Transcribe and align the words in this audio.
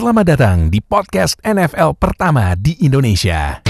Selamat 0.00 0.32
datang 0.32 0.72
di 0.72 0.80
podcast 0.80 1.36
NFL 1.44 1.92
pertama 2.00 2.56
di 2.56 2.72
Indonesia. 2.80 3.60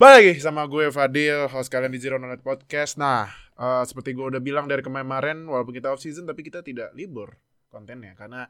Balik 0.00 0.32
lagi 0.32 0.40
sama 0.40 0.64
gue 0.64 0.88
Fadil, 0.88 1.44
host 1.44 1.68
kalian 1.68 1.92
di 1.92 2.00
Zero 2.00 2.16
Knowledge 2.16 2.40
Podcast. 2.40 2.96
Nah, 2.96 3.28
uh, 3.60 3.84
seperti 3.84 4.16
gue 4.16 4.32
udah 4.32 4.40
bilang 4.40 4.64
dari 4.64 4.80
kemarin, 4.80 5.44
walaupun 5.44 5.76
kita 5.76 5.92
off 5.92 6.00
season, 6.00 6.24
tapi 6.24 6.40
kita 6.40 6.64
tidak 6.64 6.96
libur 6.96 7.36
kontennya 7.68 8.16
karena 8.16 8.48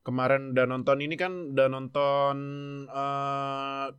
kemarin 0.00 0.56
udah 0.56 0.64
nonton 0.64 0.96
ini 1.04 1.12
kan 1.20 1.52
udah 1.52 1.68
nonton 1.68 2.36
uh, 2.88 3.92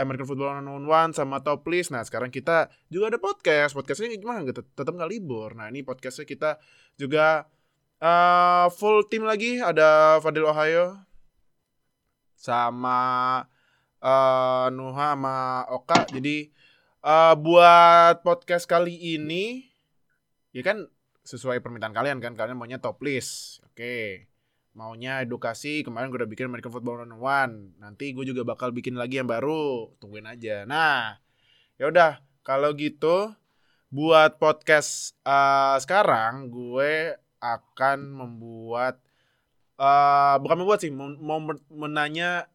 American 0.00 0.24
Football 0.24 0.64
One 0.64 0.88
One 0.88 1.10
sama 1.12 1.44
Top 1.44 1.60
List. 1.68 1.92
Nah, 1.92 2.00
sekarang 2.00 2.32
kita 2.32 2.72
juga 2.88 3.12
ada 3.12 3.20
podcast. 3.20 3.76
Podcastnya 3.76 4.16
gimana? 4.16 4.48
Tetap 4.48 4.88
nggak 4.88 5.10
libur. 5.12 5.52
Nah, 5.52 5.68
ini 5.68 5.84
podcastnya 5.84 6.24
kita 6.24 6.56
juga 6.96 7.44
uh, 8.00 8.72
full 8.72 9.04
tim 9.12 9.28
lagi. 9.28 9.60
Ada 9.60 10.18
Fadil 10.24 10.48
Ohio 10.48 10.96
sama 12.32 12.98
uh, 14.00 14.66
Nuha 14.72 15.12
sama 15.12 15.68
Oka. 15.68 16.08
Jadi 16.08 16.48
uh, 17.04 17.36
buat 17.36 18.24
podcast 18.24 18.64
kali 18.64 18.96
ini 18.96 19.68
ya 20.56 20.64
kan 20.64 20.88
sesuai 21.20 21.60
permintaan 21.60 21.94
kalian 21.94 22.18
kan 22.18 22.32
kalian 22.32 22.56
maunya 22.56 22.80
top 22.80 23.04
list. 23.04 23.60
Oke. 23.68 24.29
Maunya 24.70 25.26
edukasi, 25.26 25.82
kemarin 25.82 26.14
gue 26.14 26.22
udah 26.22 26.30
bikin 26.30 26.46
American 26.46 26.70
Football 26.70 27.02
One. 27.18 27.74
Nanti 27.82 28.14
gue 28.14 28.22
juga 28.22 28.46
bakal 28.46 28.70
bikin 28.70 28.94
lagi 28.94 29.18
yang 29.18 29.26
baru. 29.26 29.90
Tungguin 29.98 30.30
aja. 30.30 30.62
Nah, 30.62 31.18
ya 31.74 31.90
udah 31.90 32.22
kalau 32.46 32.70
gitu 32.78 33.34
buat 33.90 34.38
podcast 34.38 35.18
uh, 35.26 35.74
sekarang 35.82 36.54
gue 36.54 37.18
akan 37.42 37.98
membuat 38.14 39.02
uh, 39.80 40.38
bukan 40.38 40.62
membuat 40.62 40.86
sih 40.86 40.94
mau 40.94 41.42
menanya 41.72 42.46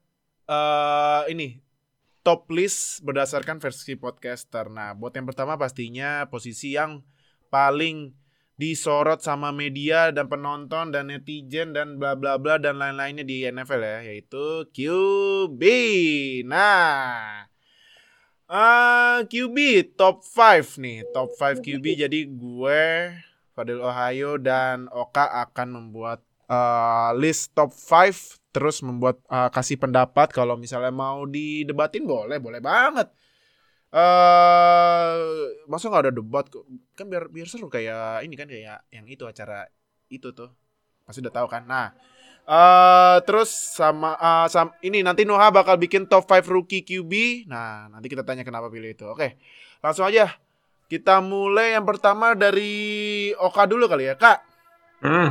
uh, 0.48 1.28
ini 1.28 1.60
top 2.26 2.50
list 2.50 3.04
berdasarkan 3.04 3.62
versi 3.62 3.94
podcaster. 4.00 4.72
Nah, 4.72 4.96
buat 4.98 5.14
yang 5.14 5.30
pertama 5.30 5.60
pastinya 5.60 6.26
posisi 6.32 6.74
yang 6.74 7.06
paling 7.54 8.16
disorot 8.56 9.20
sama 9.20 9.52
media 9.52 10.16
dan 10.16 10.32
penonton 10.32 10.96
dan 10.96 11.12
netizen 11.12 11.76
dan 11.76 12.00
bla 12.00 12.16
bla 12.16 12.40
bla 12.40 12.56
dan 12.56 12.80
lain-lainnya 12.80 13.28
di 13.28 13.44
NFL 13.44 13.82
ya, 13.84 14.00
yaitu 14.12 14.68
QB. 14.72 15.62
Nah, 16.48 17.44
uh, 18.48 18.56
eh, 18.56 19.18
QB 19.28 19.58
top 20.00 20.24
5 20.24 20.80
nih, 20.80 21.04
top 21.12 21.36
5 21.36 21.60
QB. 21.60 21.86
Jadi 22.08 22.20
gue 22.32 22.84
Fadil 23.56 23.80
Ohio 23.80 24.36
dan 24.36 24.92
Oka 24.92 25.32
akan 25.48 25.68
membuat 25.80 26.24
uh, 26.52 27.16
list 27.16 27.56
top 27.56 27.72
5 27.72 28.40
terus 28.56 28.80
membuat 28.80 29.20
uh, 29.28 29.52
kasih 29.52 29.76
pendapat 29.76 30.32
kalau 30.32 30.56
misalnya 30.56 30.92
mau 30.92 31.28
didebatin 31.28 32.08
boleh 32.08 32.40
boleh 32.40 32.64
banget 32.64 33.12
uh, 33.96 35.16
masa 35.72 35.88
nggak 35.88 36.04
ada 36.10 36.14
debat 36.14 36.46
kan 36.94 37.08
biar 37.08 37.32
biar 37.32 37.48
seru 37.48 37.72
kayak 37.72 38.28
ini 38.28 38.36
kan 38.36 38.52
kayak 38.52 38.84
yang 38.92 39.08
itu 39.08 39.24
acara 39.24 39.72
itu 40.12 40.36
tuh. 40.36 40.52
Pasti 41.08 41.24
udah 41.24 41.34
tahu 41.34 41.48
kan? 41.48 41.64
Nah 41.64 41.96
uh, 42.46 43.18
terus 43.24 43.50
sama 43.52 44.20
uh, 44.20 44.48
sam 44.52 44.76
ini 44.84 45.02
nanti 45.02 45.24
Noah 45.24 45.50
bakal 45.50 45.80
bikin 45.80 46.06
top 46.06 46.28
5 46.28 46.46
rookie 46.52 46.86
QB 46.86 47.46
nah 47.50 47.90
nanti 47.90 48.12
kita 48.12 48.28
tanya 48.28 48.44
kenapa 48.44 48.68
pilih 48.68 48.92
itu. 48.92 49.08
Oke 49.08 49.40
langsung 49.80 50.06
aja. 50.06 50.36
Kita 50.86 51.18
mulai 51.18 51.74
yang 51.74 51.82
pertama 51.82 52.38
dari 52.38 53.34
Oka 53.42 53.66
dulu 53.66 53.90
kali 53.90 54.06
ya. 54.06 54.16
Kak 54.20 54.38
hmm. 55.02 55.30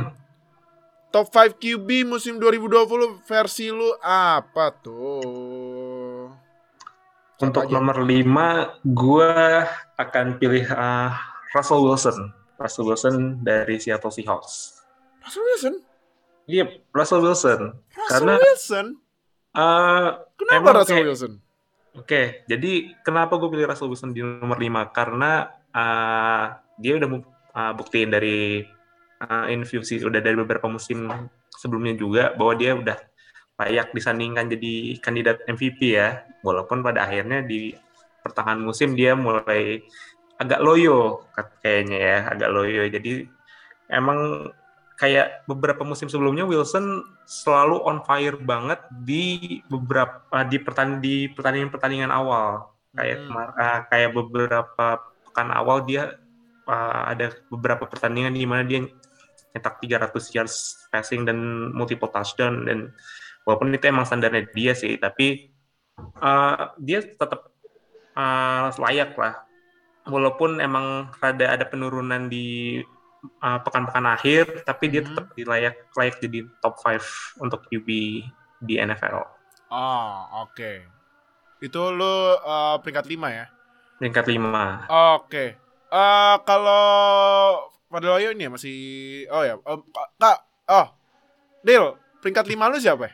Top 1.15 1.31
5 1.31 1.55
QB 1.55 2.03
musim 2.03 2.35
2020 2.43 3.23
versi 3.23 3.71
lu 3.71 3.87
apa 4.03 4.75
tuh? 4.83 5.74
Untuk 7.41 7.67
aja. 7.67 7.73
nomor 7.75 8.07
5 8.07 8.87
gue 8.87 9.31
akan 9.99 10.25
pilih 10.39 10.65
uh, 10.71 11.11
Russell 11.51 11.83
Wilson. 11.83 12.31
Russell 12.55 12.87
Wilson 12.87 13.43
dari 13.43 13.75
Seattle 13.79 14.11
Seahawks. 14.11 14.79
Russell 15.19 15.43
Wilson? 15.43 15.73
Iya, 16.45 16.63
yep, 16.63 16.69
Russell 16.95 17.19
Wilson. 17.19 17.75
Russell 17.91 18.11
Karena, 18.11 18.33
Wilson? 18.39 18.85
Uh, 19.55 20.07
kenapa 20.39 20.69
Russell 20.79 20.99
kayak, 21.01 21.07
Wilson? 21.11 21.33
Oke, 21.95 22.03
okay, 22.03 22.25
jadi 22.47 22.91
kenapa 23.03 23.39
gue 23.39 23.49
pilih 23.51 23.67
Russell 23.67 23.91
Wilson 23.91 24.15
di 24.15 24.23
nomor 24.23 24.59
5? 24.59 24.95
Karena 24.95 25.47
uh, 25.75 26.45
dia 26.79 26.93
udah 26.99 27.09
uh, 27.55 27.73
buktiin 27.75 28.11
dari 28.11 28.63
uh, 29.23 29.45
infusi 29.51 29.99
udah 30.03 30.19
dari 30.19 30.35
beberapa 30.35 30.67
musim 30.67 31.07
sebelumnya 31.55 31.95
juga 31.95 32.35
bahwa 32.35 32.53
dia 32.55 32.75
udah 32.75 32.97
layak 33.55 33.95
disandingkan 33.95 34.51
jadi 34.51 34.99
kandidat 34.99 35.43
MVP 35.47 35.95
ya. 35.95 36.23
Walaupun 36.43 36.83
pada 36.83 37.07
akhirnya 37.07 37.41
di 37.41 37.73
pertengahan 38.21 38.61
musim 38.61 38.97
dia 38.97 39.13
mulai 39.13 39.85
agak 40.35 40.59
loyo 40.59 41.23
kayaknya 41.63 41.97
ya 41.97 42.17
agak 42.35 42.49
loyo. 42.51 42.83
Jadi 42.89 43.25
emang 43.91 44.49
kayak 44.95 45.43
beberapa 45.47 45.83
musim 45.83 46.07
sebelumnya 46.07 46.47
Wilson 46.47 47.03
selalu 47.27 47.83
on 47.83 47.99
fire 48.03 48.39
banget 48.39 48.79
di 49.03 49.59
beberapa 49.67 50.23
di 50.47 50.57
pertandingan 50.59 51.03
di 51.03 51.15
pertandingan 51.31 51.71
pertandingan 51.71 52.11
awal. 52.11 52.71
Kayak 52.95 53.17
hmm. 53.27 53.35
uh, 53.35 53.79
kayak 53.91 54.11
beberapa 54.15 54.87
pekan 55.27 55.51
awal 55.51 55.83
dia 55.83 56.15
uh, 56.67 57.03
ada 57.11 57.35
beberapa 57.51 57.83
pertandingan 57.87 58.33
di 58.35 58.47
mana 58.47 58.63
dia 58.63 58.87
nyetak 59.55 59.79
300 59.83 60.35
yards 60.35 60.55
passing 60.91 61.23
dan 61.23 61.71
multiple 61.71 62.11
touchdown 62.11 62.67
dan 62.67 62.91
walaupun 63.45 63.71
itu 63.71 63.85
emang 63.87 64.03
standarnya 64.03 64.49
dia 64.51 64.73
sih 64.73 64.97
tapi 64.97 65.53
uh, 66.19 66.73
dia 66.81 67.05
tetap 67.05 67.53
uh, 68.17 68.73
layak 68.75 69.15
lah 69.15 69.45
walaupun 70.09 70.59
emang 70.59 71.09
ada 71.21 71.55
ada 71.55 71.65
penurunan 71.65 72.27
di 72.27 72.81
uh, 73.41 73.59
pekan-pekan 73.61 74.05
akhir 74.09 74.65
tapi 74.67 74.91
dia 74.91 75.01
hmm. 75.05 75.09
tetap 75.13 75.25
layak 75.37 75.75
layak 75.95 76.15
jadi 76.19 76.39
top 76.61 76.75
5 76.81 77.41
untuk 77.41 77.65
QB 77.69 77.87
di 78.65 78.73
NFL. 78.81 79.25
Oh, 79.69 80.45
oke. 80.45 80.53
Okay. 80.53 80.77
Itu 81.61 81.89
lu 81.89 82.37
uh, 82.37 82.77
peringkat 82.81 83.09
5 83.09 83.17
ya? 83.33 83.45
Peringkat 83.97 84.25
5. 84.29 84.37
Oke. 84.37 84.85
Okay. 85.25 85.49
Uh, 85.89 86.37
kalau 86.45 86.85
Padahal 87.95 88.35
ini 88.35 88.43
ya 88.43 88.51
masih 88.51 88.77
oh 89.31 89.43
ya 89.45 89.55
oh, 89.55 89.79
kak 90.19 90.39
oh 90.67 90.87
Dil 91.63 91.95
peringkat 92.25 92.49
lima 92.49 92.73
lu 92.73 92.81
siapa? 92.81 93.13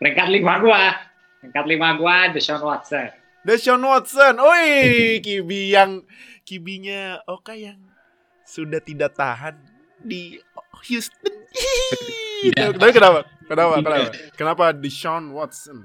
Peringkat 0.00 0.28
lima 0.32 0.56
gua 0.56 0.96
peringkat 1.44 1.64
lima 1.68 1.88
gua 2.00 2.16
Deshaun 2.32 2.64
Watson. 2.64 3.12
Deshaun 3.44 3.84
Watson, 3.84 4.40
oi 4.40 5.20
kibi 5.20 5.76
yang 5.76 6.00
kibinya 6.48 7.20
Oka 7.28 7.52
yang 7.52 7.76
sudah 8.48 8.80
tidak 8.80 9.12
tahan 9.12 9.60
di 10.00 10.40
Houston. 10.88 11.44
ya. 12.56 12.72
Tapi 12.72 12.92
kenapa? 12.96 13.28
Kenapa? 13.44 13.74
Kenapa? 13.84 14.08
Kenapa 14.32 14.64
Deshaun 14.72 15.28
Watson? 15.36 15.84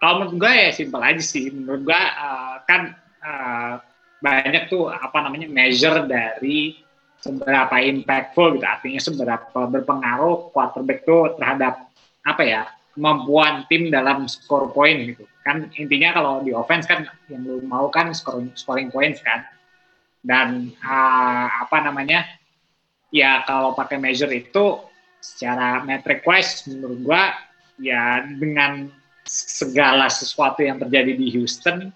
Kalau 0.00 0.24
menurut 0.24 0.40
gue 0.40 0.52
ya 0.52 0.70
simpel 0.72 1.04
aja 1.04 1.20
sih. 1.20 1.52
Menurut 1.52 1.84
gue 1.84 2.00
uh, 2.00 2.60
kan 2.64 2.96
uh, 3.20 3.80
banyak 4.24 4.72
tuh 4.72 4.88
apa 4.88 5.20
namanya 5.20 5.48
measure 5.52 6.08
dari 6.08 6.80
seberapa 7.24 7.76
impactful 7.80 8.60
gitu 8.60 8.66
artinya 8.68 9.00
seberapa 9.00 9.60
berpengaruh 9.72 10.52
quarterback 10.52 11.08
tuh 11.08 11.32
terhadap 11.40 11.88
apa 12.20 12.42
ya 12.44 12.62
kemampuan 12.92 13.64
tim 13.66 13.88
dalam 13.88 14.28
score 14.28 14.70
point 14.70 15.16
gitu. 15.16 15.24
Kan 15.42 15.72
intinya 15.76 16.14
kalau 16.14 16.44
di 16.44 16.52
offense 16.52 16.84
kan 16.84 17.08
yang 17.32 17.42
lu 17.44 17.64
mau 17.64 17.88
kan 17.88 18.12
scoring 18.12 18.52
scoring 18.54 18.88
points 18.92 19.24
kan. 19.24 19.44
Dan 20.24 20.72
uh, 20.80 21.48
apa 21.68 21.84
namanya 21.84 22.24
ya 23.12 23.44
kalau 23.44 23.76
pakai 23.76 24.00
measure 24.00 24.32
itu 24.32 24.80
secara 25.20 25.84
metric 25.84 26.24
wise 26.24 26.64
menurut 26.68 26.98
gua 27.04 27.24
ya 27.80 28.24
dengan 28.24 28.88
segala 29.24 30.08
sesuatu 30.08 30.64
yang 30.64 30.80
terjadi 30.80 31.12
di 31.16 31.32
Houston 31.32 31.92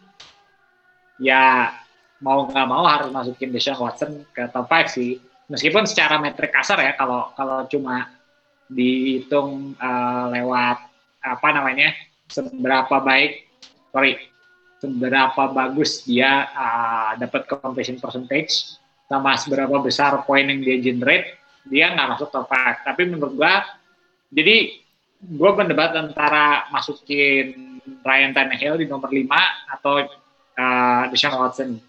ya 1.21 1.73
mau 2.19 2.47
nggak 2.51 2.67
mau 2.67 2.85
harus 2.87 3.09
masukin 3.15 3.55
Deshaun 3.55 3.79
Watson 3.79 4.27
ke 4.35 4.47
top 4.51 4.67
5 4.67 4.95
sih. 4.95 5.19
Meskipun 5.49 5.89
secara 5.89 6.21
metrik 6.21 6.53
kasar 6.53 6.77
ya 6.83 6.93
kalau 6.99 7.33
kalau 7.33 7.65
cuma 7.71 8.19
dihitung 8.69 9.73
uh, 9.81 10.29
lewat 10.29 10.77
apa 11.25 11.49
namanya 11.57 11.97
seberapa 12.29 13.01
baik 13.01 13.49
sorry 13.91 14.21
seberapa 14.79 15.43
bagus 15.51 16.05
dia 16.05 16.47
uh, 16.53 17.11
dapat 17.19 17.49
completion 17.49 17.99
percentage 17.99 18.79
sama 19.09 19.35
seberapa 19.41 19.81
besar 19.81 20.21
poin 20.29 20.45
yang 20.45 20.61
dia 20.61 20.77
generate 20.79 21.41
dia 21.67 21.91
nggak 21.97 22.17
masuk 22.17 22.29
top 22.29 22.47
5 22.53 22.87
tapi 22.87 23.03
menurut 23.09 23.33
gua 23.35 23.65
jadi 24.29 24.79
gua 25.35 25.57
berdebat 25.57 25.97
antara 25.97 26.69
masukin 26.69 27.81
Ryan 28.05 28.37
Tannehill 28.37 28.79
di 28.79 28.87
nomor 28.87 29.09
5 29.09 29.25
atau 29.81 30.05
uh, 30.61 31.03
Deshaun 31.09 31.41
Watson 31.41 31.81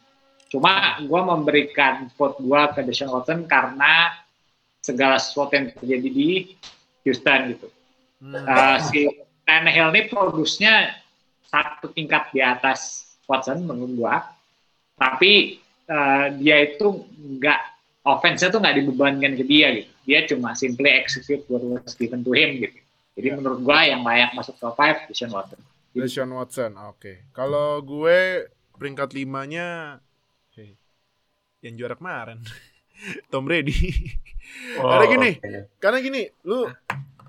Cuma 0.50 0.98
gue 0.98 1.22
memberikan 1.22 2.10
vote 2.18 2.42
gue 2.42 2.62
ke 2.74 2.80
Deshaun 2.90 3.14
Watson 3.14 3.46
karena 3.46 4.18
segala 4.82 5.22
sesuatu 5.22 5.54
yang 5.54 5.70
terjadi 5.78 6.10
di 6.10 6.30
Houston 7.06 7.40
gitu. 7.54 7.68
Hmm. 8.20 8.44
Uh, 8.44 8.78
si 8.90 9.06
Tannehill 9.46 9.94
ini 9.94 10.02
produsnya 10.10 10.98
satu 11.46 11.94
tingkat 11.94 12.34
di 12.34 12.42
atas 12.42 13.14
Watson 13.30 13.62
menurut 13.64 13.94
gue. 13.94 14.16
Tapi 15.00 15.34
uh, 15.88 16.34
dia 16.36 16.66
itu 16.66 17.06
nggak 17.14 17.62
offense-nya 18.10 18.50
tuh 18.50 18.60
nggak 18.60 18.78
dibebankan 18.82 19.38
ke 19.38 19.46
dia 19.46 19.70
gitu. 19.78 19.92
Dia 20.10 20.20
cuma 20.26 20.58
simply 20.58 20.90
execute 20.90 21.46
what 21.46 21.62
was 21.62 21.94
given 21.94 22.26
to 22.26 22.34
him 22.34 22.58
gitu. 22.58 22.80
Jadi 23.20 23.28
Ya. 23.30 23.36
menurut 23.36 23.60
gue 23.62 23.80
yang 23.86 24.02
layak 24.02 24.32
masuk 24.34 24.56
top 24.58 24.80
5 24.80 25.12
Deshaun 25.12 25.30
Watson. 25.36 25.60
Deshaun 25.92 26.32
Watson, 26.34 26.72
oke. 26.80 27.30
Kalau 27.36 27.84
gue 27.84 28.48
peringkat 28.80 29.12
limanya, 29.12 30.00
yang 31.60 31.76
juara 31.76 31.96
kemarin, 31.96 32.40
Tom 33.32 33.48
Brady. 33.48 33.76
Karena 34.76 35.06
gini, 35.06 35.32
oke. 35.38 35.62
karena 35.78 35.98
gini, 36.02 36.22
lu 36.48 36.66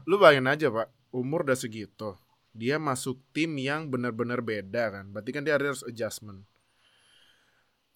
lu 0.08 0.14
bayangin 0.16 0.48
aja 0.48 0.66
pak, 0.72 0.88
umur 1.12 1.44
udah 1.44 1.58
segitu, 1.58 2.16
dia 2.56 2.80
masuk 2.80 3.20
tim 3.34 3.54
yang 3.60 3.90
benar-benar 3.90 4.40
beda 4.40 5.00
kan, 5.00 5.04
berarti 5.10 5.30
kan 5.30 5.42
dia 5.44 5.58
harus 5.58 5.84
adjustment. 5.84 6.46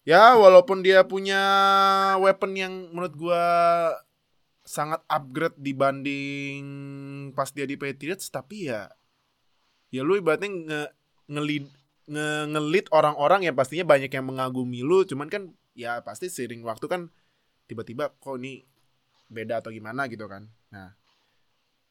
Ya 0.05 0.37
walaupun 0.37 0.85
dia 0.85 1.01
punya 1.01 1.41
weapon 2.21 2.53
yang 2.53 2.73
menurut 2.93 3.17
gua 3.17 3.43
sangat 4.61 5.01
upgrade 5.09 5.57
dibanding 5.57 6.65
pas 7.33 7.49
dia 7.49 7.65
di 7.65 7.73
Patriots, 7.73 8.29
tapi 8.29 8.69
ya 8.69 8.85
ya 9.89 10.05
lu 10.05 10.19
ibaratnya 10.19 10.49
nge 10.51 10.81
ngelid 11.31 11.65
nge 12.05 12.27
ngelit 12.53 12.85
orang-orang 12.93 13.49
yang 13.49 13.55
pastinya 13.57 13.85
banyak 13.87 14.11
yang 14.11 14.25
mengagumi 14.27 14.85
lu 14.85 15.01
cuman 15.07 15.25
kan 15.31 15.49
ya 15.75 15.99
pasti 16.01 16.31
seiring 16.31 16.63
waktu 16.63 16.87
kan 16.87 17.01
tiba-tiba 17.69 18.15
kok 18.17 18.39
ini 18.39 18.63
beda 19.27 19.59
atau 19.59 19.69
gimana 19.69 20.07
gitu 20.07 20.25
kan 20.25 20.47
nah 20.71 20.95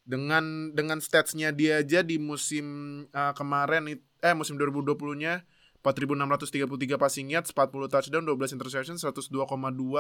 dengan 0.05 0.73
dengan 0.77 1.01
statsnya 1.01 1.53
dia 1.53 1.81
aja 1.81 2.05
di 2.05 2.21
musim 2.21 2.67
uh, 3.13 3.33
kemarin 3.33 3.89
eh 4.21 4.35
musim 4.37 4.57
2020 4.57 5.21
nya 5.21 5.45
4633 5.85 6.97
passing 6.97 7.29
yards 7.33 7.53
40 7.53 7.93
touchdown 7.93 8.25
12 8.25 8.57
interception 8.57 8.97
102,2 8.97 9.33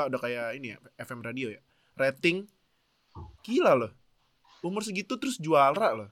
udah 0.08 0.20
kayak 0.20 0.56
ini 0.56 0.76
ya 0.76 0.78
FM 1.04 1.20
radio 1.24 1.52
ya 1.52 1.60
rating 1.96 2.48
gila 3.44 3.76
loh 3.76 3.92
umur 4.64 4.80
segitu 4.80 5.20
terus 5.20 5.36
juara 5.36 5.92
loh 5.92 6.10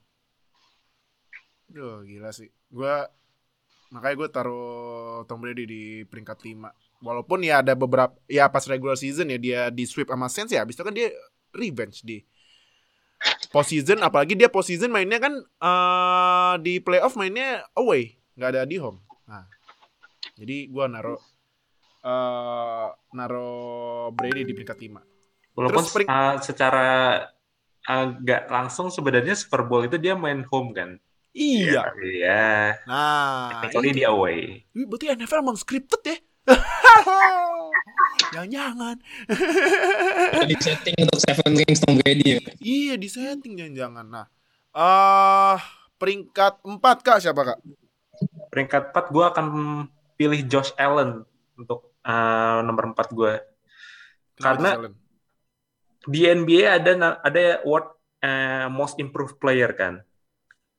Duh, 1.72 2.04
gila 2.04 2.30
sih. 2.36 2.52
Gua 2.68 3.08
makanya 3.92 4.14
gue 4.20 4.28
taruh 4.28 5.24
Tom 5.24 5.40
Brady 5.40 5.64
di 5.64 5.82
peringkat 6.04 6.44
5. 6.44 6.68
Walaupun 7.02 7.42
ya 7.42 7.60
ada 7.60 7.74
beberapa 7.74 8.14
ya 8.30 8.46
pas 8.46 8.62
regular 8.70 8.94
season 8.94 9.26
ya 9.34 9.38
dia 9.38 9.60
di 9.74 9.82
sweep 9.82 10.06
sama 10.06 10.30
Saints 10.30 10.54
ya 10.54 10.62
habis 10.62 10.78
itu 10.78 10.86
kan 10.86 10.94
dia 10.94 11.10
revenge 11.50 12.06
di 12.06 12.22
postseason 13.50 14.02
apalagi 14.02 14.34
dia 14.38 14.50
postseason 14.50 14.90
mainnya 14.90 15.18
kan 15.18 15.34
eh 15.42 16.54
di 16.62 16.78
playoff 16.78 17.18
mainnya 17.18 17.66
away, 17.74 18.18
nggak 18.38 18.50
ada 18.54 18.62
di 18.62 18.78
home. 18.78 19.02
Nah. 19.26 19.46
Jadi 20.38 20.70
gua 20.70 20.86
naruh 20.88 21.20
eh 22.02 22.88
naruh 23.14 24.10
Brady 24.14 24.46
di 24.46 24.52
peringkat 24.54 24.78
5. 24.78 25.58
Walaupun 25.58 25.82
Terus 25.84 26.08
uh, 26.08 26.36
secara 26.40 26.86
agak 27.84 28.48
langsung 28.48 28.88
sebenarnya 28.88 29.36
Super 29.36 29.66
Bowl 29.66 29.84
itu 29.84 29.98
dia 29.98 30.14
main 30.14 30.46
home 30.48 30.72
kan. 30.72 30.96
Iya. 31.32 31.92
Iya. 31.96 32.76
Nah, 32.84 33.60
Technically 33.60 33.90
di 34.00 34.04
away. 34.04 34.64
Wih, 34.76 34.84
berarti 34.84 35.12
NFL 35.12 35.40
emang 35.44 35.58
scripted 35.58 36.02
ya? 36.04 36.16
Jangan-jangan. 38.32 38.96
di 40.48 40.56
setting 40.56 40.96
untuk 41.04 41.20
Seven 41.20 41.52
Rings 41.52 41.80
Tom 41.84 42.00
Brady 42.00 42.26
ya. 42.36 42.40
Iya, 42.58 42.94
di 42.96 43.08
setting 43.08 43.52
jangan-jangan. 43.60 44.06
Nah, 44.08 44.26
eh 44.72 45.58
peringkat 46.00 46.64
4 46.64 47.06
Kak 47.06 47.18
siapa 47.22 47.42
Kak? 47.44 47.58
Peringkat 48.48 48.90
4 48.90 49.14
gue 49.14 49.24
akan 49.24 49.46
pilih 50.16 50.40
Josh 50.48 50.72
Allen 50.80 51.22
untuk 51.54 51.94
uh, 52.02 52.64
nomor 52.64 52.96
4 52.96 53.12
gue. 53.12 53.32
Karena-? 54.40 54.90
Di 56.02 56.26
NBA 56.26 56.82
ada 56.82 57.22
ada 57.22 57.62
award 57.62 57.94
uh, 58.26 58.66
most 58.72 58.98
improved 58.98 59.38
player 59.38 59.70
kan. 59.76 60.02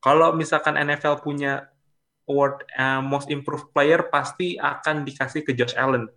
Kalau 0.04 0.36
misalkan 0.36 0.76
NFL 0.76 1.24
punya 1.24 1.72
award 2.28 2.64
uh, 2.76 3.04
most 3.04 3.28
improved 3.28 3.72
player 3.76 4.08
pasti 4.08 4.56
akan 4.56 5.04
dikasih 5.04 5.44
ke 5.44 5.52
Josh 5.56 5.76
Allen. 5.76 6.08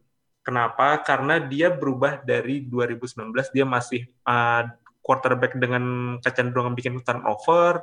Kenapa? 0.47 1.03
Karena 1.03 1.43
dia 1.43 1.75
berubah 1.75 2.23
dari 2.23 2.62
2019 2.62 3.35
dia 3.50 3.67
masih 3.67 4.06
uh, 4.23 4.62
quarterback 5.03 5.58
dengan 5.58 6.17
kecenderungan 6.23 6.75
bikin 6.79 7.03
turnover, 7.03 7.82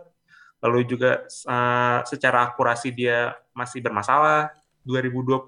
lalu 0.64 0.88
juga 0.88 1.28
uh, 1.28 2.00
secara 2.08 2.52
akurasi 2.52 2.96
dia 2.96 3.36
masih 3.52 3.84
bermasalah. 3.84 4.52
2020 4.84 5.48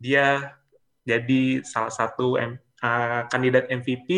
dia 0.00 0.56
jadi 1.04 1.64
salah 1.64 1.92
satu 1.92 2.36
M- 2.40 2.60
uh, 2.84 3.24
kandidat 3.32 3.68
MVP, 3.72 4.08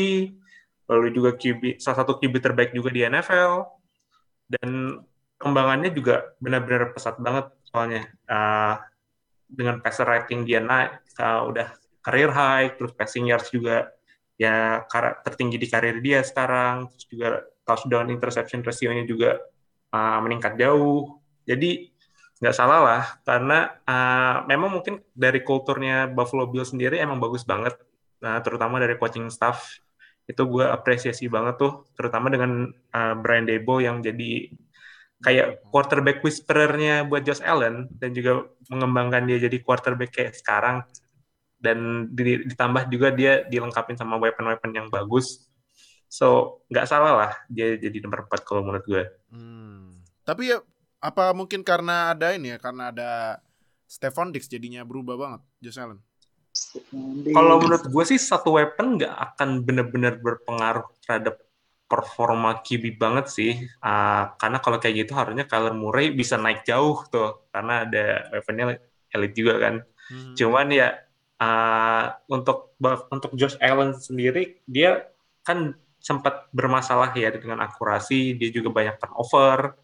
lalu 0.90 1.14
juga 1.14 1.34
QB 1.34 1.78
salah 1.78 2.02
satu 2.02 2.18
QB 2.18 2.34
terbaik 2.42 2.70
juga 2.74 2.90
di 2.90 3.06
NFL 3.06 3.66
dan 4.48 4.98
kembangannya 5.38 5.94
juga 5.94 6.34
benar-benar 6.42 6.92
pesat 6.92 7.16
banget 7.22 7.48
soalnya. 7.70 8.10
Uh, 8.26 8.76
dengan 9.48 9.80
passer 9.80 10.04
rating 10.04 10.44
dia 10.44 10.60
naik 10.60 11.00
uh, 11.16 11.48
udah 11.48 11.72
career 12.04 12.28
high 12.28 12.76
terus 12.76 12.92
passing 12.92 13.32
yards 13.32 13.48
juga 13.48 13.88
ya 14.36 14.84
tertinggi 15.24 15.56
di 15.56 15.66
karir 15.66 15.98
dia 16.04 16.20
sekarang 16.20 16.92
terus 16.92 17.06
juga 17.08 17.28
touchdown 17.64 18.12
interception 18.12 18.60
ratio-nya 18.60 19.08
juga 19.08 19.40
uh, 19.92 20.18
meningkat 20.22 20.56
jauh. 20.60 21.20
Jadi 21.48 21.90
nggak 22.38 22.54
salah 22.54 22.80
lah 22.84 23.02
karena 23.26 23.58
uh, 23.82 24.46
memang 24.46 24.78
mungkin 24.78 25.02
dari 25.10 25.42
kulturnya 25.42 26.06
Buffalo 26.06 26.46
Bills 26.46 26.70
sendiri 26.70 27.02
emang 27.02 27.18
bagus 27.18 27.42
banget. 27.42 27.74
Nah 28.22 28.38
terutama 28.44 28.78
dari 28.78 28.94
coaching 28.94 29.26
staff 29.32 29.80
itu 30.28 30.44
gue 30.44 30.64
apresiasi 30.64 31.26
banget 31.26 31.56
tuh 31.56 31.88
terutama 31.96 32.28
dengan 32.28 32.68
uh, 32.94 33.14
Brian 33.18 33.48
Debo 33.48 33.80
yang 33.80 34.04
jadi 34.04 34.52
kayak 35.18 35.66
quarterback 35.74 36.22
whisperernya 36.22 37.02
buat 37.06 37.26
Josh 37.26 37.42
Allen 37.42 37.90
dan 37.98 38.14
juga 38.14 38.46
mengembangkan 38.70 39.26
dia 39.26 39.38
jadi 39.42 39.58
quarterback 39.62 40.14
kayak 40.14 40.34
sekarang. 40.38 40.86
Dan 41.58 42.10
di- 42.14 42.46
ditambah 42.46 42.86
juga 42.86 43.10
dia 43.10 43.42
dilengkapi 43.50 43.98
sama 43.98 44.14
weapon-weapon 44.22 44.70
yang 44.78 44.86
bagus. 44.86 45.50
So 46.06 46.60
nggak 46.70 46.86
salah 46.86 47.12
lah 47.18 47.32
dia 47.50 47.76
jadi 47.76 47.98
nomor 48.00 48.30
4 48.30 48.46
kalau 48.46 48.62
menurut 48.62 48.84
gue. 48.86 49.04
Hmm. 49.34 50.00
Tapi 50.22 50.54
ya 50.54 50.62
apa 50.98 51.30
mungkin 51.34 51.62
karena 51.62 52.14
ada 52.14 52.34
ini 52.34 52.54
ya, 52.54 52.58
karena 52.58 52.90
ada 52.94 53.10
Stephon 53.88 54.30
Diggs 54.30 54.50
jadinya 54.50 54.84
berubah 54.84 55.16
banget 55.16 55.40
Josh 55.64 55.80
Allen. 55.80 56.00
kalau 57.30 57.62
menurut 57.62 57.86
gue 57.86 58.04
sih 58.08 58.18
satu 58.18 58.58
weapon 58.58 58.98
nggak 58.98 59.14
akan 59.14 59.62
benar-benar 59.62 60.18
berpengaruh 60.18 60.90
terhadap 61.06 61.38
performa 61.88 62.60
QB 62.60 63.00
banget 63.00 63.26
sih 63.32 63.52
Ah, 63.80 64.36
karena 64.36 64.60
kalau 64.60 64.76
kayak 64.76 65.08
gitu 65.08 65.16
harusnya 65.16 65.48
Kyler 65.48 65.72
Murray 65.72 66.12
bisa 66.12 66.36
naik 66.36 66.68
jauh 66.68 67.02
tuh 67.08 67.48
karena 67.48 67.88
ada 67.88 68.28
weaponnya 68.30 68.76
elite 69.08 69.34
juga 69.34 69.56
kan 69.56 69.74
Hmm. 70.08 70.32
Cuman 70.34 70.72
ya 70.72 70.96
uh, 71.40 72.04
untuk 72.32 72.74
untuk 73.12 73.30
Josh 73.36 73.60
Allen 73.60 73.92
sendiri 73.92 74.64
dia 74.64 75.04
kan 75.44 75.76
sempat 76.00 76.48
bermasalah 76.54 77.12
ya 77.12 77.28
dengan 77.34 77.60
akurasi, 77.64 78.38
dia 78.38 78.48
juga 78.48 78.72
banyak 78.72 78.96
turnover, 78.96 79.76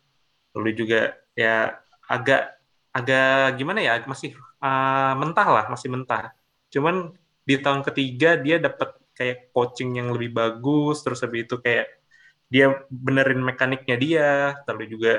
lalu 0.57 0.71
juga 0.73 1.01
ya 1.37 1.77
agak 2.09 2.57
agak 2.95 3.59
gimana 3.59 3.83
ya 3.83 4.01
masih 4.09 4.33
uh, 4.63 5.13
mentah 5.19 5.49
lah, 5.49 5.65
masih 5.69 5.93
mentah. 5.93 6.33
Cuman 6.73 7.13
di 7.45 7.61
tahun 7.61 7.85
ketiga 7.85 8.41
dia 8.41 8.57
dapat 8.57 8.97
kayak 9.15 9.55
coaching 9.55 9.97
yang 9.99 10.11
lebih 10.15 10.31
bagus, 10.35 11.03
terus 11.07 11.23
habis 11.25 11.47
itu 11.47 11.57
kayak 11.63 11.87
dia 12.51 12.71
benerin 12.91 13.41
mekaniknya 13.43 13.97
dia, 13.99 14.31
lalu 14.69 14.85
juga 14.91 15.13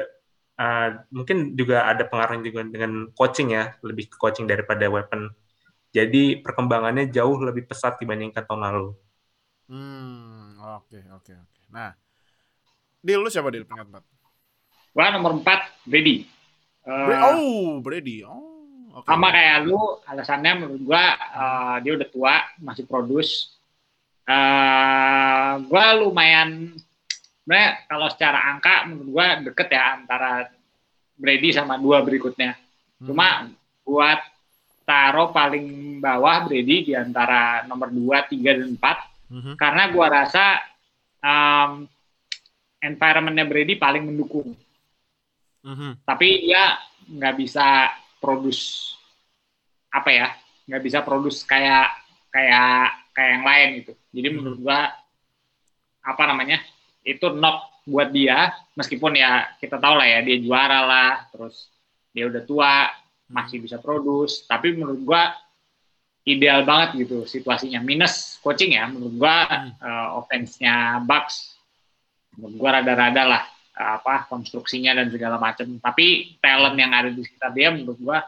uh, 0.59 0.89
mungkin 1.11 1.55
juga 1.59 1.87
ada 1.87 2.03
pengaruh 2.07 2.43
juga 2.43 2.61
dengan 2.67 3.11
coaching 3.15 3.55
ya, 3.55 3.75
lebih 3.83 4.11
ke 4.11 4.15
coaching 4.19 4.45
daripada 4.45 4.87
weapon. 4.87 5.31
Jadi 5.95 6.43
perkembangannya 6.43 7.07
jauh 7.07 7.39
lebih 7.39 7.71
pesat 7.71 7.95
dibandingkan 7.99 8.43
tahun 8.43 8.61
lalu. 8.67 8.87
Hmm, 9.71 10.59
oke 10.59 10.99
oke 11.15 11.31
oke. 11.33 11.61
Nah, 11.71 11.95
Dil 12.99 13.21
lu 13.21 13.29
siapa 13.31 13.53
Dil 13.53 13.63
peringkat 13.63 13.87
4? 13.95 14.03
Gua 14.91 15.05
nomor 15.13 15.31
4 15.39 15.87
Brady. 15.87 16.25
Eh, 16.85 17.05
Bra- 17.07 17.21
oh, 17.31 17.79
Brady. 17.79 18.27
Oh, 18.27 18.91
oke. 18.97 19.07
sama 19.07 19.31
kayak 19.31 19.57
lu 19.69 19.79
alasannya 20.03 20.51
menurut 20.61 20.81
gua 20.83 21.03
eh, 21.15 21.75
dia 21.85 21.91
udah 21.95 22.09
tua 22.11 22.35
masih 22.59 22.83
produce 22.83 23.54
eh 24.25 25.51
gua 25.69 25.85
lumayan 25.95 26.73
sebenarnya 27.41 27.69
kalau 27.85 28.07
secara 28.09 28.39
angka 28.49 28.89
menurut 28.89 29.09
gua 29.13 29.27
deket 29.41 29.67
ya 29.69 29.83
antara 30.01 30.49
Brady 31.15 31.53
sama 31.53 31.77
dua 31.77 32.01
berikutnya 32.01 32.57
Hmm. 32.95 33.11
cuma 33.11 33.51
buat 33.83 34.23
taruh 34.87 35.35
paling 35.35 35.99
bawah 35.99 36.47
Brady 36.47 36.87
di 36.87 36.93
antara 36.95 37.67
nomor 37.67 37.91
2, 37.91 38.23
3, 38.23 38.55
dan 38.55 38.71
4 38.71 38.97
Mhm. 39.27 39.53
karena 39.59 39.83
gua 39.91 40.07
rasa 40.07 40.63
um, 41.19 41.83
environment-nya 42.79 43.43
Brady 43.43 43.75
paling 43.75 44.05
mendukung. 44.05 44.55
Mhm. 45.65 46.05
Tapi 46.07 46.47
dia 46.47 46.77
nggak 47.09 47.35
bisa 47.35 47.91
produce 48.21 48.95
apa 49.91 50.09
ya, 50.13 50.27
nggak 50.69 50.83
bisa 50.85 50.99
produce 51.03 51.43
kayak 51.43 51.89
kayak 52.31 53.04
kayak 53.15 53.31
yang 53.39 53.45
lain 53.47 53.69
gitu. 53.81 53.93
Jadi 54.11 54.27
Hmm. 54.27 54.35
menurut 54.37 54.59
gua 54.59 54.79
apa 56.05 56.23
namanya 56.27 56.61
itu 57.01 57.25
knock 57.31 57.71
buat 57.87 58.09
dia, 58.11 58.51
meskipun 58.75 59.15
ya 59.15 59.55
kita 59.61 59.77
tahu 59.77 59.95
lah 59.97 60.07
ya 60.09 60.19
dia 60.25 60.37
juara 60.41 60.79
lah, 60.83 61.11
terus 61.31 61.69
dia 62.11 62.27
udah 62.27 62.43
tua 62.43 62.91
masih 63.29 63.61
bisa 63.63 63.79
produce, 63.81 64.45
tapi 64.45 64.75
menurut 64.75 65.01
gua 65.01 65.33
ideal 66.25 66.65
banget 66.65 67.05
gitu 67.05 67.25
situasinya. 67.29 67.81
Minus 67.81 68.37
coaching 68.41 68.75
ya, 68.77 68.85
menurut 68.89 69.15
gua 69.17 69.35
Hmm. 69.49 69.71
eh, 69.79 70.07
offense-nya 70.19 71.01
Bucks 71.05 71.55
menurut 72.35 72.55
gua 72.59 72.69
rada-rada 72.81 73.23
lah 73.23 73.43
apa 73.75 74.27
konstruksinya 74.31 74.95
dan 74.95 75.11
segala 75.11 75.35
macam. 75.39 75.67
Tapi 75.79 76.39
talent 76.39 76.75
yang 76.79 76.91
ada 76.91 77.09
di 77.11 77.21
sekitar 77.23 77.51
dia 77.55 77.71
menurut 77.71 77.99
gua 77.99 78.19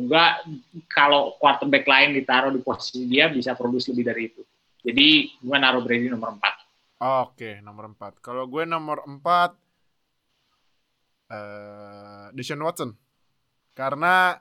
gua 0.00 0.40
kalau 0.88 1.36
quarterback 1.36 1.84
lain 1.84 2.16
ditaruh 2.16 2.52
di 2.52 2.60
posisi 2.64 3.04
dia 3.04 3.28
bisa 3.28 3.52
produce 3.52 3.92
lebih 3.92 4.04
dari 4.08 4.22
itu. 4.32 4.42
Jadi 4.82 5.36
gua 5.44 5.60
naruh 5.60 5.84
Brady 5.84 6.08
nomor 6.08 6.36
4. 6.40 6.62
Oke, 7.02 7.58
nomor 7.66 7.90
4. 7.98 8.22
Kalau 8.22 8.46
gue 8.46 8.62
nomor 8.62 9.02
4 9.02 9.58
eh 11.34 12.26
Deshaun 12.30 12.62
Watson. 12.62 12.94
Karena 13.74 14.38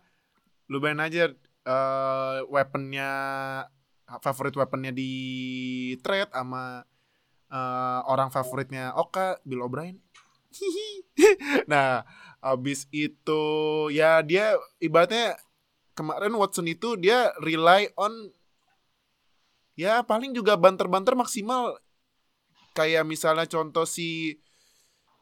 lu 0.70 0.78
bayangin 0.78 1.02
aja 1.02 1.24
eh 1.66 2.40
weaponnya 2.46 3.12
favorit 4.22 4.54
weaponnya 4.54 4.94
di 4.94 5.12
trade 6.06 6.30
sama 6.30 6.86
eh, 7.50 8.00
orang 8.06 8.30
favoritnya 8.30 8.94
Oka, 8.94 9.42
Bill 9.42 9.66
O'Brien. 9.66 9.98
Nah, 11.72 12.04
abis 12.42 12.90
itu 12.90 13.44
ya 13.94 14.26
dia 14.26 14.58
ibaratnya 14.82 15.38
kemarin 15.94 16.34
Watson 16.34 16.66
itu 16.66 16.98
dia 16.98 17.30
rely 17.40 17.94
on 17.94 18.34
ya 19.78 20.02
paling 20.02 20.34
juga 20.34 20.58
banter-banter 20.58 21.14
maksimal. 21.14 21.78
Kayak 22.72 23.04
misalnya 23.06 23.46
contoh 23.46 23.86
si 23.86 24.40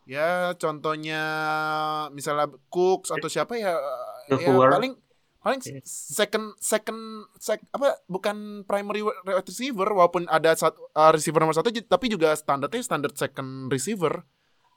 ya 0.09 0.57
contohnya 0.57 1.21
misalnya 2.15 2.49
Cooks 2.73 3.13
atau 3.13 3.29
siapa 3.29 3.59
ya 3.59 3.77
ya 4.29 4.49
paling 4.49 4.97
paling 5.39 5.61
Iya. 5.63 5.81
second 5.87 6.51
second 6.59 7.25
sec, 7.39 7.63
apa 7.71 7.95
bukan 8.11 8.67
primary 8.67 8.99
receiver 9.23 9.87
walaupun 9.87 10.27
ada 10.27 10.51
satu 10.51 10.91
uh, 10.91 11.15
receiver 11.15 11.39
nomor 11.39 11.55
satu 11.55 11.71
tapi 11.71 12.11
juga 12.11 12.35
standarnya 12.35 12.83
standar 12.83 13.11
second 13.15 13.71
receiver. 13.71 14.27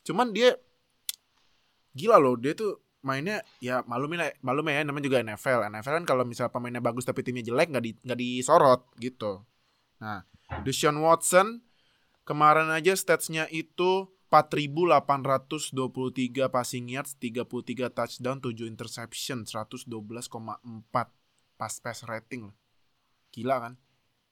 Cuman 0.06 0.30
dia 0.30 0.54
gila 1.92 2.16
loh 2.18 2.37
dia 2.37 2.56
tuh 2.56 2.80
mainnya 3.02 3.42
ya 3.58 3.82
malumin 3.84 4.22
lah- 4.22 4.38
malum 4.46 4.62
ya 4.70 4.87
namanya 4.87 5.04
juga 5.11 5.18
NFL 5.20 5.66
NFL 5.75 5.94
kan 6.02 6.06
kalau 6.06 6.22
misal 6.22 6.49
pemainnya 6.49 6.78
bagus 6.78 7.02
tapi 7.02 7.26
timnya 7.26 7.42
jelek 7.42 7.75
nggak 7.75 7.84
di 7.84 7.90
nggak 7.99 8.18
disorot 8.18 8.87
gitu 9.02 9.42
nah 9.99 10.22
Deshaun 10.62 11.02
Watson 11.02 11.66
kemarin 12.22 12.70
aja 12.70 12.94
statsnya 12.94 13.50
itu 13.50 14.06
4.823 14.32 16.49
passing 16.49 16.88
yards, 16.88 17.20
33 17.20 17.92
touchdown, 17.92 18.40
7 18.40 18.64
interception, 18.64 19.44
112,4 19.44 19.92
pass 21.61 21.75
pass 21.84 22.00
rating. 22.08 22.49
Gila 23.28 23.61
kan? 23.61 23.76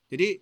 Jadi 0.09 0.40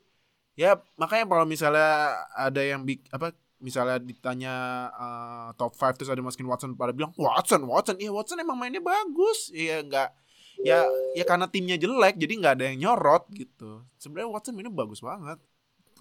ya 0.55 0.79
makanya 0.95 1.27
kalau 1.27 1.43
misalnya 1.43 2.23
ada 2.39 2.63
yang 2.63 2.87
big 2.87 3.03
apa 3.11 3.35
misalnya 3.59 3.99
ditanya 3.99 4.55
eh, 4.95 5.49
top 5.59 5.75
5 5.75 5.99
terus 5.99 6.11
ada 6.11 6.23
masukin 6.23 6.47
Watson 6.47 6.75
pada 6.79 6.95
bilang 6.95 7.11
Watson, 7.19 7.67
Watson, 7.67 7.97
iya 7.99 8.11
Watson 8.11 8.39
emang 8.39 8.59
mainnya 8.59 8.83
bagus. 8.83 9.51
Iya 9.51 9.83
enggak 9.83 10.11
ya 10.59 10.83
ya 11.15 11.23
karena 11.23 11.47
timnya 11.47 11.79
jelek 11.79 12.19
jadi 12.19 12.35
nggak 12.35 12.55
ada 12.59 12.65
yang 12.71 12.79
nyorot 12.83 13.31
gitu. 13.31 13.87
Sebenarnya 13.99 14.29
Watson 14.31 14.55
mainnya 14.59 14.75
bagus 14.75 14.99
banget. 14.99 15.39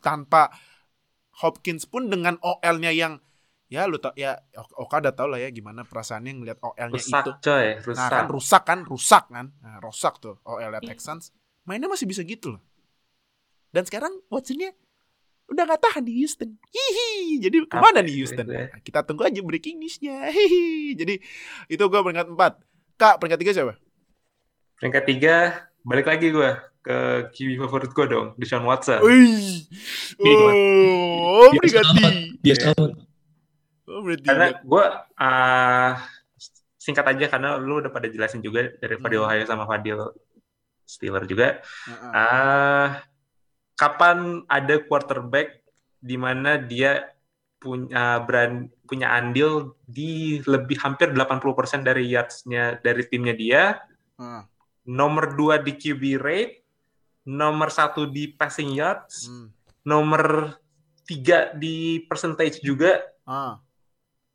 Tanpa 0.01 0.49
Hopkins 1.45 1.85
pun 1.85 2.09
dengan 2.09 2.41
OL-nya 2.41 2.89
yang 2.89 3.21
ya 3.67 3.85
lu 3.85 3.99
tau 3.99 4.15
ya 4.17 4.39
Oka 4.79 5.03
udah 5.03 5.13
tau 5.13 5.27
lah 5.29 5.37
ya 5.43 5.51
gimana 5.53 5.85
perasaannya 5.85 6.31
ngeliat 6.41 6.57
OL-nya 6.63 6.97
Rusak 6.97 7.21
itu. 7.21 7.31
coy, 7.43 7.65
Nah 7.77 7.83
rusak. 7.85 8.09
kan 8.09 8.25
rusak 8.25 8.63
kan, 8.65 8.79
rusak 8.87 9.23
kan. 9.29 9.45
Nah, 9.61 9.77
rusak 9.83 10.13
tuh 10.17 10.41
OL-nya 10.41 10.81
Texans. 10.81 11.29
Mainnya 11.67 11.91
masih 11.91 12.07
bisa 12.09 12.25
gitu 12.25 12.57
loh. 12.57 12.63
Dan 13.69 13.83
sekarang 13.85 14.23
Watson-nya 14.33 14.73
udah 15.47 15.63
gak 15.65 15.81
tahan 15.81 16.03
di 16.03 16.13
Houston. 16.19 16.55
Hihi. 16.67 17.39
Jadi 17.39 17.55
ke 17.65 17.75
mana 17.75 17.99
Apa 17.99 17.99
nih 18.03 18.11
itu 18.11 18.19
Houston? 18.23 18.45
ya? 18.45 18.67
Nah, 18.67 18.79
kita 18.81 18.99
tunggu 19.01 19.23
aja 19.23 19.39
breaking 19.39 19.79
news-nya. 19.79 20.27
Hihi. 20.27 20.93
Jadi 20.93 21.15
itu 21.67 21.83
gue 21.83 21.99
peringkat 21.99 22.27
4. 22.27 22.37
Kak, 22.95 23.15
peringkat 23.17 23.39
3 23.39 23.55
siapa? 23.55 23.73
Peringkat 24.77 25.03
tiga, 25.05 25.35
balik 25.81 26.05
lagi 26.05 26.29
gue 26.29 26.51
ke 26.81 26.97
QB 27.31 27.49
favorit 27.59 27.91
gue 27.91 28.05
dong, 28.07 28.27
Deshaun 28.35 28.63
Watson. 28.63 29.01
Wih. 29.01 29.65
Oh, 30.19 31.49
Biasa 31.49 31.59
peringkat 31.59 31.85
amat. 31.95 32.13
3. 32.39 32.43
Biasa 32.43 32.63
amat. 32.73 32.91
Oh, 33.87 33.99
berarti 34.03 34.23
Karena 34.23 34.47
tiga. 34.51 34.61
gue 34.61 34.85
ah, 35.17 35.91
singkat 36.77 37.05
aja 37.07 37.25
karena 37.27 37.49
lu 37.55 37.79
udah 37.79 37.89
pada 37.89 38.07
jelasin 38.07 38.39
juga 38.39 38.71
dari 38.77 38.95
Fadil 38.95 39.19
Hmm. 39.19 39.27
Ohio 39.27 39.43
sama 39.43 39.63
Fadil 39.63 39.99
Steeler 40.83 41.23
juga. 41.25 41.59
Heeh. 41.85 42.11
Ah, 42.11 43.03
kapan 43.77 44.41
ada 44.49 44.81
quarterback 44.83 45.61
di 46.01 46.17
mana 46.17 46.57
dia 46.57 47.13
punya 47.57 48.21
brand 48.21 48.69
punya 48.85 49.17
andil 49.17 49.73
di 49.85 50.41
lebih 50.45 50.77
hampir 50.77 51.09
80% 51.13 51.81
dari 51.81 52.05
yards-nya 52.09 52.77
dari 52.81 53.01
timnya 53.09 53.33
dia, 53.33 53.63
Heeh. 54.17 54.43
nomor 54.85 55.33
2 55.33 55.61
di 55.61 55.73
QB 55.73 56.03
rate, 56.21 56.61
nomor 57.27 57.73
satu 57.73 58.05
di 58.05 58.29
passing 58.29 58.77
yards, 58.77 59.27
Hmm. 59.27 59.49
nomor 59.83 60.53
tiga 61.03 61.51
di 61.53 62.03
percentage 62.05 62.61
juga, 62.61 63.01
Ah. 63.25 63.59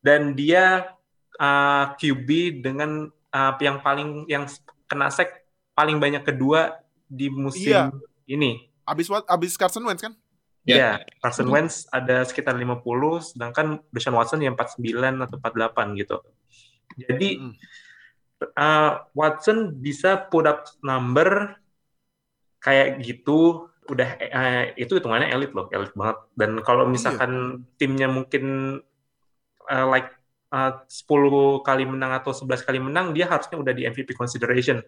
dan 0.03 0.35
dia 0.35 0.93
uh, 1.41 1.95
QB 1.97 2.61
dengan 2.61 3.07
uh, 3.33 3.53
yang 3.63 3.81
paling 3.81 4.27
yang 4.29 4.45
kena 4.91 5.09
sack 5.09 5.47
paling 5.73 5.97
banyak 5.97 6.21
kedua 6.27 6.77
di 7.09 7.33
musim 7.33 7.73
Iya. 7.73 7.83
ini. 8.29 8.72
Abis 8.87 9.07
what? 9.11 9.25
Abis 9.31 9.55
Carson 9.55 9.85
Wentz 9.87 10.03
kan? 10.03 10.15
Ya. 10.63 10.77
Ya, 10.79 10.91
Carson 11.19 11.51
Wentz 11.51 11.91
ada 11.91 12.23
sekitar 12.23 12.55
50, 12.55 13.35
sedangkan 13.35 13.83
Deshaun 13.91 14.15
Watson 14.15 14.39
yang 14.47 14.55
49 14.55 15.19
atau 15.27 15.37
48 15.43 15.99
gitu. 15.99 16.23
Jadi 16.95 17.29
Mm. 17.43 17.55
uh, 18.55 18.93
Watson 19.11 19.75
bisa 19.83 20.23
put 20.31 20.47
up 20.47 20.71
number 20.87 21.59
kayak 22.63 23.03
gitu 23.03 23.67
udah 23.91 24.09
eh, 24.23 24.65
itu 24.79 25.03
hitungannya 25.03 25.35
elit 25.35 25.51
loh, 25.51 25.67
elit 25.75 25.91
banget. 25.99 26.19
Dan 26.39 26.63
kalau 26.63 26.87
misalkan 26.87 27.65
timnya 27.75 28.07
mungkin 28.07 28.79
uh, 29.67 29.87
like 29.91 30.15
uh, 30.55 30.79
10 30.87 31.67
kali 31.67 31.83
menang 31.91 32.15
atau 32.15 32.31
11 32.31 32.63
kali 32.63 32.79
menang, 32.79 33.11
dia 33.11 33.27
harusnya 33.27 33.59
udah 33.59 33.75
di 33.75 33.83
MVP 33.83 34.15
consideration. 34.15 34.79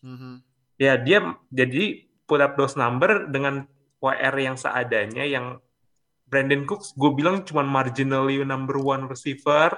Mhm. 0.00 0.40
Ya, 0.80 0.96
dia 0.96 1.36
jadi 1.52 2.07
put 2.28 2.44
up 2.44 2.54
those 2.60 2.76
number 2.76 3.26
dengan 3.32 3.64
WR 3.98 4.36
yang 4.36 4.54
seadanya 4.54 5.24
yang 5.24 5.58
Brandon 6.28 6.68
Cooks 6.68 6.92
gue 6.92 7.10
bilang 7.16 7.40
cuma 7.42 7.64
marginally 7.64 8.44
number 8.44 8.76
one 8.76 9.08
receiver. 9.08 9.72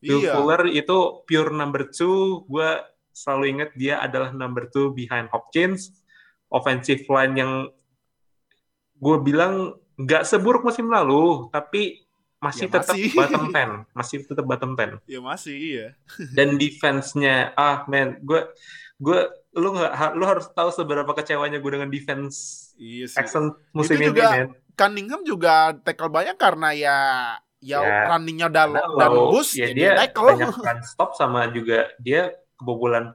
Will 0.00 0.22
Iya. 0.24 0.32
Fuller 0.38 0.62
itu 0.70 1.26
pure 1.28 1.50
number 1.50 1.90
two. 1.90 2.46
Gue 2.46 2.78
selalu 3.12 3.44
ingat 3.58 3.70
dia 3.76 3.98
adalah 4.00 4.30
number 4.30 4.70
two 4.70 4.94
behind 4.94 5.28
Hopkins. 5.34 5.92
Offensive 6.48 7.04
line 7.10 7.34
yang 7.36 7.52
gue 8.96 9.16
bilang 9.20 9.76
nggak 10.00 10.24
seburuk 10.24 10.64
musim 10.64 10.88
lalu, 10.88 11.50
tapi 11.52 12.06
masih 12.40 12.72
Ya, 12.72 12.80
tetap 12.80 12.96
masih. 12.96 13.12
bottom 13.20 13.44
10. 13.52 13.92
Masih 13.92 14.16
tetap 14.24 14.44
bottom 14.48 14.72
10 14.72 15.04
Ya 15.04 15.20
masih 15.20 15.56
iya. 15.60 15.86
dan 16.32 16.56
defense-nya 16.56 17.52
ah 17.52 17.84
man 17.84 18.16
gue 18.24 18.40
gue 18.96 19.20
lu 19.50 19.74
nggak 19.74 19.92
lu 20.14 20.24
harus 20.24 20.46
tahu 20.50 20.70
seberapa 20.70 21.10
kecewanya 21.10 21.58
gue 21.58 21.70
dengan 21.70 21.90
defense 21.90 22.70
Iya 22.74 23.10
sih. 23.10 23.16
Texan 23.18 23.50
musim 23.70 23.98
Itu 23.98 24.00
ini 24.00 24.08
juga- 24.14 24.30
man. 24.30 24.48
Cunningham 24.72 25.20
juga 25.22 25.54
tackle 25.76 26.08
banyak 26.08 26.36
karena 26.36 26.68
ya 26.72 26.98
ya, 27.60 27.76
Ya. 27.76 28.08
runningnya 28.08 28.48
udah 28.48 28.64
dan 28.96 29.10
bus 29.12 29.52
ya 29.52 29.68
jadi 29.68 29.76
dia 29.76 29.92
tackle. 30.00 30.32
banyak 30.32 30.48
run 30.56 30.80
stop 30.80 31.12
sama 31.12 31.50
juga 31.50 31.92
dia 32.00 32.32
kebobolan 32.56 33.12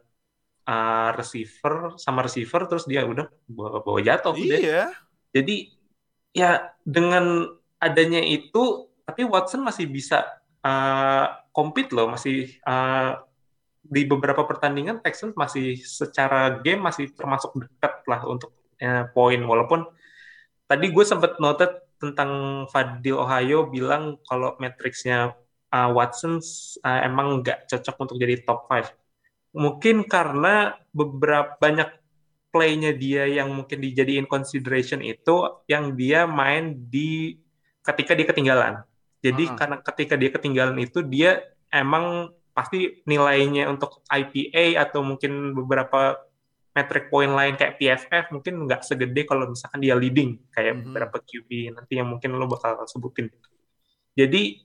uh, 0.64 1.10
receiver 1.18 1.98
sama 1.98 2.22
receiver 2.22 2.70
terus 2.70 2.86
dia 2.86 3.02
udah 3.02 3.26
bawa, 3.48 3.82
bawa 3.82 4.00
jatuh. 4.00 4.38
Iya. 4.38 4.94
Jadi 5.34 5.74
ya 6.30 6.70
dengan 6.86 7.50
adanya 7.82 8.22
itu 8.22 8.86
tapi 9.02 9.26
Watson 9.26 9.66
masih 9.66 9.90
bisa 9.90 10.22
uh, 10.62 11.26
compete 11.50 11.90
loh 11.90 12.14
masih 12.14 12.54
uh, 12.62 13.25
di 13.90 14.02
beberapa 14.06 14.44
pertandingan 14.46 15.02
Texans 15.06 15.38
masih 15.38 15.78
secara 15.82 16.62
game 16.62 16.82
masih 16.82 17.14
termasuk 17.14 17.54
dekat 17.56 18.04
lah 18.10 18.26
untuk 18.26 18.54
eh, 18.82 19.06
poin. 19.14 19.40
Walaupun 19.40 19.86
tadi 20.66 20.90
gue 20.90 21.06
sempat 21.06 21.38
noted 21.38 21.86
tentang 22.02 22.64
Fadil 22.70 23.22
Ohio 23.22 23.72
bilang 23.72 24.20
kalau 24.28 24.60
matriksnya 24.60 25.34
uh, 25.72 25.90
Watson 25.96 26.44
uh, 26.84 27.00
emang 27.08 27.40
nggak 27.40 27.72
cocok 27.72 27.96
untuk 28.04 28.16
jadi 28.20 28.44
top 28.44 28.68
5 28.68 28.92
mungkin 29.56 30.04
karena 30.04 30.76
beberapa 30.92 31.56
banyak 31.56 31.88
playnya 32.52 32.92
dia 32.92 33.24
yang 33.28 33.52
mungkin 33.56 33.80
dijadiin 33.80 34.28
consideration 34.28 35.00
itu 35.00 35.64
yang 35.72 35.96
dia 35.96 36.28
main 36.28 36.76
di 36.76 37.40
ketika 37.84 38.12
dia 38.16 38.28
ketinggalan. 38.28 38.84
Jadi 39.24 39.44
Ah. 39.52 39.56
karena 39.56 39.78
ketika 39.80 40.16
dia 40.20 40.30
ketinggalan 40.32 40.78
itu 40.80 41.00
dia 41.04 41.44
emang 41.72 42.32
pasti 42.56 43.04
nilainya 43.04 43.68
untuk 43.68 44.00
IPA 44.08 44.80
atau 44.80 45.04
mungkin 45.04 45.52
beberapa 45.52 46.16
metric 46.76 47.08
point 47.12 47.32
lain 47.32 47.56
kayak 47.60 47.80
PFF 47.80 48.32
mungkin 48.32 48.68
nggak 48.68 48.84
segede 48.84 49.28
kalau 49.28 49.48
misalkan 49.52 49.80
dia 49.80 49.96
leading 49.96 50.40
kayak 50.52 50.76
Mhm. 50.76 50.92
beberapa 50.92 51.18
QB 51.24 51.76
nanti 51.76 52.00
yang 52.00 52.08
mungkin 52.08 52.36
lo 52.36 52.48
bakal 52.48 52.80
sebutin. 52.88 53.28
Jadi 54.16 54.64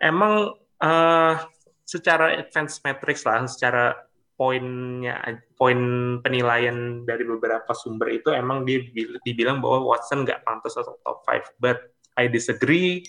emang 0.00 0.56
eh, 0.78 1.34
secara 1.82 2.38
advanced 2.38 2.86
metrics 2.86 3.26
lah, 3.26 3.42
secara 3.50 3.98
poinnya, 4.38 5.18
poin 5.58 5.80
penilaian 6.22 7.02
dari 7.02 7.26
beberapa 7.26 7.74
sumber 7.74 8.14
itu 8.14 8.30
emang 8.30 8.62
dia 8.62 8.78
dibilang 9.26 9.58
bahwa 9.58 9.90
Watson 9.90 10.22
nggak 10.22 10.46
pantas 10.46 10.78
untuk 10.78 11.02
top 11.02 11.26
5. 11.26 11.50
But 11.58 11.82
I 12.14 12.30
disagree. 12.30 13.02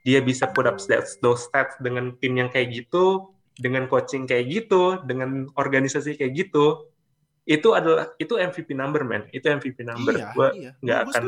Dia 0.00 0.24
bisa 0.24 0.48
put 0.48 0.64
up 0.64 0.80
stats, 0.80 1.20
those 1.20 1.44
stats 1.44 1.76
dengan 1.76 2.16
tim 2.16 2.32
yang 2.32 2.48
kayak 2.48 2.72
gitu, 2.72 3.36
dengan 3.54 3.86
coaching 3.86 4.24
kayak 4.24 4.46
gitu, 4.46 4.82
dengan 5.02 5.48
organisasi 5.52 6.14
kayak 6.14 6.32
gitu. 6.36 6.86
Itu 7.42 7.72
adalah 7.72 8.14
itu 8.16 8.34
MVP 8.34 8.72
number 8.72 9.02
man. 9.02 9.26
Itu 9.28 9.48
MVP 9.48 9.82
number. 9.82 10.14
Iya, 10.14 10.30
Gua 10.32 10.48
iya. 10.52 10.70
nggak 10.76 10.98
akan 11.08 11.24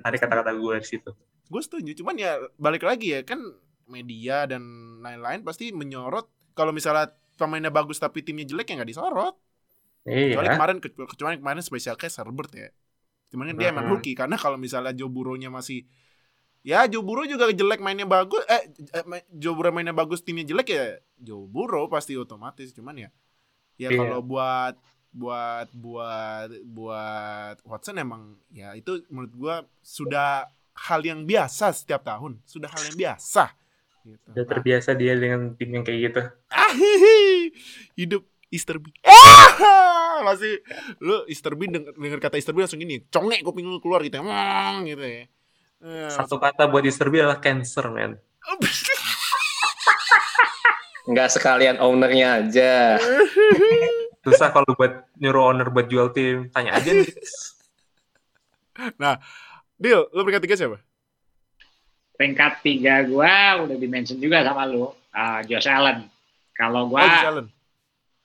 tarik 0.00 0.18
kata-kata 0.20 0.52
gue 0.52 0.74
di 0.78 0.88
situ. 0.88 1.10
gue 1.44 1.60
setuju 1.60 1.92
cuman 1.94 2.16
ya 2.16 2.40
balik 2.56 2.82
lagi 2.82 3.12
ya 3.12 3.20
kan 3.20 3.36
media 3.84 4.48
dan 4.48 4.64
lain-lain 4.98 5.44
pasti 5.44 5.70
menyorot 5.70 6.24
kalau 6.50 6.72
misalnya 6.72 7.12
pemainnya 7.36 7.68
bagus 7.68 8.00
tapi 8.00 8.24
timnya 8.24 8.48
jelek 8.48 8.64
ya 8.64 8.80
nggak 8.80 8.88
disorot 8.88 9.36
kecuali 10.02 10.40
Iya. 10.40 10.56
kemarin 10.56 10.76
ke- 10.80 10.96
kecuali 10.96 11.36
kemarin 11.36 11.60
special 11.60 11.94
case 11.94 12.16
Herbert 12.16 12.48
ya 12.48 12.72
cuman 13.28 13.52
kan 13.52 13.56
dia 13.60 13.68
emang 13.70 13.86
rookie 13.86 14.16
karena 14.16 14.40
kalau 14.40 14.56
misalnya 14.56 14.96
Joe 14.96 15.12
Burrow-nya 15.12 15.52
masih 15.52 15.84
ya 16.64 16.88
Joe 16.88 17.04
Burrow 17.04 17.28
juga 17.28 17.52
jelek 17.52 17.78
mainnya 17.78 18.08
bagus 18.08 18.40
eh 18.48 18.72
eh, 18.96 19.04
Burrow 19.30 19.68
mainnya 19.70 19.92
bagus 19.92 20.24
timnya 20.24 20.42
jelek 20.42 20.68
ya 20.68 20.84
Joe 21.20 21.44
Burrow 21.44 21.86
pasti 21.86 22.16
otomatis 22.16 22.72
cuman 22.72 22.96
ya 22.98 23.10
ya 23.76 23.92
Iya. 23.92 24.00
kalau 24.00 24.20
buat 24.24 24.74
buat 25.12 25.68
buat 25.70 26.48
buat 26.66 27.56
Watson 27.62 28.00
emang 28.00 28.40
ya 28.50 28.72
itu 28.72 29.04
menurut 29.06 29.34
gua 29.36 29.54
sudah 29.78 30.48
hal 30.74 31.04
yang 31.04 31.22
biasa 31.22 31.70
setiap 31.70 32.02
tahun 32.02 32.42
sudah 32.42 32.66
hal 32.66 32.82
yang 32.90 32.98
biasa 32.98 33.54
gitu. 34.02 34.28
Udah 34.34 34.42
Nah, 34.42 34.48
terbiasa 34.50 34.90
dia 34.92 35.14
dengan 35.14 35.54
tim 35.54 35.70
yang 35.70 35.84
kayak 35.86 36.00
gitu. 36.10 36.20
ah, 36.50 36.72
hihi. 36.72 37.52
hidup 37.94 38.26
Easter 38.50 38.76
Bee 38.78 38.94
ah, 39.06 40.22
masih 40.24 40.62
lu 40.98 41.22
Easter 41.26 41.54
Bee 41.54 41.66
denger, 41.68 41.94
denger 41.94 42.20
kata 42.20 42.36
Easter 42.36 42.50
Bee 42.50 42.62
langsung 42.62 42.78
gini 42.78 43.02
congek 43.06 43.42
kuping 43.42 43.66
lu 43.66 43.78
keluar 43.78 44.02
gitu 44.02 44.18
emang 44.18 44.82
gitu 44.84 45.02
ya 45.02 45.24
Eh, 45.84 46.08
Satu 46.08 46.40
kata 46.40 46.64
buat 46.64 46.80
Bee 46.80 47.20
adalah 47.20 47.44
cancer, 47.44 47.84
man. 47.92 48.16
Nggak 51.12 51.28
sekalian 51.36 51.76
ownernya 51.76 52.40
aja. 52.40 52.96
Susah 54.24 54.48
kalau 54.48 54.64
buat 54.72 55.04
nyuruh 55.20 55.52
owner 55.52 55.68
buat 55.68 55.92
jual 55.92 56.08
tim. 56.16 56.48
Tanya 56.48 56.80
aja 56.80 56.88
nih. 56.88 57.04
Deal 59.74 60.06
lu 60.10 60.22
peringkat 60.24 60.42
tiga 60.48 60.56
siapa 60.56 60.80
Peringkat 62.14 62.62
tiga 62.64 63.04
gua 63.04 63.60
udah 63.62 63.76
dimention 63.76 64.18
juga 64.18 64.42
sama 64.46 64.64
lu, 64.64 64.88
uh, 64.88 64.92
Josh 65.44 65.68
Allen. 65.68 66.08
Kalau 66.56 66.88
oh 66.88 66.96
gua 66.96 67.04
Josh 67.04 67.28
Allen 67.28 67.48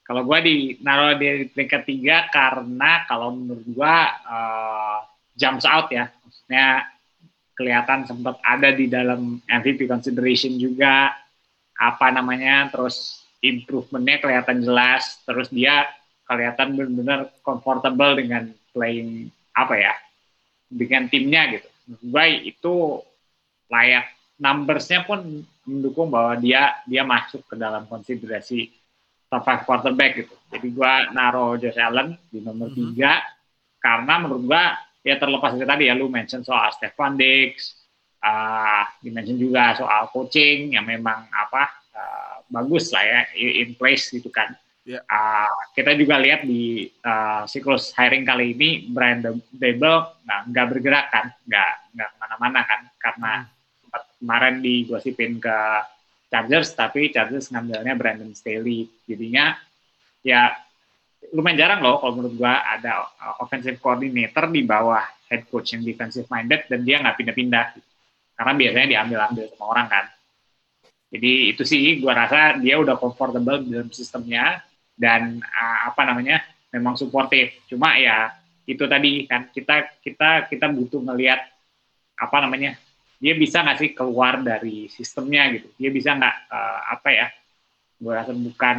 kalau 0.09 0.25
gua 0.25 0.41
di 0.41 0.73
naruh 0.81 1.21
di 1.21 1.45
peringkat 1.53 1.85
tiga 1.85 2.25
karena 2.33 3.05
kalau 3.05 3.29
menurut 3.29 3.61
gua 3.69 4.09
uh, 4.25 5.05
jumps 5.37 5.69
out 5.69 5.93
ya, 5.93 6.09
maksudnya 6.25 6.89
kelihatan 7.59 8.07
sempat 8.07 8.39
ada 8.39 8.71
di 8.71 8.87
dalam 8.87 9.43
MVP 9.43 9.83
consideration 9.83 10.55
juga 10.55 11.11
apa 11.75 12.07
namanya, 12.07 12.71
terus 12.71 13.19
improvementnya 13.43 14.23
kelihatan 14.23 14.63
jelas, 14.63 15.19
terus 15.27 15.51
dia 15.51 15.83
kelihatan 16.23 16.79
benar-benar 16.79 17.35
comfortable 17.43 18.15
dengan 18.15 18.47
playing 18.71 19.27
apa 19.51 19.75
ya, 19.75 19.93
dengan 20.71 21.11
timnya 21.11 21.59
gitu. 21.59 21.67
Gua 22.07 22.23
itu 22.31 23.03
layak 23.67 24.07
numbersnya 24.39 25.03
pun 25.03 25.43
mendukung 25.67 26.07
bahwa 26.07 26.39
dia 26.39 26.79
dia 26.87 27.03
masuk 27.03 27.43
ke 27.43 27.55
dalam 27.59 27.83
konsiderasi 27.91 28.71
top 29.27 29.43
five 29.43 29.63
quarterback 29.67 30.15
gitu. 30.15 30.35
Jadi 30.47 30.67
gua 30.71 31.11
naro 31.11 31.59
Josh 31.59 31.75
Allen 31.75 32.15
di 32.31 32.39
nomor 32.39 32.71
Mhm. 32.71 32.75
tiga 32.75 33.19
karena 33.83 34.13
menurut 34.19 34.43
gua 34.47 34.63
ya 35.09 35.17
terlepas 35.17 35.57
dari 35.57 35.65
tadi 35.65 35.83
ya 35.89 35.97
lu 35.97 36.05
mention 36.07 36.45
soal 36.45 36.69
Stefan 36.77 37.17
Diggs, 37.17 37.73
ah 38.21 38.85
dimention 39.01 39.41
juga 39.41 39.73
soal 39.73 40.13
coaching 40.13 40.77
yang 40.77 40.85
memang 40.85 41.25
apa 41.33 41.63
ah, 41.97 42.37
bagus 42.45 42.93
lah 42.93 43.01
ya 43.01 43.19
in 43.35 43.73
place 43.73 44.13
gitu 44.13 44.29
kan. 44.29 44.53
Ya. 44.85 45.01
Ah, 45.09 45.49
kita 45.73 45.97
juga 45.97 46.21
lihat 46.21 46.45
di 46.45 46.89
ah, 47.01 47.49
siklus 47.49 47.89
hiring 47.97 48.25
kali 48.25 48.53
ini 48.53 48.69
Brian 48.93 49.25
Dable 49.49 50.21
nggak 50.23 50.41
nggak 50.53 50.65
bergerak 50.69 51.05
kan, 51.09 51.25
nggak 51.49 51.71
nggak 51.97 52.09
ke 52.13 52.17
mana-mana 52.21 52.61
kan 52.69 52.81
karena 53.01 53.33
sempat 53.81 54.03
kemarin 54.21 54.55
digosipin 54.61 55.41
ke 55.41 55.57
Chargers 56.29 56.77
tapi 56.77 57.09
Chargers 57.09 57.49
ngambilnya 57.49 57.97
Brandon 57.97 58.29
Staley 58.37 58.85
jadinya 59.09 59.57
ya 60.21 60.53
lumayan 61.35 61.57
jarang 61.59 61.79
loh 61.83 61.99
kalau 61.99 62.19
menurut 62.19 62.33
gua 62.39 62.63
ada 62.63 63.05
uh, 63.19 63.43
offensive 63.43 63.77
coordinator 63.77 64.49
di 64.49 64.63
bawah 64.65 65.03
head 65.29 65.45
coach 65.51 65.77
yang 65.77 65.85
defensive 65.85 66.25
minded 66.31 66.65
dan 66.65 66.81
dia 66.81 66.99
nggak 67.03 67.17
pindah-pindah. 67.19 67.65
Karena 68.39 68.53
biasanya 68.55 68.87
diambil-ambil 68.87 69.45
sama 69.51 69.65
orang 69.67 69.87
kan. 69.91 70.05
Jadi 71.09 71.31
itu 71.51 71.63
sih 71.67 71.99
gua 71.99 72.13
rasa 72.25 72.57
dia 72.57 72.79
udah 72.79 72.95
comfortable 72.95 73.61
dalam 73.65 73.89
sistemnya 73.91 74.63
dan 74.95 75.39
uh, 75.43 75.79
apa 75.91 76.01
namanya 76.07 76.43
memang 76.69 76.93
suportif 76.93 77.65
cuma 77.65 77.97
ya 77.97 78.29
itu 78.69 78.85
tadi 78.85 79.25
kan 79.25 79.49
kita 79.49 79.97
kita 80.05 80.45
kita 80.45 80.69
butuh 80.69 81.01
ngelihat 81.01 81.41
apa 82.13 82.37
namanya 82.45 82.77
dia 83.19 83.33
bisa 83.35 83.65
nggak 83.65 83.77
sih 83.81 83.91
keluar 83.91 84.39
dari 84.39 84.87
sistemnya 84.87 85.51
gitu. 85.51 85.67
Dia 85.75 85.89
bisa 85.91 86.15
nggak 86.15 86.35
eh, 86.53 86.79
apa 86.95 87.09
ya 87.11 87.27
bukan 87.99 88.77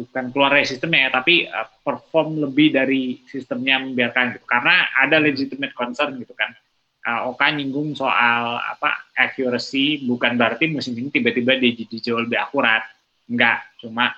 bukan 0.00 0.24
keluar 0.32 0.56
dari 0.56 0.64
sistemnya 0.64 1.08
ya 1.08 1.10
tapi 1.12 1.44
eh, 1.44 1.68
perform 1.84 2.40
lebih 2.40 2.72
dari 2.72 3.20
sistemnya 3.28 3.84
membiarkan 3.84 4.40
gitu. 4.40 4.46
Karena 4.48 4.88
ada 4.96 5.20
legitimate 5.20 5.76
concern 5.76 6.16
gitu 6.16 6.32
kan. 6.32 6.56
Uh, 7.02 7.34
Oka 7.34 7.50
nyinggung 7.50 7.98
soal 7.98 8.62
apa 8.62 9.10
accuracy 9.18 10.06
bukan 10.06 10.38
berarti 10.38 10.70
musim 10.70 10.94
ini 10.94 11.10
tiba-tiba 11.10 11.58
dia 11.58 11.74
jadi 11.74 11.96
jauh 11.98 12.22
lebih 12.22 12.38
akurat. 12.38 12.86
Enggak 13.26 13.66
cuma 13.82 14.14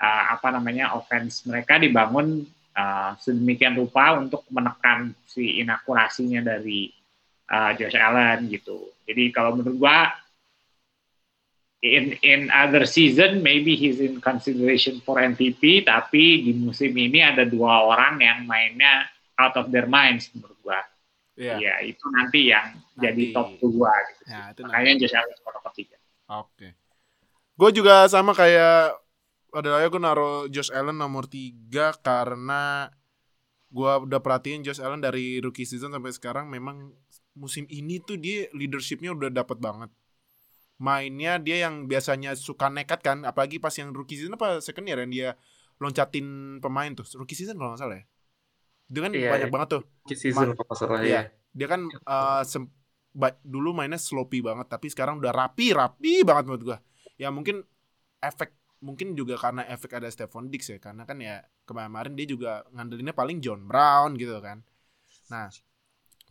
uh, 0.00 0.24
apa 0.32 0.48
namanya 0.48 0.96
offense 0.96 1.44
mereka 1.44 1.76
dibangun 1.76 2.48
uh, 2.72 3.12
sedemikian 3.20 3.76
rupa 3.76 4.16
untuk 4.16 4.40
menekan 4.48 5.12
si 5.28 5.60
inakurasinya 5.60 6.40
dari 6.40 6.88
uh, 7.52 7.76
Josh 7.76 8.00
Allen 8.00 8.48
gitu. 8.48 8.88
Jadi 9.04 9.28
kalau 9.28 9.60
menurut 9.60 9.76
gua 9.76 10.23
in 11.84 12.16
in 12.24 12.48
other 12.48 12.88
season 12.88 13.44
maybe 13.44 13.76
he's 13.76 14.00
in 14.00 14.16
consideration 14.24 15.04
for 15.04 15.20
MVP 15.20 15.84
tapi 15.84 16.40
di 16.40 16.56
musim 16.56 16.96
ini 16.96 17.20
ada 17.20 17.44
dua 17.44 17.84
orang 17.84 18.24
yang 18.24 18.48
mainnya 18.48 19.04
out 19.36 19.52
of 19.60 19.68
their 19.68 19.84
minds 19.84 20.32
menurut 20.32 20.56
gua. 20.64 20.80
Iya. 21.36 21.60
Ya 21.60 21.74
itu 21.84 22.06
nanti 22.08 22.40
yang 22.48 22.78
jadi 22.96 23.24
Nanti. 23.28 23.36
top 23.36 23.48
dua 23.60 23.92
gitu. 24.08 24.22
Ya, 24.30 24.42
itu 24.54 24.60
nanti. 24.64 24.72
Makanya 24.72 24.92
Josh 25.04 25.14
Allen 25.18 25.34
skor 25.36 25.52
nomor 25.52 25.72
tiga. 25.76 25.96
Oke. 26.30 26.68
Gue 27.54 27.70
juga 27.70 28.08
sama 28.08 28.32
kayak 28.32 28.96
adalah 29.54 29.86
gue 29.86 30.00
naruh 30.02 30.50
Josh 30.50 30.74
Allen 30.74 30.98
nomor 30.98 31.30
3 31.30 31.70
karena 32.02 32.90
gue 33.70 33.92
udah 34.10 34.18
perhatiin 34.18 34.66
Josh 34.66 34.82
Allen 34.82 34.98
dari 34.98 35.38
rookie 35.38 35.66
season 35.66 35.94
sampai 35.94 36.10
sekarang 36.10 36.50
memang 36.50 36.90
musim 37.34 37.66
ini 37.70 38.02
tuh 38.02 38.18
dia 38.18 38.50
leadershipnya 38.50 39.14
udah 39.14 39.30
dapet 39.30 39.58
banget. 39.62 39.90
Mainnya 40.84 41.32
dia 41.40 41.56
yang 41.64 41.88
biasanya 41.88 42.36
suka 42.36 42.68
nekat 42.68 43.00
kan, 43.00 43.24
apalagi 43.24 43.56
pas 43.56 43.72
yang 43.80 43.88
rookie 43.96 44.20
season 44.20 44.36
apa 44.36 44.60
second 44.60 44.84
year 44.84 45.00
yang 45.00 45.12
dia 45.16 45.28
loncatin 45.80 46.26
pemain 46.60 46.92
tuh. 46.92 47.06
Rookie 47.16 47.32
season 47.34 47.56
kalau 47.56 47.72
nggak 47.72 47.80
salah 47.80 47.96
ya. 47.96 48.04
Itu 48.84 48.98
kan 49.00 49.10
Iya, 49.16 49.30
banyak 49.32 49.48
iya. 49.48 49.54
banget 49.54 49.68
tuh 49.74 49.82
Rookie 50.04 50.18
season 50.20 50.48
kalau 50.52 50.66
nggak 50.68 50.78
salah 50.78 50.98
ya. 51.00 51.22
dia 51.56 51.66
kan 51.70 51.80
eh, 51.88 52.42
sem- 52.44 52.68
ba- 53.14 53.40
dulu 53.40 53.72
mainnya 53.72 53.96
sloppy 53.96 54.42
banget 54.42 54.66
tapi 54.68 54.90
sekarang 54.92 55.22
udah 55.22 55.32
rapi 55.32 55.70
rapi 55.72 56.20
banget 56.20 56.44
menurut 56.50 56.62
gua 56.66 56.78
ya 57.14 57.30
mungkin 57.30 57.62
efek 58.20 58.50
mungkin 58.82 59.14
juga 59.14 59.38
karena 59.38 59.62
efek 59.70 59.96
ada 59.96 60.10
Stephon 60.10 60.50
Diggs 60.50 60.66
ya 60.68 60.82
karena 60.82 61.06
kan 61.08 61.16
ya 61.22 61.40
kemarin 61.62 62.12
dia 62.12 62.26
juga 62.26 62.66
ngandelinnya 62.74 63.14
paling 63.14 63.38
John 63.38 63.64
Brown 63.64 64.18
gitu 64.18 64.34
kan 64.42 64.60
nah 65.30 65.46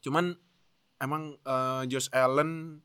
cuman 0.04 0.36
emang 1.00 1.39
eh, 1.42 1.84
Josh 1.89 2.12
Allen 2.12 2.84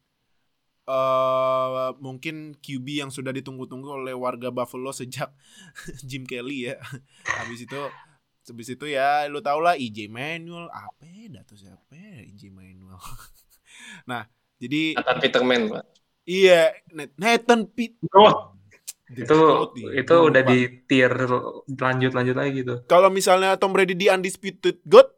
eh 0.88 1.90
mungkin 2.00 2.56
QB 2.56 2.86
yang 3.04 3.10
sudah 3.12 3.28
ditunggu-tunggu 3.30 3.92
oleh 4.00 4.16
warga 4.16 4.48
Buffalo 4.48 4.88
sejak 4.90 5.28
Jim 6.08 6.24
Kelly 6.24 6.72
ya. 6.72 6.80
Habis 7.36 7.68
itu 7.68 7.80
habis 8.48 8.68
itu 8.72 8.88
ya 8.88 9.28
lu 9.28 9.44
tau 9.44 9.60
lah 9.60 9.76
EJ 9.76 10.08
Manuel 10.08 10.72
apa 10.72 11.04
ya 11.04 11.44
tuh 11.44 11.60
siapa 11.60 11.92
ya, 11.92 12.24
EJ 12.24 12.48
Manuel. 12.48 12.96
Nah 14.10 14.24
jadi 14.58 14.96
Nathan 14.98 15.18
Peterman, 15.22 15.60
Pak. 15.70 15.84
iya 16.24 16.72
Nathan 17.14 17.68
Pitt 17.68 17.94
Oh, 18.10 18.56
itu 19.08 19.38
itu 19.94 20.14
udah 20.18 20.42
di 20.42 20.58
tier 20.84 21.12
lanjut 21.78 22.12
lanjut 22.12 22.36
lagi 22.36 22.60
tuh 22.60 22.84
kalau 22.84 23.08
misalnya 23.08 23.56
Tom 23.56 23.72
Brady 23.72 23.94
di 23.94 24.08
undisputed 24.08 24.80
goat 24.84 25.08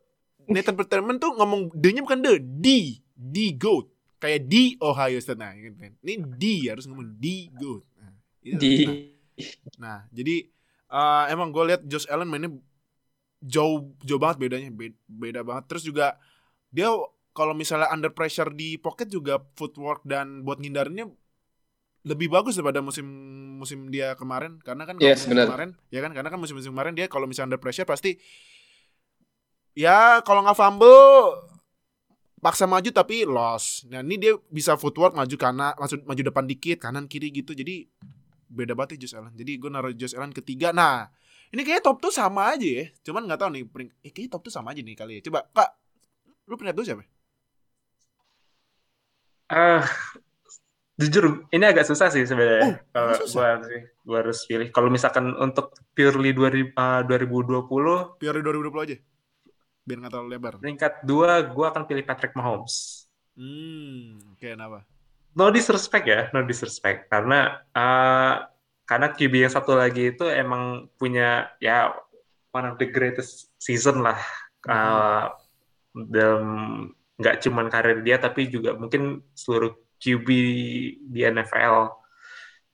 Nathan 0.47 0.75
Peterman 0.75 1.19
tuh 1.19 1.35
ngomong 1.35 1.71
D-nya 1.75 2.03
bukan 2.03 2.21
the 2.23 2.39
D 2.39 2.67
D 3.15 3.55
goat 3.55 3.91
kayak 4.21 4.47
di 4.47 4.77
Ohio 4.85 5.19
State 5.19 5.41
nah 5.41 5.53
gitu 5.57 5.77
kan. 5.81 5.93
ini 6.05 6.15
D 6.41 6.45
harus 6.69 6.85
ngomong 6.87 7.17
D 7.19 7.49
goat 7.57 7.85
nah. 7.97 8.15
Di. 8.41 8.77
nah 9.83 10.05
jadi 10.13 10.45
eh, 10.91 11.25
emang 11.33 11.51
gue 11.55 11.65
lihat 11.75 11.83
Josh 11.89 12.09
Allen 12.13 12.29
mainnya 12.29 12.53
jauh 13.41 13.97
jauh 14.05 14.21
banget 14.21 14.37
bedanya 14.41 14.69
Be- 14.73 14.99
beda 15.09 15.41
banget. 15.45 15.65
Terus 15.73 15.85
juga 15.89 16.17
dia 16.73 16.93
kalau 17.33 17.55
misalnya 17.57 17.89
under 17.93 18.13
pressure 18.13 18.53
di 18.53 18.77
pocket 18.77 19.09
juga 19.09 19.41
footwork 19.57 20.05
dan 20.05 20.45
buat 20.45 20.61
ngindarinnya 20.61 21.09
lebih 22.01 22.33
bagus 22.33 22.57
daripada 22.57 22.81
musim 22.81 23.05
musim 23.61 23.89
dia 23.93 24.17
kemarin. 24.17 24.61
Karena 24.65 24.85
kan 24.89 24.97
Yes, 25.01 25.25
musim 25.25 25.37
kemarin 25.41 25.77
ya 25.93 26.01
kan? 26.05 26.13
Karena 26.17 26.29
kan 26.33 26.41
musim 26.41 26.57
musim 26.57 26.73
kemarin 26.73 26.97
dia 26.97 27.09
kalau 27.09 27.29
misalnya 27.29 27.57
under 27.57 27.63
pressure 27.63 27.89
pasti 27.89 28.17
ya 29.77 30.21
kalau 30.27 30.43
nggak 30.45 30.59
fumble 30.59 31.39
paksa 32.41 32.65
maju 32.65 32.89
tapi 32.89 33.23
loss. 33.23 33.85
Nah 33.87 34.01
ini 34.01 34.17
dia 34.17 34.33
bisa 34.49 34.75
footwork 34.75 35.13
maju 35.13 35.37
kanan, 35.37 35.77
masuk 35.77 36.03
maju 36.03 36.23
depan 36.23 36.45
dikit 36.45 36.81
kanan 36.81 37.05
kiri 37.05 37.29
gitu. 37.31 37.53
Jadi 37.53 37.85
beda 38.49 38.75
banget 38.75 38.97
ya 38.97 39.07
Josh 39.07 39.15
Allen. 39.15 39.33
Jadi 39.33 39.53
gue 39.57 39.71
naruh 39.71 39.93
Josh 39.93 40.13
Allen 40.13 40.33
ketiga. 40.33 40.73
Nah 40.73 41.07
ini 41.49 41.61
kayaknya 41.61 41.85
top 41.85 42.01
tuh 42.01 42.11
sama 42.11 42.51
aja 42.51 42.65
ya. 42.65 42.85
Cuman 43.03 43.25
nggak 43.25 43.39
tahu 43.39 43.51
nih. 43.53 43.65
pering- 43.65 43.95
Eh, 44.01 44.11
kayaknya 44.11 44.33
top 44.33 44.43
tuh 44.43 44.53
sama 44.53 44.73
aja 44.73 44.81
nih 44.81 44.97
kali 44.97 45.13
ya. 45.19 45.23
Coba 45.23 45.47
kak, 45.47 45.71
lu 46.45 46.55
peringkat 46.55 46.75
dua 46.75 46.85
siapa? 46.85 47.05
Ah, 49.47 49.83
jujur 50.95 51.51
ini 51.51 51.65
agak 51.67 51.83
susah 51.83 52.07
sih 52.07 52.23
sebenarnya. 52.23 52.63
Oh, 52.63 52.75
Kalau 52.95 53.27
gua 53.35 53.47
harus, 53.51 53.67
gua 54.01 54.17
harus 54.23 54.39
pilih. 54.47 54.69
Kalau 54.71 54.89
misalkan 54.89 55.35
untuk 55.35 55.75
purely 55.91 56.31
2000, 56.31 56.71
ah, 56.75 57.03
2020 57.03 58.15
Biar 58.17 58.35
2020 58.37 58.79
aja. 58.81 58.97
Biar 59.91 59.99
nggak 60.07 60.13
terlalu 60.15 60.31
lebar. 60.31 60.55
peringkat 60.63 61.03
dua 61.03 61.43
gua 61.51 61.75
akan 61.75 61.83
pilih 61.91 62.07
Patrick 62.07 62.39
Mahomes. 62.39 63.07
Hmm, 63.35 64.23
oke 64.39 64.47
kenapa? 64.47 64.87
No 65.35 65.51
disrespect 65.51 66.07
ya, 66.07 66.31
no 66.31 66.47
disrespect 66.47 67.11
karena 67.11 67.59
ah, 67.75 68.47
karena 68.87 69.11
QB 69.11 69.51
yang 69.51 69.55
satu 69.55 69.75
lagi 69.75 70.15
itu 70.15 70.27
emang 70.31 70.87
punya 70.95 71.51
ya 71.59 71.91
one 72.55 72.71
of 72.71 72.79
the 72.79 72.87
greatest 72.87 73.51
season 73.59 74.07
lah. 74.07 74.19
Ah, 74.71 75.35
dalam 75.95 76.47
nggak 77.19 77.43
cuman 77.43 77.67
karir 77.67 78.01
dia 78.07 78.17
tapi 78.23 78.47
juga 78.47 78.79
mungkin 78.79 79.27
seluruh 79.35 79.75
QB 79.99 80.29
di 81.11 81.21
NFL. 81.27 81.93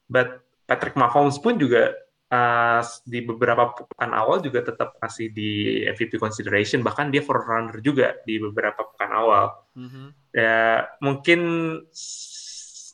But 0.06 0.44
Patrick 0.66 0.94
Mahomes 0.98 1.38
pun 1.38 1.58
juga 1.58 1.94
uh, 2.30 2.82
di 3.06 3.22
beberapa 3.22 3.74
pekan 3.74 4.12
awal 4.14 4.42
juga 4.42 4.66
tetap 4.66 4.98
masih 4.98 5.30
di 5.30 5.82
MVP 5.86 6.18
consideration 6.18 6.82
bahkan 6.82 7.10
dia 7.10 7.22
forerunner 7.22 7.78
juga 7.82 8.18
di 8.26 8.38
beberapa 8.42 8.86
pekan 8.94 9.12
awal. 9.14 9.46
Mhm. 9.78 10.04
Ya 10.34 10.90
mungkin 11.02 11.40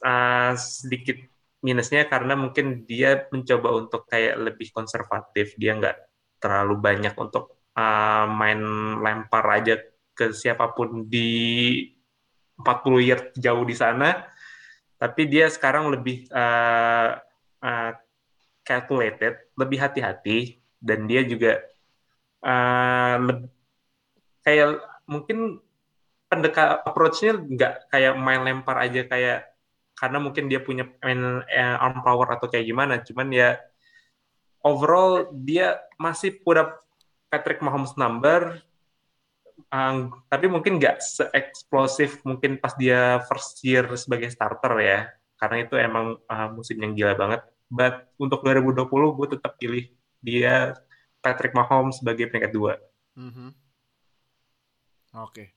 uh, 0.05 0.53
sedikit 0.57 1.19
minusnya 1.63 2.11
karena 2.11 2.35
mungkin 2.35 2.85
dia 2.85 3.31
mencoba 3.31 3.69
untuk 3.79 4.05
kayak 4.11 4.37
lebih 4.39 4.75
konservatif. 4.75 5.55
Dia 5.57 5.79
nggak 5.79 5.97
terlalu 6.43 6.75
banyak 6.83 7.15
untuk 7.17 7.71
uh, 7.79 8.27
main 8.27 8.61
lempar 8.99 9.47
aja 9.47 9.79
ke 10.13 10.35
siapa 10.35 10.75
pun 10.77 11.09
di 11.09 11.81
40 12.59 13.09
yard 13.09 13.27
jauh 13.39 13.65
di 13.65 13.77
sana. 13.79 14.27
Tapi 14.99 15.27
dia 15.27 15.51
sekarang 15.51 15.91
lebih 15.91 16.31
uh, 16.31 17.19
uh, 17.59 17.91
calculated, 18.63 19.39
lebih 19.59 19.79
hati-hati, 19.83 20.63
dan 20.79 21.07
dia 21.11 21.23
juga 21.27 21.63
uh, 22.47 23.43
kayak 24.43 24.83
mungkin 25.07 25.63
pendekat 26.31 26.83
approach-nya 26.87 27.37
nggak 27.37 27.93
kayak 27.93 28.15
main 28.17 28.41
lempar 28.41 28.81
aja 28.81 29.05
kayak 29.05 29.53
karena 29.93 30.19
mungkin 30.19 30.49
dia 30.49 30.59
punya 30.59 30.89
main 31.05 31.45
eh, 31.47 31.77
arm 31.79 32.01
power 32.01 32.35
atau 32.35 32.49
kayak 32.49 32.67
gimana, 32.67 32.99
cuman 33.05 33.29
ya 33.31 33.61
overall 34.65 35.31
dia 35.31 35.79
masih 36.01 36.43
punya 36.43 36.75
Patrick 37.29 37.61
Mahomes 37.61 37.95
number, 37.95 38.59
um, 39.71 40.11
tapi 40.27 40.49
mungkin 40.49 40.81
nggak 40.81 40.99
se-eksplosif 40.99 42.25
mungkin 42.27 42.59
pas 42.59 42.75
dia 42.75 43.23
first 43.29 43.61
year 43.63 43.87
sebagai 43.95 44.33
starter 44.33 44.75
ya, 44.81 45.01
karena 45.39 45.57
itu 45.63 45.75
emang 45.79 46.19
uh, 46.27 46.49
musim 46.51 46.81
yang 46.81 46.97
gila 46.97 47.15
banget. 47.15 47.43
But 47.73 48.13
untuk 48.21 48.45
2020 48.45 48.85
gue 49.17 49.29
tetap 49.33 49.57
pilih 49.57 49.89
dia 50.21 50.77
Patrick 51.19 51.57
Mahomes 51.57 51.97
sebagai 51.97 52.29
peringkat 52.29 52.53
dua. 52.53 52.77
Mhm. 53.17 53.49
Oke. 55.19 55.57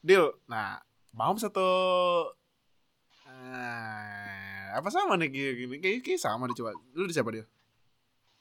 Deal. 0.00 0.30
Nah, 0.46 0.78
Mahomes 1.10 1.42
atau 1.42 1.74
eh, 3.26 4.66
apa 4.70 4.88
sama 4.88 5.18
nih 5.18 5.28
kayak 5.28 5.54
gini? 5.56 5.74
Kayak, 5.78 5.98
kayak 6.02 6.20
sama 6.20 6.46
deh 6.46 6.54
coba. 6.54 6.72
Lu 6.94 7.04
di 7.04 7.14
siapa 7.14 7.30
dia? 7.32 7.44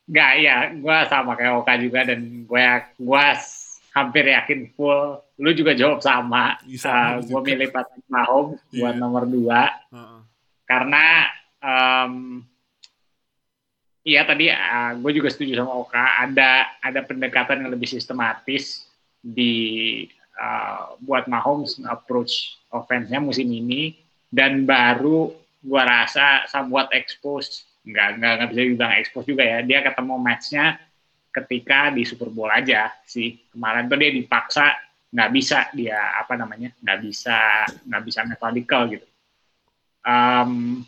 Nggak, 0.05 0.31
ya, 0.37 0.57
gue 0.77 0.97
sama 1.09 1.33
kayak 1.33 1.53
Oka 1.57 1.73
juga 1.81 1.99
dan 2.05 2.19
gue 2.45 2.65
gue 3.01 3.25
hampir 3.91 4.23
yakin 4.29 4.59
full. 4.77 5.17
Lu 5.41 5.49
juga 5.51 5.73
jawab 5.73 6.05
sama. 6.05 6.61
Iya, 6.63 6.77
sama 7.17 7.25
gue 7.25 7.41
milih 7.43 7.69
Patrick 7.73 8.05
Mahomes 8.05 8.61
buat 8.69 8.93
Iya. 8.93 9.01
nomor 9.01 9.23
dua 9.25 9.73
Heeh. 9.89 10.19
karena 10.65 11.05
em, 11.57 12.45
Iya 14.05 14.21
tadi 14.21 14.53
gue 15.01 15.11
juga 15.17 15.33
setuju 15.33 15.57
sama 15.57 15.73
Oka. 15.81 16.21
Ada 16.21 16.77
ada 16.77 17.01
pendekatan 17.01 17.65
yang 17.65 17.73
lebih 17.73 17.89
sistematis 17.89 18.85
di 19.17 20.05
uh, 20.37 20.93
buat 21.01 21.25
Mahomes 21.25 21.81
approach 21.89 22.61
offense-nya 22.69 23.17
musim 23.17 23.49
ini. 23.49 23.97
Dan 24.29 24.67
baru 24.69 25.33
gua 25.65 25.87
rasa 25.87 26.45
somewhat 26.45 26.93
expose 26.93 27.65
nggak 27.81 28.21
nggak 28.21 28.31
nggak 28.37 28.49
bisa 28.53 28.61
dibilang 28.61 28.93
expose 29.01 29.25
juga 29.25 29.41
ya. 29.41 29.59
Dia 29.65 29.81
ketemu 29.81 30.15
match-nya 30.21 30.65
ketika 31.33 31.89
di 31.89 32.05
Super 32.05 32.29
Bowl 32.29 32.53
aja 32.53 32.93
sih. 33.09 33.41
Kemarin 33.49 33.89
tuh 33.89 33.97
dia 33.97 34.13
dipaksa 34.13 34.75
nggak 35.09 35.31
bisa 35.33 35.71
dia 35.73 36.19
apa 36.19 36.37
namanya 36.37 36.69
nggak 36.77 36.99
bisa 37.01 37.65
nggak 37.89 38.03
bisa 38.05 38.19
methodical 38.27 38.85
gitu. 38.91 39.07
Em, 40.05 40.83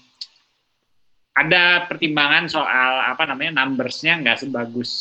ada 1.38 1.86
pertimbangan 1.86 2.50
soal 2.50 2.92
apa 3.06 3.24
namanya 3.24 3.62
numbers-nya 3.62 4.18
nggak 4.18 4.42
sebagus 4.42 4.92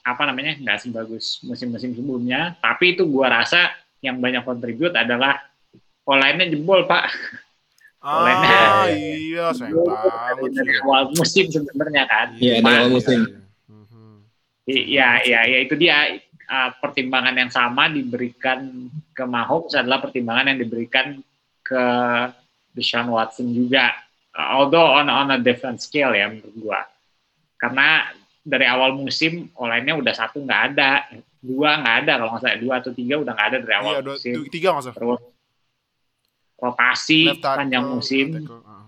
apa 0.00 0.24
namanya 0.24 0.56
nggak 0.56 0.80
sebagus 0.80 1.40
musim-musim 1.42 1.92
sebelumnya 1.92 2.56
tapi 2.58 2.92
itu 2.92 3.04
gua 3.04 3.28
rasa 3.34 3.68
yang 4.00 4.16
banyak 4.16 4.40
kontribut 4.40 4.92
adalah 4.92 5.44
online-nya 6.02 6.48
jebol 6.50 6.84
pak 6.84 7.08
Ah, 8.00 8.84
iya, 8.92 9.48
sayang 9.50 9.80
banget 9.80 10.36
sih. 10.44 10.52
dari 10.54 10.72
awal 10.78 11.02
musim 11.10 11.44
sebenarnya 11.48 12.04
kan 12.04 12.26
Iya, 12.36 12.60
dari 12.60 12.76
awal 12.76 12.88
musim. 12.90 13.20
Mhm. 13.64 14.28
i- 14.66 14.88
ya 14.92 15.08
ya 15.20 15.40
ya 15.42 15.58
itu 15.58 15.72
dia 15.72 16.12
uh, 16.44 16.70
pertimbangan 16.78 17.32
yang 17.32 17.48
sama 17.48 17.88
diberikan 17.88 18.68
ke 19.10 19.24
Mahomes 19.24 19.72
adalah 19.72 20.04
pertimbangan 20.04 20.52
yang 20.52 20.60
diberikan 20.60 21.16
ke 21.60 21.84
Deshaun 22.72 23.08
Watson 23.08 23.56
juga 23.56 23.96
although 24.34 24.98
on 24.98 25.06
on 25.06 25.30
a 25.30 25.38
different 25.38 25.78
scale 25.78 26.12
ya 26.12 26.26
menurut 26.30 26.54
gua. 26.58 26.80
Karena 27.58 28.10
dari 28.44 28.66
awal 28.68 28.92
musim 28.98 29.48
online-nya 29.56 29.94
udah 29.96 30.14
satu 30.14 30.42
nggak 30.44 30.62
ada. 30.74 31.08
Dua 31.44 31.80
nggak 31.80 31.96
ada 32.04 32.12
kalau 32.20 32.30
nggak 32.34 32.42
salah. 32.44 32.60
Dua 32.60 32.74
atau 32.82 32.92
tiga 32.92 33.14
udah 33.22 33.32
nggak 33.32 33.48
ada 33.52 33.58
dari 33.62 33.74
awal 33.76 33.92
Iya, 33.94 34.02
dua, 34.04 34.14
musim. 34.16 34.34
du- 34.36 34.50
tiga 34.52 34.68
nggak 34.74 34.84
usah. 34.84 34.94
terus 34.94 35.20
rotasi 36.54 37.20
tackle, 37.36 37.56
panjang 37.60 37.84
musim. 37.84 38.26
tackle, 38.40 38.62
ah. 38.64 38.86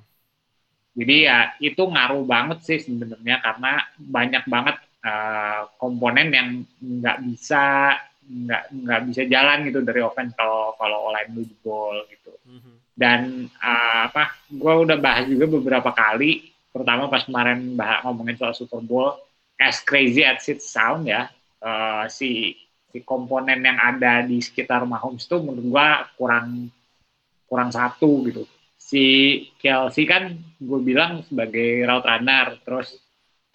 jadi 0.97 1.17
ya 1.29 1.39
itu 1.61 1.83
ngaruh 1.83 2.25
banget 2.25 2.59
sih 2.65 2.79
sebenarnya. 2.81 3.37
Karena 3.45 3.73
banyak 4.01 4.45
banget 4.49 4.77
eh, 5.05 5.63
komponen 5.77 6.29
yang 6.33 6.49
nggak 6.81 7.17
bisa 7.27 7.95
nggak 8.27 8.63
nggak 8.75 9.01
bisa 9.07 9.23
jalan 9.31 9.63
gitu 9.71 9.79
dari 9.87 10.03
offense 10.03 10.35
kalau 10.35 10.75
kalau 10.75 11.13
online 11.13 11.31
lu 11.37 11.43
jebol 11.47 11.95
gitu. 12.11 12.33
Mhm. 12.49 12.75
Dan 12.97 13.47
eh, 13.53 14.01
apa 14.09 14.33
gue 14.49 14.73
udah 14.89 14.97
bahas 14.97 15.29
juga 15.29 15.47
beberapa 15.47 15.93
kali 15.93 16.57
terutama 16.77 17.09
pas 17.09 17.25
kemarin 17.25 17.73
bah 17.73 18.05
ngomongin 18.05 18.37
soal 18.37 18.53
Super 18.53 18.85
Bowl, 18.85 19.17
as 19.57 19.81
crazy 19.81 20.21
as 20.21 20.45
it 20.45 20.61
sound 20.61 21.09
ya, 21.09 21.33
uh, 21.65 22.05
si 22.13 22.53
si 22.93 23.01
komponen 23.01 23.65
yang 23.65 23.81
ada 23.81 24.21
di 24.21 24.45
sekitar 24.45 24.85
Mahomes 24.85 25.25
itu 25.25 25.41
menurut 25.41 25.65
gua 25.73 26.05
kurang 26.21 26.69
kurang 27.49 27.73
satu 27.73 28.29
gitu. 28.29 28.45
Si 28.77 29.05
Kelsey 29.57 30.05
kan 30.05 30.37
gue 30.61 30.81
bilang 30.85 31.25
sebagai 31.25 31.81
route 31.89 32.05
runner, 32.05 32.61
terus 32.61 33.01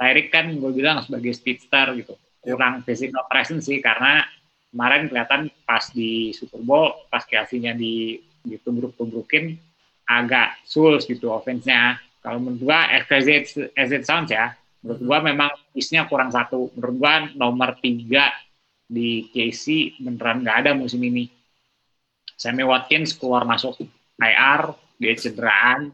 Tyreek 0.01 0.34
kan 0.34 0.49
gue 0.58 0.71
bilang 0.73 1.06
sebagai 1.06 1.30
speedster 1.38 1.93
gitu. 1.93 2.17
Kurang 2.41 2.82
physical 2.82 3.30
presence 3.30 3.69
sih 3.69 3.77
karena 3.86 4.25
kemarin 4.73 5.06
kelihatan 5.08 5.54
pas 5.62 5.93
di 5.93 6.34
Super 6.34 6.65
Bowl, 6.65 7.06
pas 7.08 7.21
Kelsey-nya 7.21 7.77
di 7.77 8.17
ditubruk-tubrukin 8.45 9.58
agak 10.06 10.60
suls 10.67 11.08
gitu 11.08 11.32
offense-nya. 11.32 12.01
Kalau 12.21 12.38
menurut 12.38 12.62
gua 12.69 12.86
as 12.93 13.89
it 13.91 14.04
sounds 14.06 14.30
ya, 14.30 14.54
menurut 14.84 15.01
gua 15.01 15.17
memang 15.25 15.49
isnya 15.73 16.06
kurang 16.06 16.30
satu. 16.30 16.69
Menurut 16.77 16.95
gua 17.01 17.13
nomor 17.34 17.77
tiga 17.82 18.30
di 18.86 19.32
KC 19.32 19.97
beneran 20.04 20.43
nggak 20.43 20.58
ada 20.67 20.71
musim 20.75 20.99
ini. 21.01 21.32
Sammy 22.36 22.65
Watkins 22.65 23.13
keluar 23.15 23.45
masuk 23.45 23.77
IR, 24.17 24.73
dia 24.97 25.13
cederaan, 25.13 25.93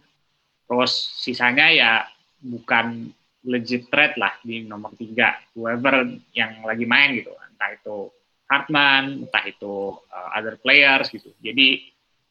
terus 0.67 0.91
sisanya 1.19 1.67
ya 1.71 1.91
bukan 2.39 3.11
legit 3.47 3.87
threat 3.91 4.15
lah 4.19 4.35
di 4.43 4.63
nomor 4.63 4.95
tiga. 4.95 5.39
Whoever 5.55 6.07
yang 6.35 6.63
lagi 6.63 6.87
main 6.87 7.15
gitu, 7.15 7.31
entah 7.35 7.71
itu 7.75 8.11
Hartman, 8.47 9.27
entah 9.27 9.43
itu 9.43 9.99
uh, 10.07 10.29
other 10.35 10.55
players 10.55 11.11
gitu. 11.11 11.35
Jadi 11.43 11.83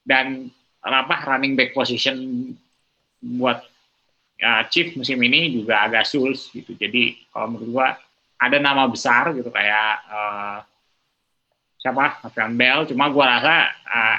dan 0.07 0.49
apa 0.87 1.17
running 1.27 1.59
back 1.59 1.75
position 1.75 2.15
buat 3.19 3.59
uh, 4.39 4.63
Chief 4.71 4.95
musim 4.95 5.19
ini 5.19 5.51
juga 5.51 5.83
agak 5.83 6.07
suls 6.07 6.49
gitu. 6.55 6.79
Jadi 6.79 7.27
kalau 7.35 7.53
menurut 7.59 7.69
gua 7.75 7.89
ada 8.39 8.57
nama 8.63 8.87
besar 8.87 9.35
gitu 9.35 9.51
kayak 9.51 9.93
uh, 10.07 10.59
siapa 11.83 12.23
Le'Veon 12.23 12.55
Bell, 12.55 12.81
cuma 12.87 13.11
gua 13.11 13.37
rasa 13.37 13.55
uh, 13.83 14.19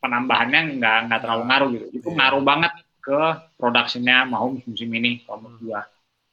penambahannya 0.00 0.80
nggak 0.80 0.98
nggak 1.12 1.20
terlalu 1.20 1.42
ngaruh 1.44 1.68
gitu. 1.76 1.86
Itu 2.00 2.08
ngaruh 2.16 2.40
banget 2.40 2.72
ke 3.04 3.20
productionnya 3.60 4.24
Mahomes 4.24 4.64
musim 4.64 4.88
ini 4.96 5.20
kalau 5.28 5.44
menurut 5.44 5.62
gua. 5.62 5.82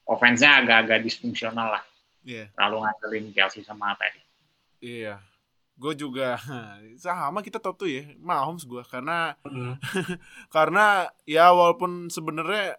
Offense-nya 0.06 0.62
agak-agak 0.62 1.02
disfungsional 1.02 1.66
lah. 1.66 1.84
Iya. 2.22 2.46
Terlalu 2.54 2.76
ngandelin 2.78 3.26
Chelsea 3.34 3.66
sama 3.66 3.90
Teddy. 3.98 4.22
Iya. 4.78 5.18
Gue 5.76 5.92
juga 5.92 6.40
sama 7.04 7.44
kita 7.44 7.60
top 7.60 7.76
tuh 7.84 7.88
ya, 7.92 8.02
Mahomes 8.16 8.64
gue 8.64 8.80
karena 8.88 9.36
karena 10.56 11.12
ya 11.28 11.52
walaupun 11.52 12.08
sebenarnya 12.08 12.76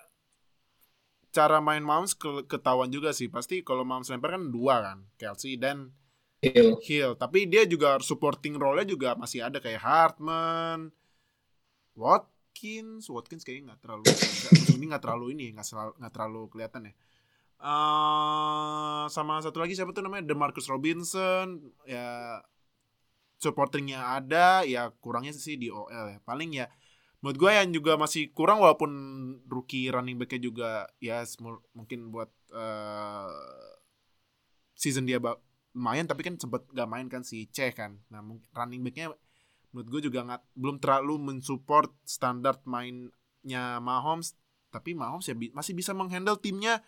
cara 1.29 1.61
main 1.61 1.85
Mahomes 1.85 2.17
ke 2.17 2.49
ketahuan 2.49 2.89
juga 2.89 3.13
sih. 3.13 3.29
Pasti 3.29 3.61
kalau 3.61 3.85
Mahomes 3.85 4.09
lempar 4.09 4.33
kan 4.33 4.49
dua 4.49 4.75
kan, 4.81 4.97
Kelsey 5.21 5.61
dan 5.61 5.93
Hill. 6.41 6.77
Hill. 6.81 7.11
Tapi 7.17 7.49
dia 7.49 7.65
juga 7.65 7.97
supporting 8.01 8.57
role-nya 8.57 8.85
juga 8.85 9.13
masih 9.17 9.41
ada 9.45 9.57
kayak 9.57 9.81
Hartman, 9.81 10.93
Watkins, 11.97 13.09
Watkins 13.09 13.41
kayaknya 13.41 13.73
nggak 13.73 13.81
terlalu 13.85 14.05
nggak- 14.13 14.73
ini 14.77 14.85
nggak 14.89 15.03
terlalu 15.03 15.25
ini 15.33 15.45
nggak 15.53 15.65
nggak 15.97 16.13
terlalu 16.13 16.41
kelihatan 16.53 16.89
ya. 16.89 16.93
eh 17.57 19.03
sama 19.09 19.41
satu 19.41 19.57
lagi 19.57 19.73
siapa 19.73 19.89
tuh 19.89 20.05
namanya 20.05 20.29
Demarcus 20.29 20.69
Robinson 20.69 21.57
ya 21.89 22.37
supportingnya 23.37 23.99
ada 24.17 24.65
ya 24.65 24.89
kurangnya 25.03 25.33
sih 25.35 25.55
di 25.61 25.67
OL 25.69 26.05
ya. 26.13 26.19
Paling 26.25 26.49
ya 26.57 26.65
menurut 27.21 27.37
gue 27.41 27.51
yang 27.53 27.69
juga 27.73 27.97
masih 27.97 28.29
kurang 28.37 28.61
walaupun 28.61 28.91
rookie 29.49 29.89
running 29.89 30.17
backnya 30.21 30.41
juga 30.49 30.69
ya 31.01 31.25
mungkin 31.73 32.13
buat 32.13 32.29
eh 32.53 33.29
season 34.77 35.09
dia 35.09 35.17
lumayan 35.73 36.09
tapi 36.09 36.25
kan 36.25 36.35
sempet 36.41 36.65
gak 36.73 36.89
main 36.89 37.07
kan 37.09 37.21
si 37.25 37.45
C 37.49 37.73
kan. 37.73 38.01
Nah 38.09 38.21
running 38.53 38.81
backnya 38.85 39.13
menurut 39.73 39.87
gue 39.99 40.01
juga 40.09 40.23
nggak 40.25 40.41
belum 40.57 40.77
terlalu 40.81 41.15
mensupport 41.21 41.91
standar 42.07 42.57
mainnya 42.65 43.77
Mahomes 43.83 44.33
tapi 44.73 44.95
Mahomes 44.95 45.27
ya 45.27 45.35
bi- 45.37 45.53
masih 45.53 45.75
bisa 45.75 45.91
menghandle 45.93 46.39
timnya 46.39 46.81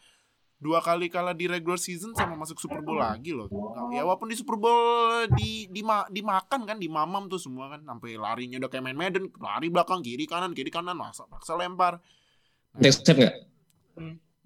dua 0.59 0.83
kali 0.83 1.07
kalah 1.07 1.31
di 1.31 1.47
regular 1.47 1.79
season 1.79 2.11
sama 2.11 2.35
masuk 2.35 2.59
Super 2.59 2.83
Bowl 2.83 2.99
lagi 2.99 3.31
loh. 3.31 3.47
Ya 3.95 4.03
walaupun 4.03 4.27
di 4.27 4.35
Super 4.35 4.59
Bowl 4.59 5.23
di 5.39 5.71
di 5.71 5.81
dimakan 5.87 6.67
kan 6.67 6.75
di 6.75 6.91
mamam 6.91 7.31
tuh 7.31 7.39
semua 7.39 7.71
kan 7.71 7.81
sampai 7.87 8.19
larinya 8.19 8.59
udah 8.59 8.69
kayak 8.69 8.83
main 8.83 8.99
Madden, 8.99 9.31
lari 9.39 9.71
belakang 9.71 10.03
kiri 10.03 10.27
kanan 10.27 10.51
kiri 10.51 10.67
kanan 10.67 10.99
maksa 10.99 11.23
maksa 11.31 11.55
lempar. 11.55 12.03
Next 12.75 13.07
step 13.07 13.15
nggak? 13.17 13.35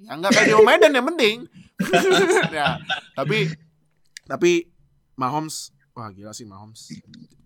Ya 0.06 0.12
enggak 0.14 0.32
kayak 0.38 0.48
di 0.54 0.56
Madden 0.62 0.94
yang 0.94 1.08
penting. 1.10 1.38
ya, 2.58 2.78
tapi 3.18 3.50
tapi 4.30 4.70
Mahomes 5.18 5.74
wah 5.98 6.14
gila 6.14 6.30
sih 6.30 6.46
Mahomes. 6.46 6.94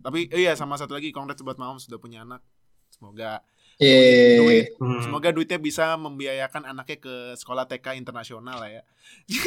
Tapi 0.03 0.27
iya 0.35 0.59
sama 0.59 0.75
satu 0.75 0.91
lagi 0.91 1.15
congrats 1.15 1.39
buat 1.39 1.55
Mahomes 1.55 1.87
sudah 1.87 2.03
punya 2.03 2.27
anak. 2.27 2.43
Semoga 2.91 3.43
Yeay. 3.77 4.41
duit 4.41 4.65
Hmm. 4.81 5.01
Semoga 5.05 5.29
duitnya 5.29 5.61
bisa 5.61 5.93
membiayakan 6.01 6.65
anaknya 6.65 6.97
ke 6.97 7.15
sekolah 7.37 7.69
TK 7.69 8.01
internasional 8.01 8.57
lah 8.57 8.69
ya. 8.73 8.83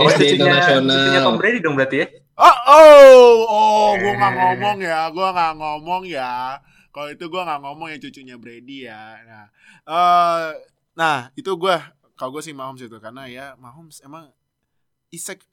Oh, 0.00 0.08
SD 0.08 0.40
internasional. 0.40 0.88
cucunya 0.88 1.20
Tom 1.20 1.36
Brady 1.36 1.60
dong 1.60 1.76
berarti 1.76 1.96
ya? 2.02 2.06
oh, 2.40 2.58
oh, 2.64 3.32
oh, 3.44 3.88
gua 4.00 4.12
nggak 4.16 4.32
ngomong 4.34 4.78
ya, 4.80 5.00
gua 5.12 5.28
nggak 5.36 5.52
ngomong 5.60 6.02
ya. 6.08 6.56
Kalau 6.88 7.08
itu 7.12 7.24
gua 7.28 7.44
nggak 7.44 7.60
ngomong 7.60 7.88
ya 7.92 7.98
cucunya 8.00 8.36
Brady 8.40 8.88
ya. 8.88 9.20
Nah, 9.28 9.46
eh, 9.84 10.48
nah 10.96 11.18
itu 11.36 11.52
gua, 11.60 11.92
kalau 12.16 12.32
gua 12.32 12.42
sih 12.42 12.56
Mahomes 12.56 12.80
itu 12.80 12.96
karena 12.96 13.28
ya 13.28 13.46
Mahomes 13.60 14.00
emang 14.00 14.32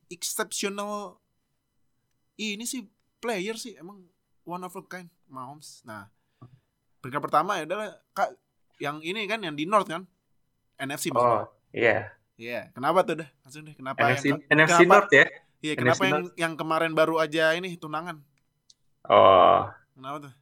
exceptional. 0.07 1.19
Ini 2.39 2.63
sih 2.63 2.87
player 3.19 3.59
sih 3.59 3.75
emang 3.75 4.07
one 4.47 4.63
of 4.63 4.73
a 4.79 4.83
kind 4.87 5.11
Mahomes. 5.27 5.83
Nah, 5.83 6.07
peringkat 6.99 7.21
pertama 7.23 7.59
ya 7.59 7.63
adalah 7.67 7.87
kak 8.11 8.29
yang 8.79 9.03
ini 9.03 9.27
kan 9.27 9.43
yang 9.43 9.55
di 9.55 9.67
North 9.67 9.87
kan 9.87 10.03
NFC 10.79 11.11
maksudnya. 11.11 11.43
Oh, 11.43 11.45
iya. 11.75 11.97
Iya, 12.39 12.71
kenapa 12.71 13.03
tuh 13.03 13.19
dah? 13.19 13.29
Langsung 13.43 13.67
deh, 13.67 13.75
kenapa 13.75 13.99
NFC, 13.99 14.31
yang 14.31 14.39
NFC 14.47 14.79
kenapa- 14.79 14.91
North 14.95 15.11
ya? 15.11 15.25
Iya, 15.59 15.73
kenapa 15.75 15.99
NFC 15.99 16.07
yang 16.07 16.23
yang 16.39 16.53
kemarin 16.55 16.91
baru 16.95 17.19
aja 17.19 17.51
ini 17.51 17.75
tunangan? 17.75 18.23
Oh, 19.11 19.67
Kenapa 19.99 20.31
tuh? 20.31 20.33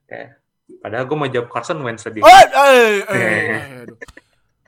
padahal 0.83 1.07
gue 1.07 1.17
mau 1.17 1.29
jawab 1.31 1.47
Carson 1.49 1.79
Wentz 1.81 2.05
tadi. 2.05 2.21
Oh, 2.21 2.29
eh, 2.29 2.45
eh, 2.53 2.97
eh, 3.07 3.81
aduh. 3.81 3.97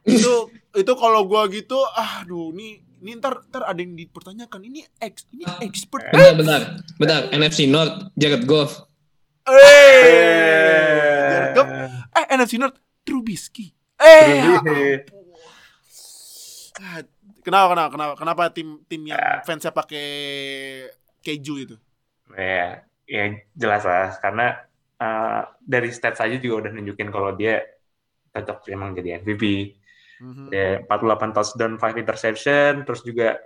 itu 0.10 0.34
itu 0.74 0.94
kalau 0.98 1.28
gua 1.30 1.46
gitu, 1.52 1.78
aduh, 1.94 2.50
nih 2.56 2.82
ini 3.04 3.12
ntar 3.20 3.46
ntar 3.48 3.70
ada 3.70 3.78
yang 3.78 3.94
dipertanyakan 3.94 4.66
ini 4.66 4.82
ex 4.98 5.30
ini 5.30 5.46
expert. 5.62 6.10
Bentar, 6.10 6.34
bentar, 6.34 6.62
bentar. 6.98 7.22
NFC 7.30 7.70
North, 7.70 8.10
Jared 8.18 8.50
Goff. 8.50 8.89
Eh, 9.50 11.50
eh 12.16 12.26
NFC 12.38 12.62
North 12.62 12.78
Trubisky. 13.02 13.74
Eh, 14.00 14.40
ah, 16.80 17.04
kenapa 17.44 17.74
kenapa 17.74 17.90
kenapa 17.92 18.14
kenapa 18.16 18.44
tim 18.54 18.80
tim 18.88 19.10
yang 19.10 19.20
fansnya 19.44 19.76
pakai 19.76 20.08
keju 21.20 21.56
itu? 21.60 21.76
Ya, 22.38 22.86
ya 23.10 23.24
jelas 23.58 23.84
lah 23.84 24.16
karena 24.22 24.64
uh, 25.02 25.50
dari 25.60 25.92
stats 25.92 26.24
aja 26.24 26.40
juga 26.40 26.68
udah 26.68 26.72
nunjukin 26.78 27.12
kalau 27.12 27.36
dia 27.36 27.60
cocok 28.32 28.72
emang 28.72 28.96
jadi 28.96 29.20
MVP. 29.20 29.76
Mhm. 30.20 30.52
Ya, 30.52 30.84
48 30.84 31.32
touchdown, 31.32 31.80
5 31.80 31.96
interception, 31.96 32.84
terus 32.84 33.02
juga 33.08 33.40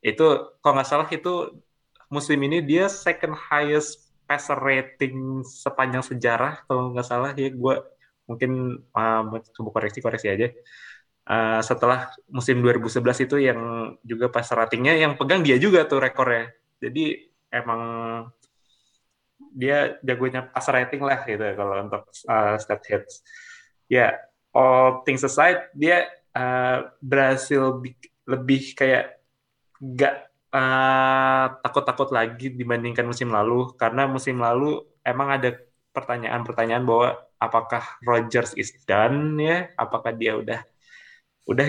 itu 0.00 0.26
kalau 0.62 0.74
nggak 0.78 0.88
salah 0.88 1.08
itu 1.10 1.58
musim 2.08 2.38
ini 2.42 2.62
dia 2.62 2.86
second 2.90 3.34
highest 3.34 4.09
passer 4.30 4.54
rating 4.54 5.42
sepanjang 5.42 6.06
sejarah 6.06 6.62
kalau 6.70 6.94
nggak 6.94 7.02
salah. 7.02 7.34
Ya 7.34 7.50
gue 7.50 7.74
mungkin 8.30 8.78
uh, 8.94 9.22
coba 9.58 9.68
koreksi 9.74 9.98
koreksi 9.98 10.30
aja. 10.30 10.54
Uh, 11.26 11.58
setelah 11.66 12.14
musim 12.30 12.62
2011 12.62 13.26
itu 13.26 13.36
yang 13.42 13.58
juga 14.06 14.30
passer 14.30 14.54
ratingnya 14.54 14.94
yang 14.94 15.18
pegang 15.18 15.42
dia 15.42 15.58
juga 15.58 15.82
tuh 15.90 15.98
rekornya. 15.98 16.54
Jadi 16.78 17.26
emang 17.50 17.82
dia 19.50 19.98
jagonya 20.06 20.46
passer 20.46 20.78
rating 20.78 21.02
lah 21.02 21.26
gitu 21.26 21.42
kalau 21.58 21.74
untuk 21.90 22.06
uh, 22.30 22.54
stat 22.54 22.86
hits. 22.86 23.26
Ya 23.90 24.14
all 24.54 25.02
things 25.02 25.26
aside 25.26 25.74
dia 25.74 26.06
uh, 26.38 26.86
berhasil 27.02 27.82
bi- 27.82 27.98
lebih 28.30 28.78
kayak 28.78 29.18
nggak 29.82 30.29
uh, 30.54 31.44
takut-takut 31.62 32.08
lagi 32.14 32.52
dibandingkan 32.54 33.06
musim 33.06 33.30
lalu 33.30 33.74
karena 33.80 34.06
musim 34.10 34.36
lalu 34.40 34.82
emang 35.06 35.28
ada 35.36 35.54
pertanyaan-pertanyaan 35.94 36.84
bahwa 36.86 37.08
apakah 37.40 37.82
Rodgers 38.06 38.54
is 38.58 38.70
done 38.86 39.38
ya? 39.40 39.70
Apakah 39.74 40.12
dia 40.14 40.38
udah 40.38 40.60
udah 41.50 41.68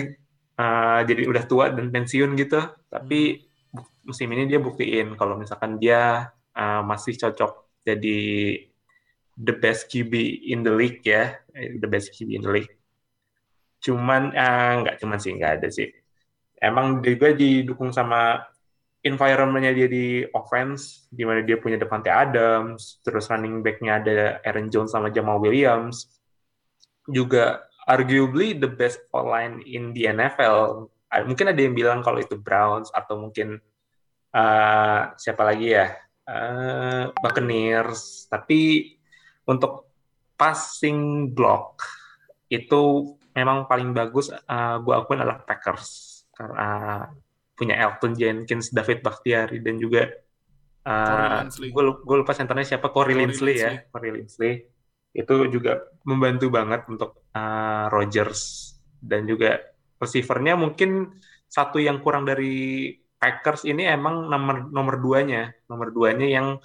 uh, 0.62 1.00
jadi 1.10 1.22
udah 1.32 1.44
tua 1.50 1.66
dan 1.74 1.90
pensiun 1.94 2.38
gitu? 2.38 2.60
Tapi 2.92 3.44
bu- 3.74 3.92
musim 4.08 4.28
ini 4.34 4.46
dia 4.52 4.60
buktiin 4.62 5.16
kalau 5.20 5.36
misalkan 5.40 5.78
dia 5.82 6.30
uh, 6.58 6.82
masih 6.86 7.18
cocok 7.18 7.52
jadi 7.88 8.18
the 9.38 9.54
best 9.54 9.90
QB 9.90 10.14
in 10.54 10.64
the 10.64 10.72
league 10.72 11.02
ya. 11.06 11.36
The 11.56 11.88
best 11.88 12.14
QB 12.16 12.36
in 12.40 12.44
the 12.46 12.52
league. 12.52 12.72
Cuman 13.82 14.22
eh, 14.38 14.72
nggak 14.82 14.96
cuman 15.02 15.18
sih 15.24 15.32
nggak 15.38 15.54
ada 15.62 15.68
sih. 15.74 15.88
Emang 16.62 17.02
juga 17.06 17.34
didukung 17.34 17.92
sama 17.94 18.42
environment-nya 19.02 19.74
dia 19.74 19.88
di 19.90 20.22
offense, 20.38 21.10
di 21.10 21.26
mana 21.26 21.42
dia 21.42 21.58
punya 21.58 21.78
Devante 21.82 22.14
Adams, 22.14 23.02
terus 23.02 23.26
running 23.34 23.66
back-nya 23.66 23.98
ada 23.98 24.18
Aaron 24.46 24.70
Jones 24.70 24.94
sama 24.94 25.10
Jamal 25.10 25.42
Williams. 25.42 26.22
Juga 27.10 27.66
arguably 27.90 28.54
the 28.54 28.70
best 28.70 29.02
online 29.10 29.66
in 29.66 29.90
the 29.98 30.06
NFL. 30.06 30.86
Ah, 31.10 31.26
Mungkin 31.26 31.50
ada 31.50 31.60
yang 31.60 31.74
bilang 31.74 32.06
kalau 32.06 32.22
itu 32.22 32.38
Browns 32.38 32.94
atau 32.94 33.18
mungkin 33.18 33.58
eh, 34.32 35.02
siapa 35.18 35.42
lagi 35.42 35.74
ya? 35.74 35.98
Eh, 36.30 37.04
Buccaneers. 37.10 38.30
Tapi 38.30 38.94
untuk 39.50 39.90
passing 40.38 41.34
block 41.34 41.82
itu 42.54 43.14
memang 43.34 43.66
paling 43.66 43.98
bagus 43.98 44.30
eh, 44.30 44.76
gue 44.78 44.94
akuin 44.94 45.26
adalah 45.26 45.42
Packers 45.42 46.22
karena 46.38 46.70
punya 47.62 47.78
Elton 47.78 48.18
Jenkins, 48.18 48.74
David 48.74 49.06
Bakhtiari 49.06 49.62
dan 49.62 49.78
juga 49.78 50.10
uh, 50.90 51.46
gue 51.46 51.84
gue 52.02 52.18
lupa 52.18 52.34
centernya 52.34 52.66
siapa 52.76 52.90
Corey, 52.90 53.14
Corey 53.14 53.30
Linsley 53.30 53.56
ya. 53.62 53.72
Corey 53.94 54.12
Linsley 54.18 54.54
itu 55.14 55.36
juga 55.54 55.86
membantu 56.08 56.50
banget 56.50 56.88
untuk 56.90 57.22
uh, 57.38 57.86
Rodgers 57.94 58.74
dan 58.98 59.30
juga 59.30 59.62
receivernya 60.02 60.58
mungkin 60.58 61.14
satu 61.46 61.78
yang 61.78 62.02
kurang 62.02 62.26
dari 62.26 62.90
Packers 63.22 63.70
ini 63.70 63.86
emang 63.86 64.26
nomor 64.32 64.72
nomor 64.74 64.98
duanya 64.98 65.54
nomor 65.70 65.94
duanya 65.94 66.26
yang 66.26 66.58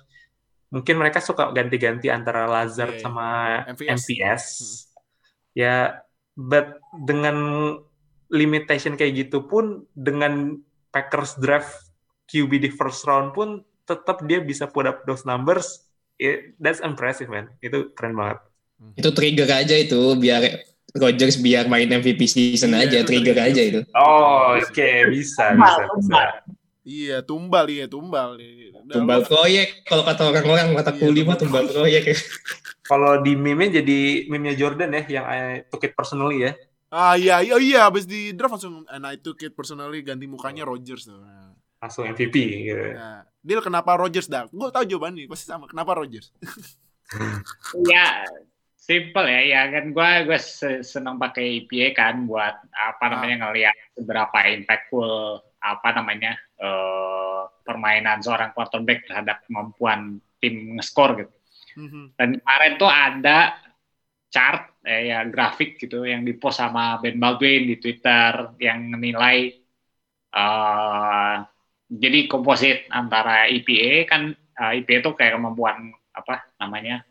mungkin 0.72 0.96
mereka 0.96 1.20
suka 1.20 1.52
ganti-ganti 1.52 2.08
antara 2.08 2.48
Lazard 2.48 2.96
Iya, 2.96 2.98
iya. 2.98 3.04
sama 3.04 3.26
MVS. 3.76 3.88
MVS 3.92 4.44
ya 5.52 5.76
but 6.38 6.80
dengan 7.04 7.36
limitation 8.30 8.98
kayak 8.98 9.26
gitu 9.26 9.46
pun 9.46 9.86
dengan 9.94 10.58
Packers 10.96 11.36
draft 11.36 11.70
QB 12.26 12.52
di 12.58 12.70
first 12.72 13.04
round 13.04 13.36
pun 13.36 13.60
tetap 13.84 14.24
dia 14.24 14.40
bisa 14.40 14.64
put 14.66 14.88
up 14.88 15.04
those 15.04 15.28
numbers. 15.28 15.84
It- 16.16 16.56
that's 16.56 16.80
impressive 16.80 17.28
man. 17.28 17.52
Itu 17.60 17.92
keren 17.92 18.16
banget. 18.16 18.40
Itu 18.96 19.08
trigger 19.12 19.48
aja 19.52 19.76
itu 19.76 20.00
biar 20.16 20.42
Rodgers 20.96 21.36
biar 21.36 21.68
main 21.68 21.92
MVP 21.92 22.24
season 22.24 22.72
Iya, 22.72 22.88
aja, 22.88 22.98
trigger 23.04 23.36
trigger. 23.36 23.48
aja 23.52 23.62
itu. 23.62 23.80
oh 23.92 24.56
oke 24.56 24.88
bisa 25.12 25.44
bisa 25.52 25.82
bisa. 25.92 26.20
Iya, 26.86 27.16
tumbal 27.26 27.66
iya, 27.68 27.86
tumbal. 27.90 28.38
Udah, 28.38 28.94
Tumbal 28.96 29.20
proyek 29.26 29.66
kalau 29.90 30.02
kata 30.06 30.22
orang-orang 30.30 30.66
mata 30.72 30.94
Iya, 30.94 31.00
kuli 31.02 31.20
mah 31.26 31.36
tumbal 31.36 31.66
tumbal 31.66 31.84
proyek. 31.84 32.02
kalau 32.86 33.12
di 33.26 33.34
meme 33.34 33.66
jadi 33.68 33.98
meme-nya 34.30 34.54
Jordan 34.60 34.94
ya 34.94 35.02
yang 35.10 35.26
I 35.26 35.38
took 35.70 35.82
it 35.84 35.92
personally 35.98 36.46
ya 36.46 36.52
Ah 36.96 37.12
iya, 37.20 37.44
iya, 37.44 37.56
iya, 37.60 37.80
habis 37.84 38.08
di 38.08 38.32
draft 38.32 38.56
langsung 38.56 38.88
and 38.88 39.04
I 39.04 39.20
took 39.20 39.44
it 39.44 39.52
personally 39.52 40.00
ganti 40.00 40.24
mukanya 40.24 40.64
Rodgers 40.64 41.04
tuh. 41.04 41.20
Nah, 41.20 41.52
langsung 41.76 42.08
MVP 42.08 42.64
gitu. 42.64 42.96
Nah, 42.96 43.20
Deal 43.44 43.60
kenapa 43.60 44.00
Rodgers 44.00 44.32
dah? 44.32 44.48
Gue 44.48 44.72
tahu 44.72 44.88
jawabannya, 44.88 45.28
pasti 45.28 45.44
sama. 45.44 45.68
Kenapa 45.68 45.92
Rodgers? 45.92 46.32
Ya, 47.86 48.26
simple 48.74 49.30
ya. 49.30 49.40
Ya 49.46 49.62
kan 49.70 49.94
gue 49.94 50.10
gue 50.26 50.38
senang 50.82 51.22
pakai 51.22 51.62
EPA 51.62 51.94
kan 51.94 52.26
buat 52.26 52.66
apa 52.74 53.04
namanya 53.14 53.46
ngelihat 53.46 53.76
seberapa 53.94 54.38
impactful 54.58 55.38
apa 55.62 55.88
namanya 55.94 56.34
eh, 56.58 57.42
permainan 57.62 58.26
seorang 58.26 58.50
quarterback 58.58 59.06
terhadap 59.06 59.46
kemampuan 59.46 60.18
tim 60.42 60.74
nge-score 60.74 61.14
gitu. 61.22 61.34
Mhm. 61.78 62.18
Dan 62.18 62.42
kemarin 62.42 62.72
tuh 62.74 62.90
ada 62.90 63.54
chart 64.30 64.82
eh, 64.84 65.10
ya 65.12 65.24
grafik 65.26 65.78
gitu 65.80 66.04
yang 66.04 66.26
dipost 66.26 66.58
sama 66.60 66.98
Ben 67.02 67.16
Baldwin 67.18 67.66
di 67.66 67.76
Twitter 67.78 68.56
yang 68.60 68.90
menilai 68.92 69.54
eh 70.36 71.36
jadi 71.86 72.26
komposit 72.26 72.90
antara 72.90 73.46
EPA 73.46 73.94
kan 74.10 74.22
eh, 74.34 74.72
EPA 74.82 75.06
itu 75.06 75.10
kayak 75.14 75.38
kemampuan 75.38 75.94
apa 76.10 76.50
namanya 76.58 77.06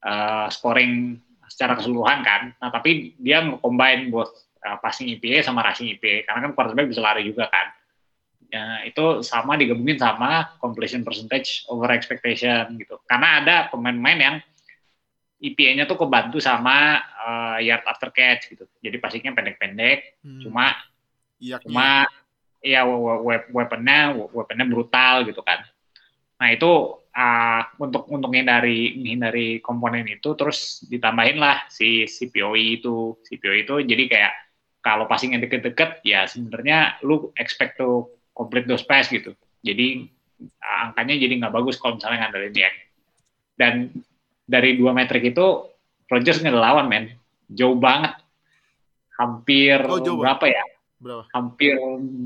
eh, 0.00 0.46
scoring 0.48 1.20
secara 1.46 1.78
keseluruhan 1.78 2.20
kan. 2.26 2.42
Nah 2.58 2.70
tapi 2.72 3.14
dia 3.20 3.44
nge-combine 3.44 4.08
both 4.08 4.32
eh, 4.64 4.76
passing 4.80 5.12
EPA 5.16 5.44
sama 5.44 5.62
rushing 5.62 5.92
EPA 5.96 6.26
karena 6.26 6.40
kan 6.48 6.52
quarterback 6.56 6.88
bisa 6.88 7.02
lari 7.04 7.28
juga 7.28 7.46
kan. 7.52 7.68
Ya, 8.46 8.86
itu 8.86 9.26
sama 9.26 9.58
digabungin 9.58 9.98
sama 9.98 10.54
completion 10.62 11.02
percentage 11.02 11.66
over 11.66 11.90
expectation 11.90 12.78
gitu. 12.78 13.02
Karena 13.02 13.42
ada 13.42 13.56
pemain-pemain 13.74 14.18
yang 14.22 14.36
EPA-nya 15.36 15.84
tuh 15.84 16.00
kebantu 16.00 16.40
sama 16.40 16.96
eh, 17.26 17.68
yard 17.68 17.84
after 17.84 18.08
catch 18.10 18.54
gitu. 18.54 18.64
Jadi 18.80 18.96
passingnya 18.96 19.36
pendek-pendek, 19.36 20.20
Hmm. 20.24 20.40
cuma 20.40 20.72
Iyaknya. 21.36 21.64
cuma 21.68 21.86
ya 22.64 22.82
we- 22.88 23.20
we- 23.22 23.48
weaponnya 23.52 24.16
weaponnya 24.32 24.66
brutal 24.66 25.22
gitu 25.28 25.44
kan. 25.44 25.60
Nah 26.40 26.48
itu 26.52 26.70
ah, 27.16 27.64
untuk 27.80 28.08
untuk 28.12 28.28
menghindari 28.28 28.96
menghindari 29.00 29.60
komponen 29.64 30.04
itu 30.04 30.36
terus 30.36 30.84
ditambahin 30.84 31.40
lah 31.40 31.64
si 31.72 32.04
CPOE 32.04 32.80
itu 32.80 33.16
CPOE 33.24 33.64
itu 33.64 33.74
jadi 33.88 34.04
kayak 34.04 34.32
kalau 34.84 35.08
passingnya 35.08 35.40
deket-deket 35.40 36.04
ya 36.04 36.28
sebenarnya 36.28 37.00
lu 37.02 37.32
expect 37.40 37.80
to 37.80 38.06
complete 38.36 38.68
those 38.68 38.84
pass 38.84 39.08
gitu. 39.08 39.32
Jadi 39.64 40.04
angkanya 40.60 41.16
jadi 41.16 41.32
nggak 41.40 41.54
bagus 41.56 41.80
kalau 41.80 41.96
misalnya 41.96 42.28
ngandelin 42.28 42.52
dia. 42.52 42.70
Dan 43.56 43.88
dari 44.46 44.78
dua 44.78 44.94
metrik 44.94 45.34
itu 45.34 45.66
Rodgers 46.06 46.38
nggak 46.38 46.54
ada 46.54 46.62
lawan 46.62 46.86
men, 46.86 47.04
jauh 47.50 47.74
banget, 47.74 48.14
hampir 49.18 49.82
Oh, 49.90 49.98
jauh 49.98 50.22
berapa 50.22 50.46
ya? 50.46 50.64
Berapa? 50.96 51.28
hampir 51.34 51.76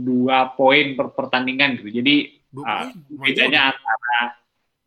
dua 0.07 0.55
poin 0.55 0.95
per 0.95 1.11
pertandingan 1.17 1.81
gitu. 1.81 1.91
Jadi? 1.91 2.39
Lumayan 2.55 2.99
bedanya 3.19 3.61
antara 3.75 4.39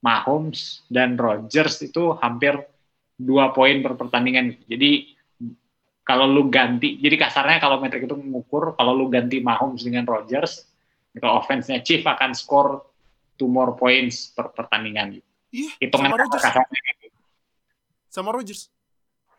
Mahomes 0.03 0.83
dan 0.91 1.15
Rodgers 1.15 1.79
itu 1.79 2.11
hampir 2.19 2.59
dua 3.15 3.51
poin 3.55 3.79
per 3.83 3.95
pertandingan. 3.95 4.51
gitu. 4.55 4.63
Jadi 4.77 4.91
kalau 6.03 6.27
lu 6.27 6.51
ganti, 6.51 6.99
jadi 6.99 7.15
kasarnya 7.15 7.63
kalau 7.63 7.79
metrik 7.79 8.03
itu 8.03 8.15
mengukur, 8.19 8.75
kalau 8.75 8.91
lu 8.91 9.07
ganti 9.07 9.39
Mahomes 9.39 9.87
dengan 9.87 10.03
Rodgers, 10.03 10.67
itu 11.15 11.23
offense-nya 11.23 11.79
Chief 11.79 12.03
akan 12.03 12.35
score 12.35 12.83
two 13.39 13.47
more 13.47 13.73
points 13.79 14.31
per 14.35 14.51
pertandingan. 14.51 15.19
gitu. 15.19 15.27
Iya, 15.53 15.69
Hitungan 15.79 16.11
kasarnya 16.27 16.81
Sama 18.13 18.29
Rodgers. 18.29 18.69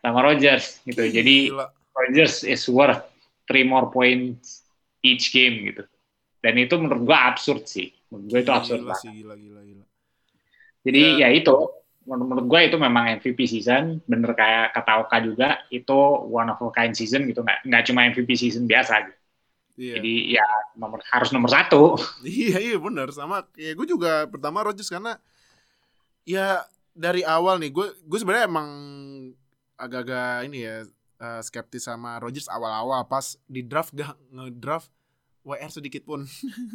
sama 0.02 0.20
Rodgers 0.20 0.82
gitu. 0.82 1.00
Jadi 1.00 1.48
Gila. 1.48 1.70
Rodgers 1.94 2.42
is 2.42 2.60
worth 2.66 3.00
three 3.46 3.62
more 3.62 3.88
points 3.88 4.66
each 5.00 5.30
game 5.30 5.64
gitu. 5.64 5.86
Dan 6.42 6.58
itu 6.58 6.74
menurut 6.76 7.06
gua 7.06 7.30
absurd 7.30 7.64
sih. 7.64 7.88
Menurut 8.10 8.28
gua 8.28 8.40
itu 8.42 8.52
absurd 8.52 8.80
Gila 8.82 8.90
banget. 8.92 9.00
sih, 9.00 9.12
gila, 9.16 9.34
gila, 9.34 9.60
gila. 9.62 9.84
Jadi 10.84 11.02
Ya. 11.16 11.24
ya, 11.24 11.28
itu 11.32 11.56
menurut, 12.04 12.26
menurut 12.28 12.46
gue 12.52 12.60
itu 12.68 12.76
memang 12.76 13.04
MVP 13.16 13.48
season, 13.48 14.04
bener 14.04 14.36
kayak 14.36 14.76
kata 14.76 14.92
Oka 15.00 15.16
juga 15.24 15.48
itu 15.72 15.96
one 16.28 16.52
of 16.52 16.60
a 16.60 16.68
kind 16.68 16.92
season 16.92 17.24
gitu, 17.24 17.40
nggak 17.40 17.64
nggak 17.64 17.82
cuma 17.88 18.04
MVP 18.04 18.36
season 18.36 18.68
biasa. 18.68 19.08
Gitu. 19.08 19.16
Iya. 19.80 19.94
Jadi 19.96 20.12
ya 20.36 20.46
nomor 20.76 21.00
harus 21.08 21.32
nomor 21.32 21.48
satu. 21.48 21.96
Iya 22.28 22.60
iya 22.60 22.76
benar 22.76 23.08
sama 23.08 23.48
ya 23.56 23.72
gue 23.72 23.86
juga 23.88 24.28
pertama 24.28 24.60
Rodgers 24.60 24.92
karena 24.92 25.16
ya 26.22 26.60
dari 26.94 27.26
awal 27.26 27.58
nih 27.58 27.74
gue 27.74 27.86
gue 28.06 28.18
sebenarnya 28.18 28.46
emang 28.46 28.68
agak-agak 29.74 30.46
ini 30.46 30.58
ya 30.62 30.76
eh, 31.20 31.40
skeptis 31.42 31.90
sama 31.90 32.22
Rodgers 32.22 32.46
awal-awal 32.46 33.04
pas 33.10 33.34
di 33.50 33.66
draft 33.66 33.90
gak 33.92 34.14
ngedraft 34.30 34.94
WR 35.44 35.70
sedikit 35.70 36.08
pun. 36.08 36.24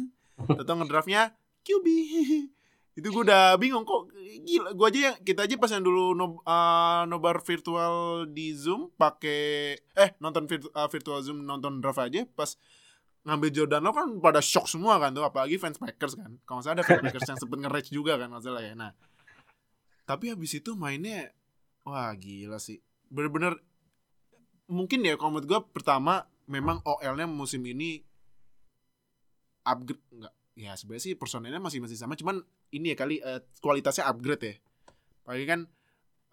Atau 0.60 0.74
ngedraftnya 0.78 1.34
QB. 1.66 1.86
itu 2.98 3.06
gue 3.06 3.22
udah 3.22 3.54
bingung 3.56 3.86
kok 3.86 4.10
gila 4.44 4.74
gue 4.74 4.86
aja 4.92 5.00
yang 5.08 5.16
kita 5.22 5.46
aja 5.46 5.54
pas 5.56 5.70
yang 5.70 5.80
dulu 5.86 6.12
no, 6.12 6.42
eh, 6.42 7.02
nobar 7.06 7.38
virtual 7.40 8.26
di 8.28 8.50
Zoom 8.52 8.90
pakai 8.98 9.78
eh 9.94 10.10
nonton 10.18 10.44
virtu- 10.44 10.74
eh, 10.74 10.88
virtual 10.90 11.22
Zoom 11.22 11.46
nonton 11.46 11.78
draft 11.78 12.02
aja 12.02 12.26
pas 12.34 12.58
ngambil 13.24 13.50
Jordan 13.54 13.82
Love 13.86 13.96
kan 13.96 14.08
pada 14.18 14.40
shock 14.42 14.66
semua 14.66 14.98
kan 14.98 15.14
tuh 15.14 15.22
apalagi 15.22 15.56
fans 15.56 15.78
Packers 15.78 16.18
kan 16.18 16.34
kalau 16.44 16.60
salah 16.60 16.82
ada 16.82 16.84
fans 16.84 17.00
Packers 17.00 17.30
yang 17.30 17.38
sempet 17.38 17.58
nge-rage 17.62 17.90
juga 17.94 18.18
kan 18.18 18.28
masalah 18.28 18.60
ya 18.60 18.74
nah 18.74 18.90
tapi 20.10 20.34
habis 20.34 20.58
itu 20.58 20.74
mainnya 20.74 21.30
wah 21.86 22.10
gila 22.18 22.58
sih. 22.58 22.82
Bener-bener 23.06 23.54
mungkin 24.66 25.06
ya 25.06 25.14
menurut 25.14 25.46
gue 25.46 25.60
pertama 25.70 26.26
memang 26.50 26.82
OL-nya 26.82 27.30
musim 27.30 27.62
ini 27.62 28.02
upgrade 29.62 30.02
enggak 30.10 30.34
ya 30.58 30.74
sebenarnya 30.74 31.04
sih 31.06 31.14
personelnya 31.14 31.62
masih 31.62 31.78
masih 31.78 31.94
sama. 31.94 32.18
Cuman 32.18 32.42
ini 32.74 32.90
ya 32.90 32.96
kali 32.98 33.22
eh, 33.22 33.38
kualitasnya 33.62 34.10
upgrade 34.10 34.42
ya. 34.42 34.54
Apalagi 35.22 35.46
kan 35.46 35.60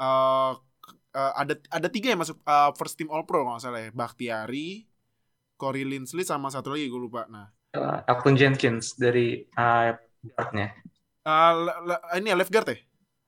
eh 0.01 0.53
eh, 1.13 1.34
ada 1.38 1.53
ada 1.69 1.88
tiga 1.93 2.09
yang 2.17 2.21
masuk 2.25 2.41
eh, 2.41 2.71
first 2.82 2.97
team 2.97 3.13
All 3.13 3.30
Pro 3.30 3.45
kalau 3.45 3.61
nggak 3.61 3.61
salah 3.61 3.82
ya. 3.86 3.89
Bakhtiari 3.93 4.89
Corey 5.53 5.86
Linsley 5.86 6.25
sama 6.25 6.49
satu 6.49 6.73
lagi 6.73 6.89
gue 6.89 6.97
lupa. 6.97 7.30
Nah. 7.30 7.53
Uh, 7.78 8.01
Elton 8.09 8.34
Jenkins 8.34 8.97
dari 8.97 9.45
uh, 9.53 9.93
guard-nya. 10.34 10.73
eh, 11.30 11.53
le- 11.86 12.03
ini 12.17 12.34
ya 12.34 12.38
left 12.39 12.49
guard 12.49 12.73
ya 12.73 12.78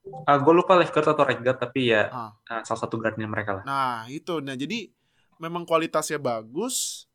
Uh, 0.10 0.38
gue 0.42 0.54
lupa 0.54 0.74
left 0.76 0.92
guard 0.92 1.08
atau 1.08 1.24
right 1.24 1.40
guard 1.40 1.60
tapi 1.60 1.94
ya 1.94 2.10
Ah. 2.10 2.32
uh, 2.50 2.62
salah 2.66 2.82
satu 2.82 2.98
guardnya 2.98 3.30
mereka 3.30 3.62
lah. 3.62 3.64
Nah 3.64 3.98
itu, 4.10 4.42
nah 4.42 4.54
jadi 4.54 4.90
memang 5.38 5.64
kualitasnya 5.64 6.18
bagus 6.18 7.06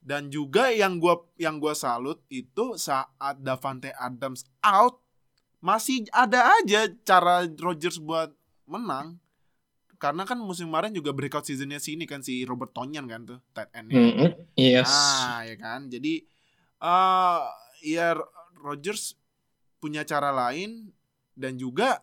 dan 0.00 0.32
juga 0.32 0.72
yang 0.72 0.96
gua 0.96 1.20
yang 1.36 1.60
gua 1.60 1.76
salut 1.76 2.24
itu 2.32 2.74
saat 2.74 3.36
Davante 3.38 3.92
Adams 3.94 4.48
out 4.64 4.98
masih 5.60 6.08
ada 6.10 6.56
aja 6.56 6.88
cara 7.04 7.44
Rodgers 7.44 8.00
buat 8.00 8.32
menang 8.64 9.20
karena 10.00 10.24
kan 10.24 10.40
musim 10.40 10.72
kemarin 10.72 10.96
juga 10.96 11.12
breakout 11.12 11.44
seasonnya 11.44 11.76
sini 11.76 12.08
kan 12.08 12.24
si 12.24 12.48
Robert 12.48 12.72
Tonyan 12.72 13.04
kan 13.04 13.28
tuh 13.28 13.38
tight 13.52 13.68
end 13.76 13.92
Mm, 13.92 14.32
yes. 14.56 14.88
Ah, 14.88 15.44
ya 15.44 15.60
kan. 15.60 15.92
Jadi 15.92 16.24
eh 16.80 17.40
ya 17.84 18.16
Rodgers 18.56 19.20
punya 19.76 20.00
cara 20.08 20.32
lain 20.32 20.88
dan 21.36 21.60
juga 21.60 22.00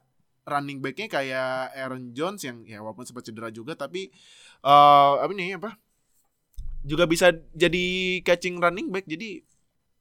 running 0.48 0.80
backnya 0.80 1.12
kayak 1.12 1.76
Aaron 1.76 2.16
Jones 2.16 2.41
yang 2.48 2.64
ya 2.64 2.80
walaupun 2.80 3.04
sempat 3.04 3.28
cedera 3.28 3.52
juga 3.52 3.76
tapi 3.76 4.10
eh 4.64 5.14
apa 5.20 5.32
nih 5.36 5.60
apa? 5.60 5.76
Juga 6.88 7.04
bisa 7.04 7.36
jadi 7.52 8.18
catching 8.24 8.64
running 8.64 8.88
back. 8.89 9.04
Jadi 9.06 9.43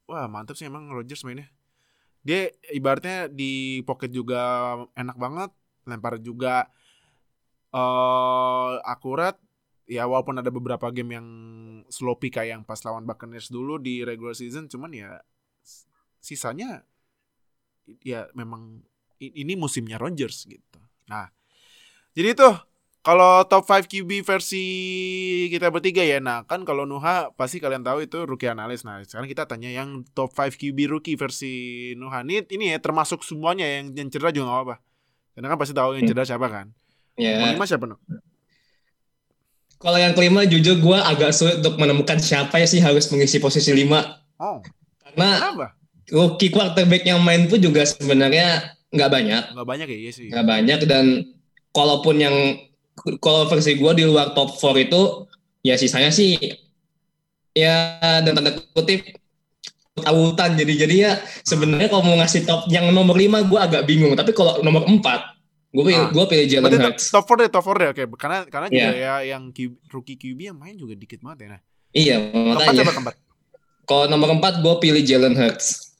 wah, 0.07 0.31
mantap 0.31 0.55
sih 0.55 0.71
emang 0.71 0.87
Rodgers 0.95 1.27
mainnya. 1.27 1.51
Dia 2.23 2.51
ibaratnya 2.75 3.31
di 3.31 3.83
pocket 3.87 4.11
juga 4.15 4.75
enak 4.95 5.19
banget, 5.19 5.51
lempar 5.87 6.23
juga 6.23 6.71
eh 7.75 8.75
akurat 8.87 9.37
ya 9.87 10.07
walaupun 10.07 10.43
ada 10.43 10.51
beberapa 10.51 10.91
game 10.91 11.19
yang 11.19 11.29
sloppy 11.87 12.31
kayak 12.31 12.51
yang 12.59 12.63
pas 12.67 12.83
lawan 12.83 13.07
Buccaneers 13.07 13.51
dulu 13.51 13.79
di 13.79 14.03
regular 14.03 14.35
season 14.35 14.67
cuman 14.67 14.91
ya 14.91 15.11
sisanya 16.19 16.83
ya 18.03 18.27
memang 18.35 18.83
ini 19.21 19.55
musimnya 19.57 19.97
Rodgers 19.97 20.45
gitu. 20.45 20.79
Nah, 21.09 21.31
jadi 22.13 22.33
itu 22.37 22.49
kalau 23.07 23.47
top 23.47 23.63
5 23.71 23.87
QB 23.87 24.27
versi 24.27 24.65
kita 25.47 25.71
bertiga 25.71 26.03
ya. 26.03 26.19
Nah, 26.19 26.43
kan 26.43 26.67
kalau 26.67 26.83
Nuha 26.83 27.31
pasti 27.39 27.63
kalian 27.63 27.87
tahu 27.87 28.03
itu 28.03 28.27
rookie 28.27 28.51
analis. 28.51 28.83
Nah, 28.83 28.99
sekarang 29.07 29.31
kita 29.31 29.47
tanya 29.47 29.71
yang 29.71 30.03
top 30.11 30.35
5 30.35 30.59
QB 30.59 30.91
rookie 30.91 31.15
versi 31.15 31.95
Nuha. 31.95 32.27
Ini 32.27 32.51
ini 32.51 32.75
ya 32.75 32.83
termasuk 32.83 33.23
semuanya 33.23 33.63
yang 33.63 33.95
yang 33.95 34.11
cedera 34.11 34.35
juga 34.35 34.51
gak 34.51 34.57
apa-apa. 34.59 34.77
Karena 35.39 35.47
kan 35.55 35.59
pasti 35.63 35.75
tahu 35.77 35.91
yang 35.95 36.05
cedera 36.09 36.27
siapa 36.27 36.47
kan. 36.51 36.67
Ya. 37.15 37.39
Yang 37.39 37.55
lima 37.55 37.65
siapa, 37.65 37.85
Nu? 37.87 37.97
Kalau 39.77 39.99
yang 40.01 40.17
kelima 40.17 40.43
jujur 40.49 40.81
gue 40.81 40.99
agak 40.99 41.31
sulit 41.37 41.61
untuk 41.61 41.77
menemukan 41.77 42.17
siapa 42.17 42.59
ya 42.59 42.67
sih 42.67 42.81
harus 42.81 43.07
mengisi 43.13 43.39
posisi 43.39 43.71
lima. 43.77 44.25
Oh, 44.41 44.65
Karena 45.05 45.53
kenapa? 45.53 45.67
rookie 46.11 46.51
quarterback 46.51 47.07
yang 47.07 47.21
main 47.23 47.47
pun 47.47 47.61
juga 47.63 47.87
sebenarnya 47.87 48.76
nggak 48.89 49.11
banyak. 49.11 49.43
Nggak 49.53 49.69
banyak 49.69 49.89
ya, 49.89 49.99
iya 49.99 50.13
sih. 50.13 50.29
nggak 50.29 50.47
banyak 50.47 50.81
dan 50.87 51.05
kalaupun 51.71 52.17
yang 52.17 52.37
kalau 53.19 53.45
versi 53.47 53.77
gue 53.77 53.93
di 53.93 54.05
luar 54.05 54.33
top 54.33 54.53
4 54.53 54.89
itu 54.89 55.03
ya 55.61 55.77
sisanya 55.77 56.09
sih 56.09 56.39
ya 57.53 57.77
dan 58.21 58.33
tanda 58.33 58.57
kutip 58.73 59.05
autan 60.03 60.57
jadi 60.57 60.73
jadi 60.87 60.97
ya 60.97 61.13
sebenarnya 61.43 61.89
kalau 61.89 62.05
mau 62.05 62.17
ngasih 62.17 62.45
top 62.45 62.69
yang 62.69 62.89
nomor 62.91 63.13
5 63.13 63.49
gue 63.49 63.59
agak 63.59 63.83
bingung 63.85 64.13
tapi 64.13 64.33
kalau 64.33 64.61
nomor 64.61 64.85
4 64.85 64.97
gue 65.73 65.85
pilih 65.85 65.99
Ah. 65.99 66.09
gue 66.09 66.25
pilih 66.27 66.47
Jalen 66.47 66.73
Hurts 66.73 67.13
top 67.13 67.29
4 67.29 67.37
deh, 67.37 67.49
top 67.53 67.65
4 67.65 67.77
deh. 67.77 67.89
Oke, 67.93 68.03
karena 68.17 68.39
karena 68.49 68.67
juga 68.69 68.89
Iya. 68.89 68.93
ya 68.97 69.37
yang 69.37 69.53
QB, 69.53 69.73
rookie 69.89 70.17
QB 70.17 70.39
yang 70.47 70.57
main 70.57 70.73
juga 70.73 70.97
dikit 70.97 71.21
banget 71.21 71.39
ya. 71.45 71.49
Nah, 71.53 71.61
iya 71.93 72.17
makanya 72.33 72.89
keempat? 72.89 73.15
kalau 73.85 74.05
nomor 74.09 74.33
4 74.33 74.65
gue 74.65 74.75
pilih 74.81 75.03
Jalen 75.03 75.37
Hurts 75.37 75.93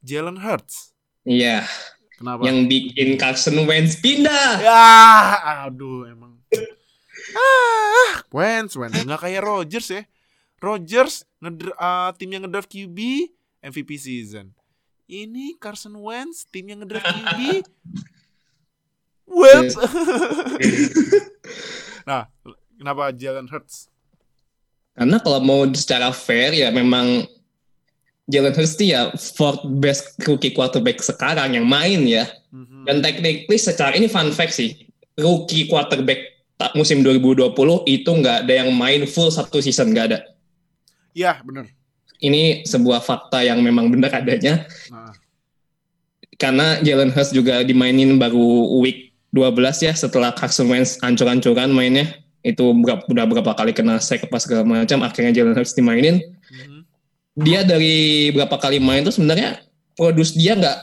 Jalen 0.00 0.34
Hurts. 0.36 0.90
iya 1.22 1.62
Kenapa? 2.24 2.40
yang 2.48 2.64
bikin 2.64 3.20
Carson 3.20 3.68
Wentz 3.68 4.00
pindah 4.00 4.56
Ya, 4.64 4.88
aduh 5.68 6.08
emang. 6.08 6.40
Ah, 7.36 8.24
Wentz, 8.32 8.80
Wentz 8.80 9.04
nggak 9.04 9.28
kayak 9.28 9.44
Rodgers 9.44 9.92
ya. 9.92 10.08
Rodgers 10.56 11.28
ngedr- 11.44 11.76
uh, 11.76 12.16
tim 12.16 12.32
yang 12.32 12.48
ngedraft 12.48 12.72
QB 12.72 13.28
MVP 13.60 14.00
season. 14.00 14.56
Ini 15.04 15.60
Carson 15.60 16.00
Wentz 16.00 16.48
tim 16.48 16.64
yang 16.64 16.80
ngedraft 16.80 17.12
QB. 17.12 17.40
Wentz. 19.28 19.76
nah, 22.08 22.32
kenapa 22.80 23.12
Jalen 23.12 23.52
Hurts? 23.52 23.92
Karena 24.96 25.20
kalau 25.20 25.44
mau 25.44 25.68
secara 25.76 26.08
fair 26.08 26.56
ya 26.56 26.72
memang 26.72 27.28
Jalen 28.24 28.56
Hurts 28.56 28.80
itu 28.80 28.96
ya 28.96 29.12
fourth 29.12 29.60
best 29.80 30.16
rookie 30.24 30.56
quarterback 30.56 31.04
sekarang 31.04 31.60
yang 31.60 31.68
main 31.68 32.08
ya. 32.08 32.24
Mhm. 32.48 32.88
Dan 32.88 32.96
technically 33.04 33.58
secara 33.60 33.92
ini 33.92 34.08
fun 34.08 34.32
fact 34.32 34.56
sih, 34.56 34.88
rookie 35.20 35.68
quarterback 35.68 36.32
ta- 36.56 36.72
musim 36.72 37.04
2020 37.04 37.84
itu 37.84 38.08
nggak 38.08 38.48
ada 38.48 38.54
yang 38.64 38.72
main 38.72 39.04
full 39.04 39.28
satu 39.28 39.60
season 39.60 39.92
nggak 39.92 40.06
ada. 40.08 40.18
Ya, 41.12 41.38
bener. 41.44 41.68
Ini 42.18 42.64
sebuah 42.64 43.04
fakta 43.04 43.44
yang 43.44 43.60
memang 43.60 43.92
benar 43.92 44.08
adanya 44.16 44.64
Nah, 44.88 45.12
karena 46.40 46.80
Jalen 46.80 47.12
Hurts 47.12 47.30
juga 47.30 47.60
dimainin 47.60 48.16
baru 48.16 48.72
week 48.80 49.12
12 49.30 49.84
ya 49.84 49.92
setelah 49.92 50.32
Carson 50.32 50.66
Wentz 50.70 50.96
ancur-ancuran 51.02 51.68
mainnya 51.70 52.16
itu 52.40 52.72
berapa, 52.80 53.02
udah 53.08 53.24
berapa 53.28 53.52
kali 53.56 53.72
kena 53.76 53.98
sack 53.98 54.24
apa 54.26 54.36
segala 54.40 54.62
macam 54.64 55.04
akhirnya 55.04 55.32
Jalen 55.36 55.52
Hurts 55.54 55.76
dimainin. 55.76 56.33
Dia 57.34 57.66
dari 57.66 58.30
berapa 58.30 58.54
kali 58.58 58.78
main 58.78 59.02
tuh 59.02 59.14
sebenarnya 59.14 59.58
produs 59.98 60.34
dia 60.34 60.54
nggak 60.54 60.78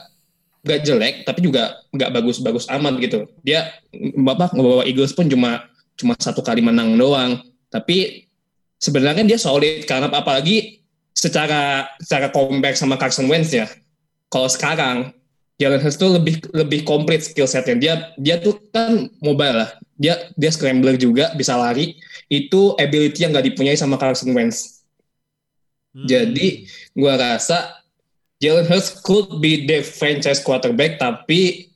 nggak 0.62 0.80
jelek 0.86 1.14
tapi 1.26 1.40
juga 1.42 1.80
nggak 1.90 2.10
bagus-bagus 2.12 2.68
amat 2.68 3.00
gitu. 3.00 3.26
Dia 3.42 3.72
bapak 4.20 4.54
ngebawa 4.54 4.84
Eagles 4.84 5.16
pun 5.16 5.26
cuma 5.26 5.66
cuma 5.96 6.14
satu 6.20 6.44
kali 6.44 6.60
menang 6.60 6.94
doang. 6.94 7.40
Tapi 7.72 8.28
sebenarnya 8.76 9.24
dia 9.24 9.40
solid 9.40 9.88
karena 9.88 10.12
apalagi 10.12 10.84
secara 11.16 11.88
secara 11.98 12.28
compare 12.28 12.76
sama 12.76 13.00
Carson 13.00 13.28
Wentz 13.28 13.52
ya 13.52 13.66
kalau 14.32 14.48
sekarang 14.48 15.12
Jalen 15.60 15.78
Hurts 15.78 16.00
tuh 16.00 16.18
lebih 16.18 16.42
lebih 16.50 16.82
komplit 16.82 17.22
skill 17.22 17.46
setnya. 17.46 17.76
Dia 17.78 17.94
dia 18.18 18.36
tuh 18.42 18.58
kan 18.74 19.06
mobile 19.22 19.62
lah. 19.62 19.70
Dia 19.94 20.32
dia 20.34 20.50
scrambler 20.50 20.98
juga 20.98 21.30
bisa 21.38 21.54
lari. 21.54 21.96
Itu 22.26 22.74
ability 22.80 23.22
yang 23.22 23.30
nggak 23.30 23.52
dipunyai 23.52 23.78
sama 23.78 23.94
Carson 23.94 24.34
Wentz 24.34 24.81
Hmm. 25.92 26.08
jadi 26.08 26.64
gua 26.96 27.20
rasa 27.20 27.84
Jalen 28.40 28.66
Hurts 28.66 28.98
could 29.04 29.38
be 29.38 29.68
the 29.68 29.84
franchise 29.84 30.42
quarterback 30.42 30.98
tapi 30.98 31.70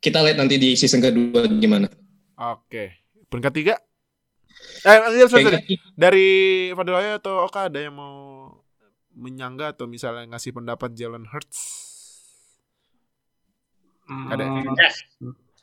kita 0.00 0.22
lihat 0.22 0.38
nanti 0.38 0.56
di 0.56 0.72
season 0.78 1.02
kedua 1.02 1.44
gimana. 1.50 1.90
Oke. 2.38 3.04
Peringkat 3.26 3.52
tiga? 3.52 3.74
Eh, 4.86 5.26
sorry, 5.26 5.44
sorry. 5.50 5.60
Dari 5.98 6.28
Fadil 6.72 6.96
Ayo 6.96 7.18
atau 7.18 7.42
Oka 7.42 7.66
ada 7.66 7.82
yang 7.82 7.98
mau 7.98 8.16
menyangga 9.16 9.74
atau 9.74 9.90
misalnya 9.90 10.30
ngasih 10.30 10.54
pendapat 10.54 10.94
Jalen 10.94 11.26
Hurts? 11.26 11.58
Ada. 14.06 14.44
Hmm, 14.46 14.72
Yes. 14.78 15.02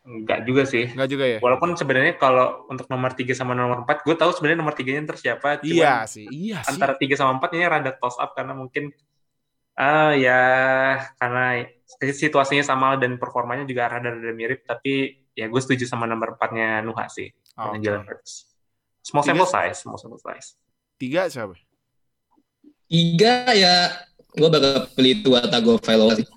Enggak 0.03 0.43
juga 0.43 0.63
sih. 0.67 0.91
Enggak 0.91 1.09
juga 1.15 1.25
ya? 1.25 1.39
Walaupun 1.39 1.79
sebenarnya 1.79 2.19
kalau 2.19 2.67
untuk 2.67 2.91
nomor 2.91 3.15
3 3.15 3.31
sama 3.31 3.55
nomor 3.55 3.87
4, 3.87 4.03
gue 4.03 4.15
tahu 4.19 4.31
sebenarnya 4.35 4.59
nomor 4.59 4.75
3-nya 4.75 4.99
ntar 5.07 5.15
siapa. 5.15 5.63
Cuman 5.63 5.71
Iya 5.71 5.95
sih, 6.03 6.27
iya 6.27 6.59
sih. 6.59 6.75
antara 6.75 6.99
3 6.99 7.15
sama 7.15 7.39
4 7.39 7.55
ini 7.55 7.63
rada 7.63 7.91
toss 7.95 8.19
up 8.19 8.35
karena 8.35 8.51
mungkin 8.51 8.91
ah 9.73 10.13
ya 10.13 10.39
karena 11.17 11.65
situasinya 11.97 12.61
sama 12.61 12.93
dan 12.99 13.17
performanya 13.17 13.65
juga 13.65 13.89
rada-rada 13.89 14.29
mirip 14.37 14.69
tapi 14.69 15.25
ya 15.33 15.49
gue 15.49 15.61
setuju 15.63 15.89
sama 15.89 16.05
nomor 16.05 16.35
4-nya 16.35 16.83
Nuha 16.83 17.07
sih. 17.07 17.31
Oke. 17.55 17.79
Okay. 17.79 17.87
Jalen 17.87 18.03
Hurts. 18.03 18.31
Small 19.03 19.23
Tiga- 19.23 19.31
sample 19.39 19.49
size, 19.49 19.77
small 19.83 19.99
sample 19.99 20.19
size. 20.19 20.47
Tiga 20.99 21.21
siapa? 21.31 21.55
Tiga 22.91 23.49
ya 23.55 24.03
gua 24.35 24.49
bakal 24.51 24.87
pilih 24.93 25.23
tua 25.23 25.39
Tagovailoa 25.47 26.13
sih. 26.19 26.27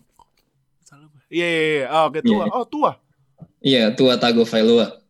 Salah 0.86 1.06
gue. 1.10 1.22
Iya, 1.34 1.46
iya, 1.50 1.62
iya. 1.66 1.86
Oh, 1.90 2.04
Oke, 2.08 2.20
tua. 2.22 2.44
Iya. 2.46 2.52
Oh, 2.54 2.64
tua. 2.64 2.92
Iya 3.58 3.92
tua 3.92 4.16
Tagovailoa. 4.16 5.00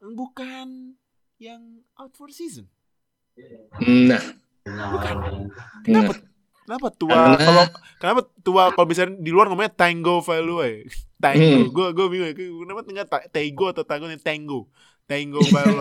Bukan 0.00 0.94
yang 1.36 1.62
out 1.94 2.12
for 2.12 2.30
season. 2.30 2.70
Nah, 3.82 4.22
Kenapa? 4.64 6.12
nah. 6.12 6.24
Kenapa 6.66 6.88
tua? 6.90 7.14
Karena- 7.14 7.38
Kalau 7.38 7.64
kenapa 7.96 8.20
tua 8.42 8.62
kalau 8.72 8.86
bisa 8.88 9.06
di 9.06 9.30
luar 9.30 9.46
ngomongnya 9.46 9.70
Tango 9.70 10.18
Value 10.18 10.58
ya? 10.58 10.70
Tango. 11.22 11.46
Hmm. 11.46 11.62
Gue 11.70 11.86
gue 11.92 12.06
bingung. 12.08 12.32
Kenapa 12.66 12.80
enggak 12.84 13.08
ta- 13.08 13.26
Tego 13.28 13.70
atau 13.70 13.86
Tango 13.86 14.06
nih 14.06 14.18
Tango? 14.18 14.66
Tango 15.06 15.38
Value. 15.44 15.78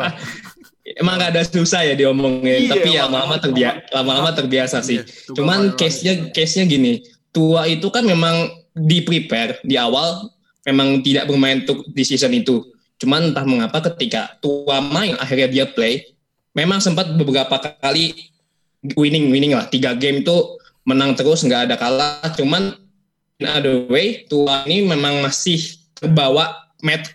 emang 1.02 1.18
gak 1.18 1.34
ada 1.34 1.42
susah 1.42 1.82
ya 1.82 1.98
diomongin, 1.98 2.70
Iya, 2.70 2.78
tapi 2.78 2.94
ya 2.94 3.10
lama-lama 3.10 3.42
terbiasa, 3.42 3.80
lama-lama 3.90 4.30
terbiasa 4.32 4.78
sih. 4.86 5.02
Iya, 5.02 5.34
Cuman 5.34 5.74
case-nya 5.74 6.30
case-nya 6.30 6.70
gini, 6.70 7.02
tua 7.34 7.66
itu 7.66 7.90
kan 7.90 8.06
memang 8.06 8.46
di 8.72 9.02
prepare 9.02 9.58
di 9.66 9.82
awal 9.82 10.30
memang 10.66 11.06
tidak 11.06 11.30
bermain 11.30 11.62
untuk 11.64 11.86
di 11.94 12.04
season 12.04 12.34
itu. 12.34 12.66
Cuman 12.98 13.32
entah 13.32 13.46
mengapa 13.46 13.80
ketika 13.94 14.36
tua 14.42 14.82
main 14.82 15.14
akhirnya 15.22 15.48
dia 15.48 15.66
play, 15.70 16.04
memang 16.58 16.82
sempat 16.82 17.14
beberapa 17.14 17.62
kali 17.80 18.34
winning 18.98 19.30
winning 19.30 19.54
lah 19.54 19.70
tiga 19.70 19.94
game 19.94 20.26
itu 20.26 20.36
menang 20.86 21.14
terus 21.14 21.46
nggak 21.46 21.70
ada 21.72 21.76
kalah. 21.78 22.26
Cuman 22.34 22.76
in 23.38 23.46
other 23.46 23.86
way 23.88 24.26
tua 24.26 24.66
ini 24.66 24.90
memang 24.90 25.22
masih 25.22 25.62
terbawa 25.96 26.72
met 26.82 27.14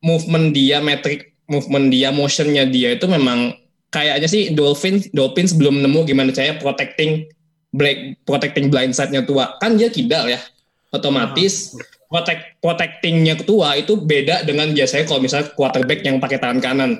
movement 0.00 0.54
dia 0.54 0.78
metrik 0.78 1.34
movement 1.50 1.90
dia 1.90 2.14
motionnya 2.14 2.68
dia 2.68 2.94
itu 2.94 3.08
memang 3.10 3.56
kayaknya 3.90 4.28
sih 4.30 4.54
Dolphins 4.54 5.10
Dolphins 5.10 5.56
belum 5.56 5.82
nemu 5.82 6.06
gimana 6.06 6.30
caranya 6.30 6.60
protecting 6.60 7.26
black 7.74 8.20
protecting 8.22 8.70
blind 8.70 8.94
side-nya 8.94 9.26
tua. 9.26 9.58
Kan 9.58 9.76
dia 9.76 9.90
kidal 9.90 10.30
ya. 10.30 10.40
Otomatis 10.88 11.76
protect 12.08 12.56
protectingnya 12.64 13.36
tua 13.44 13.76
itu 13.76 14.00
beda 14.00 14.42
dengan 14.48 14.72
biasanya 14.72 15.04
kalau 15.04 15.20
misalnya 15.20 15.52
quarterback 15.52 16.00
yang 16.02 16.16
pakai 16.18 16.40
tangan 16.40 16.58
kanan. 16.58 16.90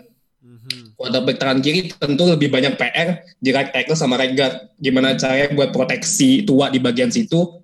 Mhm. 0.44 0.94
Quarterback 0.94 1.36
tangan 1.40 1.58
kiri 1.64 1.88
tentu 1.96 2.28
lebih 2.28 2.52
banyak 2.52 2.76
PR 2.76 3.24
di 3.40 3.50
right 3.50 3.72
tackle 3.72 3.96
sama 3.96 4.20
right 4.20 4.36
guard. 4.36 4.68
Gimana 4.76 5.16
caranya 5.16 5.50
buat 5.56 5.72
proteksi 5.72 6.44
tua 6.44 6.68
di 6.68 6.78
bagian 6.78 7.08
situ. 7.08 7.58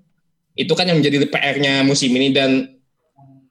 Itu 0.57 0.73
kan 0.73 0.89
yang 0.89 1.05
menjadi 1.05 1.29
PR-nya 1.29 1.85
musim 1.85 2.15
ini 2.17 2.33
dan 2.33 2.75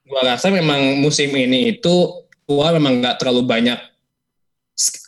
gua 0.04 0.34
rasa 0.34 0.50
memang 0.50 0.98
musim 0.98 1.30
ini 1.32 1.78
itu 1.78 2.26
tua 2.44 2.74
memang 2.74 3.00
nggak 3.00 3.16
terlalu 3.22 3.46
banyak 3.46 3.78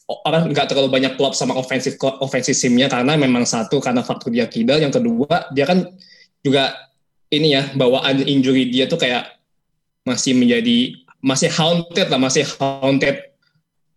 orang 0.07 0.55
nggak 0.55 0.71
terlalu 0.71 0.89
banyak 0.89 1.13
klub 1.19 1.35
sama 1.35 1.59
ofensif 1.59 1.99
ofensif 2.23 2.55
simnya 2.55 2.87
karena 2.87 3.19
memang 3.19 3.43
satu 3.43 3.83
karena 3.83 4.07
faktor 4.07 4.31
dia 4.31 4.47
kidal 4.47 4.79
yang 4.79 4.95
kedua 4.95 5.51
dia 5.51 5.67
kan 5.67 5.83
juga 6.47 6.86
ini 7.31 7.59
ya 7.59 7.67
bawaan 7.75 8.23
injury 8.23 8.71
dia 8.71 8.87
tuh 8.87 9.01
kayak 9.01 9.27
masih 10.07 10.39
menjadi 10.39 10.95
masih 11.19 11.51
haunted 11.51 12.07
lah 12.07 12.21
masih 12.21 12.47
haunted. 12.59 13.35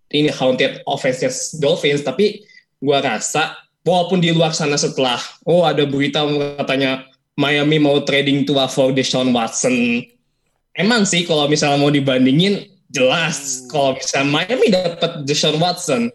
Ini 0.09 0.33
haunted 0.33 0.81
offenses 0.89 1.53
Dolphins 1.61 2.01
tapi 2.01 2.41
gua 2.81 3.05
rasa 3.05 3.53
walaupun 3.85 4.17
di 4.17 4.33
luar 4.33 4.57
sana 4.57 4.73
setelah 4.73 5.21
oh 5.45 5.61
ada 5.61 5.85
berita 5.85 6.25
katanya 6.57 7.05
Miami 7.37 7.77
mau 7.77 8.01
trading 8.01 8.43
tua 8.43 8.65
for 8.65 8.89
Deshaun 8.89 9.29
Watson. 9.29 10.01
Emang 10.73 11.05
sih 11.05 11.29
kalau 11.29 11.45
misalnya 11.45 11.77
mau 11.77 11.93
dibandingin 11.93 12.65
jelas 12.89 13.69
kalau 13.69 13.93
misalnya 13.93 14.27
Miami 14.33 14.67
dapat 14.73 15.11
Deshaun 15.29 15.61
Watson 15.61 16.09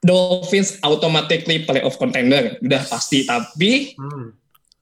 Dolphins 0.00 0.80
automatically 0.80 1.68
playoff 1.68 2.00
contender. 2.00 2.56
Udah 2.64 2.82
pasti 2.88 3.28
tapi 3.28 3.92
Hmm. 4.00 4.32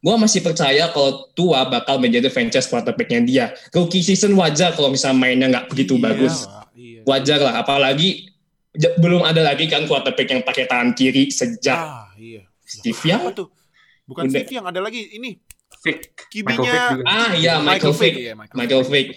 Gue 0.03 0.15
masih 0.17 0.43
percaya 0.43 0.91
kalau 0.91 1.31
tua 1.31 1.63
bakal 1.65 1.97
menjadi 1.97 2.27
franchise 2.27 2.67
quarterbacknya 2.67 3.21
dia. 3.23 3.45
Rookie 3.71 4.03
season 4.03 4.35
wajar 4.35 4.75
kalau 4.75 4.91
misalnya 4.91 5.15
mainnya 5.17 5.47
nggak 5.49 5.67
begitu 5.69 5.95
Iya 5.95 6.03
bagus. 6.05 6.35
iya. 6.75 7.01
wajar 7.03 7.39
lah 7.39 7.55
apalagi 7.57 8.27
j- 8.73 8.95
belum 8.97 9.23
ada 9.23 9.43
lagi 9.43 9.67
kan 9.67 9.87
quarterback 9.87 10.27
yang 10.27 10.43
pakai 10.43 10.67
tangan 10.67 10.91
kiri 10.93 11.31
sejak 11.31 11.77
Ah, 11.77 12.11
iya. 12.15 12.43
Steve 12.61 12.95
Apa 12.97 13.07
Young 13.07 13.25
tuh? 13.33 13.49
Bukan 14.03 14.27
Udah. 14.27 14.35
Steve 14.35 14.53
yang 14.53 14.67
ada 14.67 14.81
lagi. 14.81 15.07
Ini 15.13 15.39
Vick 15.79 16.01
kibinya 16.29 16.99
ah 17.03 17.31
iya 17.33 17.59
Michael 17.59 17.91
Vick. 17.93 18.15
Iya, 18.17 18.35
Michael, 18.35 18.55
Michael 18.55 18.85
Vick. 18.85 19.09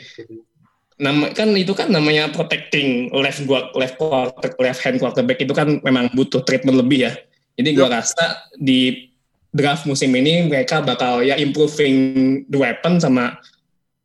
Nama 0.95 1.25
kan 1.29 1.51
itu 1.51 1.73
kan 1.73 1.89
namanya 1.89 2.29
protecting 2.29 3.11
left 3.11 3.43
guard 3.43 3.73
left 3.73 3.97
quarter 3.97 4.49
left 4.55 4.79
hand 4.79 4.95
quarterback 4.95 5.37
itu 5.37 5.51
kan 5.51 5.81
memang 5.81 6.07
butuh 6.11 6.39
treatment 6.41 6.77
lebih 6.77 7.05
ya. 7.05 7.13
Jadi 7.53 7.69
gue 7.71 7.83
rasa 7.83 8.23
di 8.53 9.11
draft 9.55 9.87
musim 9.87 10.11
ini 10.11 10.51
mereka 10.51 10.83
bakal 10.83 11.23
ya 11.23 11.39
improving 11.39 11.95
the 12.51 12.59
weapon 12.59 12.99
sama 12.99 13.39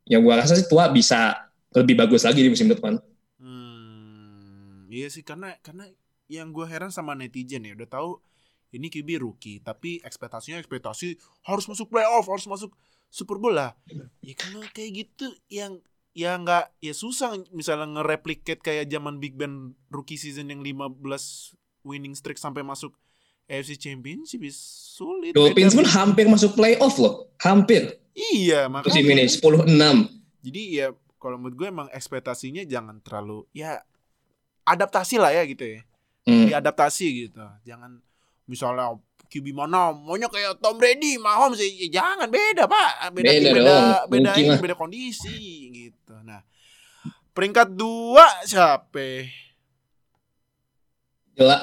ya 0.06 0.22
gue 0.22 0.30
rasa 0.30 0.54
sih 0.54 0.70
tua 0.70 0.86
bisa 0.94 1.50
lebih 1.74 1.98
bagus 1.98 2.22
lagi 2.22 2.46
di 2.46 2.50
musim 2.50 2.70
depan. 2.70 2.98
Hmm, 3.42 4.86
iya 4.86 5.10
sih 5.10 5.26
karena 5.26 5.58
karena 5.58 5.90
yang 6.30 6.54
gue 6.54 6.62
heran 6.70 6.94
sama 6.94 7.18
netizen 7.18 7.66
ya 7.66 7.74
udah 7.74 7.90
tahu 7.90 8.22
ini 8.70 8.86
QB 8.86 9.26
rookie 9.26 9.58
tapi 9.58 9.98
ekspektasinya 10.06 10.62
ekspektasi 10.62 11.18
harus 11.42 11.66
masuk 11.66 11.90
playoff 11.90 12.30
harus 12.30 12.46
masuk 12.46 12.70
Super 13.10 13.42
Bowl 13.42 13.58
lah. 13.58 13.74
Ya 14.22 14.38
kalau 14.38 14.62
kayak 14.70 14.90
gitu 14.94 15.34
yang 15.50 15.82
ya 16.14 16.38
nggak 16.38 16.78
ya 16.78 16.94
susah 16.94 17.34
misalnya 17.50 17.90
nge-replicate 17.98 18.62
kayak 18.62 18.86
zaman 18.86 19.18
Big 19.18 19.34
Ben 19.34 19.74
rookie 19.90 20.18
season 20.18 20.46
yang 20.46 20.62
15 20.62 21.02
winning 21.82 22.14
streak 22.14 22.38
sampai 22.38 22.62
masuk 22.62 22.94
AFC 23.50 23.74
Championship 23.74 24.46
is 24.46 24.54
sulit. 24.94 25.34
Dolphins 25.34 25.74
pun 25.74 25.82
hampir 25.82 26.30
masuk 26.30 26.54
playoff 26.54 26.94
loh 27.02 27.34
hampir. 27.42 27.98
Iya 28.14 28.70
musim 28.70 29.02
makanya. 29.02 29.26
ini 29.26 29.26
10-6 29.26 30.46
jadi 30.46 30.62
ya 30.70 30.86
kalau 31.20 31.36
menurut 31.36 31.56
gue 31.58 31.68
emang 31.68 31.88
ekspektasinya 31.92 32.62
jangan 32.64 33.02
terlalu 33.02 33.44
ya 33.50 33.82
adaptasi 34.64 35.18
lah 35.18 35.34
ya 35.34 35.42
gitu 35.44 35.66
ya. 35.66 35.80
Hmm. 36.20 36.46
diadaptasi 36.46 37.06
gitu. 37.26 37.42
Jangan 37.64 37.98
misalnya 38.44 38.94
QB 39.30 39.56
mana 39.56 39.94
maunya 39.94 40.28
kayak 40.28 40.58
Tom 40.58 40.76
Brady 40.76 41.16
Mahomes 41.16 41.58
ya, 41.62 42.02
jangan 42.02 42.28
beda 42.28 42.68
pak. 42.68 43.14
Beda 43.14 43.30
Beda 43.30 43.50
beda 43.50 43.60
dong, 43.62 43.88
beda, 44.10 44.30
ini, 44.36 44.48
beda 44.58 44.76
kondisi 44.76 45.38
gitu. 45.70 46.14
Nah 46.22 46.44
peringkat 47.30 47.72
dua 47.72 48.26
siapa 48.44 49.30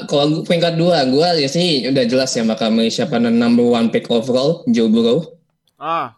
kalau 0.10 0.42
peringkat 0.42 0.74
dua, 0.74 1.06
gue 1.06 1.46
ya 1.46 1.50
sih 1.50 1.86
udah 1.86 2.06
jelas 2.10 2.34
ya 2.34 2.42
bakal 2.42 2.74
milih 2.74 2.90
siapa 2.90 3.22
number 3.22 3.62
one 3.62 3.94
pick 3.94 4.10
overall, 4.10 4.66
Joe 4.74 4.90
Burrow. 4.90 5.38
ah 5.78 6.18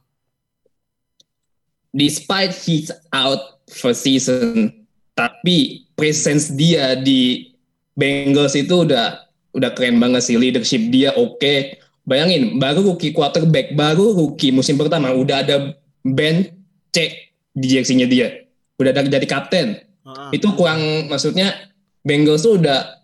Despite 1.92 2.54
he's 2.54 2.94
out 3.12 3.60
for 3.68 3.98
season, 3.98 4.72
tapi 5.18 5.90
presence 5.98 6.54
dia 6.54 6.96
di 6.96 7.52
Bengals 7.98 8.56
itu 8.56 8.88
udah 8.88 9.28
udah 9.58 9.74
keren 9.74 10.00
banget 10.00 10.24
sih 10.24 10.38
leadership 10.40 10.88
dia 10.94 11.12
oke. 11.18 11.76
Bayangin 12.08 12.62
baru 12.62 12.94
rookie 12.94 13.12
quarterback, 13.12 13.76
baru 13.76 14.16
rookie 14.16 14.54
musim 14.54 14.80
pertama 14.80 15.12
udah 15.12 15.44
ada 15.44 15.76
Ben 16.06 16.54
C 16.94 17.12
di 17.52 17.68
jersey-nya 17.68 18.08
dia. 18.08 18.48
Udah 18.80 18.96
ada 18.96 19.10
jadi 19.10 19.28
kapten. 19.28 19.84
ah. 20.08 20.32
itu 20.32 20.48
kurang 20.56 21.12
maksudnya 21.12 21.74
Bengals 22.06 22.46
tuh 22.48 22.62
udah 22.62 22.99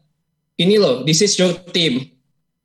ini 0.59 0.75
loh 0.79 1.03
this 1.07 1.23
is 1.23 1.35
your 1.39 1.53
team. 1.71 2.11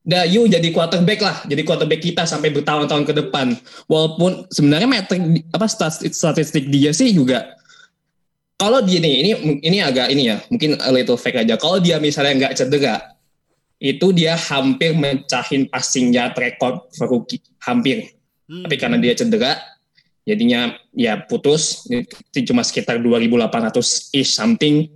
Dah 0.01 0.25
you 0.25 0.49
jadi 0.49 0.73
quarterback 0.73 1.21
lah 1.21 1.37
jadi 1.45 1.61
quarterback 1.61 2.01
kita 2.01 2.25
sampai 2.25 2.51
bertahun-tahun 2.51 3.05
ke 3.05 3.13
depan. 3.27 3.53
Walaupun 3.87 4.49
sebenarnya 4.49 4.89
metrik 4.89 5.45
apa 5.53 5.67
statistik, 5.69 6.17
statistik 6.17 6.65
dia 6.73 6.91
sih 6.97 7.13
juga 7.13 7.61
kalau 8.61 8.85
dia 8.85 9.01
nih 9.01 9.15
ini 9.25 9.31
ini 9.65 9.79
agak 9.81 10.13
ini 10.13 10.29
ya 10.29 10.37
mungkin 10.53 10.77
a 10.85 10.93
little 10.93 11.17
fake 11.17 11.41
aja. 11.41 11.57
Kalau 11.57 11.81
dia 11.81 11.97
misalnya 11.97 12.45
nggak 12.45 12.55
cedera 12.61 13.17
itu 13.81 14.13
dia 14.13 14.37
hampir 14.37 14.93
mencahin 14.93 15.65
passing 15.73 16.13
yard 16.13 16.37
record 16.37 16.85
rookie 17.09 17.41
hampir. 17.65 18.13
Hmm. 18.51 18.67
tapi 18.67 18.83
karena 18.83 18.99
dia 18.99 19.15
cedera 19.15 19.63
jadinya 20.27 20.75
ya 20.91 21.23
putus 21.23 21.87
itu 21.87 22.51
cuma 22.51 22.67
sekitar 22.67 23.01
2800 23.01 24.13
ish 24.13 24.37
something. 24.37 24.93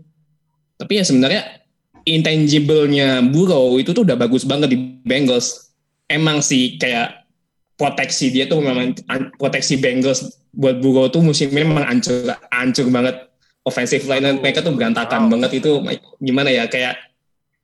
Tapi 0.76 1.00
ya 1.00 1.04
sebenarnya 1.08 1.63
intangible-nya 2.04 3.20
Burrow 3.24 3.76
itu 3.76 3.92
tuh 3.92 4.04
udah 4.04 4.16
bagus 4.16 4.44
banget 4.44 4.72
di 4.72 4.78
Bengals. 5.04 5.72
Emang 6.06 6.44
sih 6.44 6.76
kayak 6.76 7.24
proteksi 7.74 8.30
dia 8.30 8.46
tuh 8.46 8.60
memang 8.62 8.94
an- 9.10 9.32
proteksi 9.40 9.80
Bengals 9.80 10.24
buat 10.54 10.78
Burrow 10.78 11.10
tuh 11.10 11.24
musim 11.24 11.50
ini 11.50 11.66
memang 11.66 11.84
ancur 11.88 12.30
ancur 12.52 12.86
banget. 12.88 13.16
Offensive 13.64 14.04
line 14.04 14.44
mereka 14.44 14.60
tuh 14.60 14.76
berantakan 14.76 15.26
Wow. 15.26 15.30
banget. 15.40 15.64
Itu 15.64 15.80
gimana 16.20 16.52
ya 16.52 16.68
kayak 16.68 17.00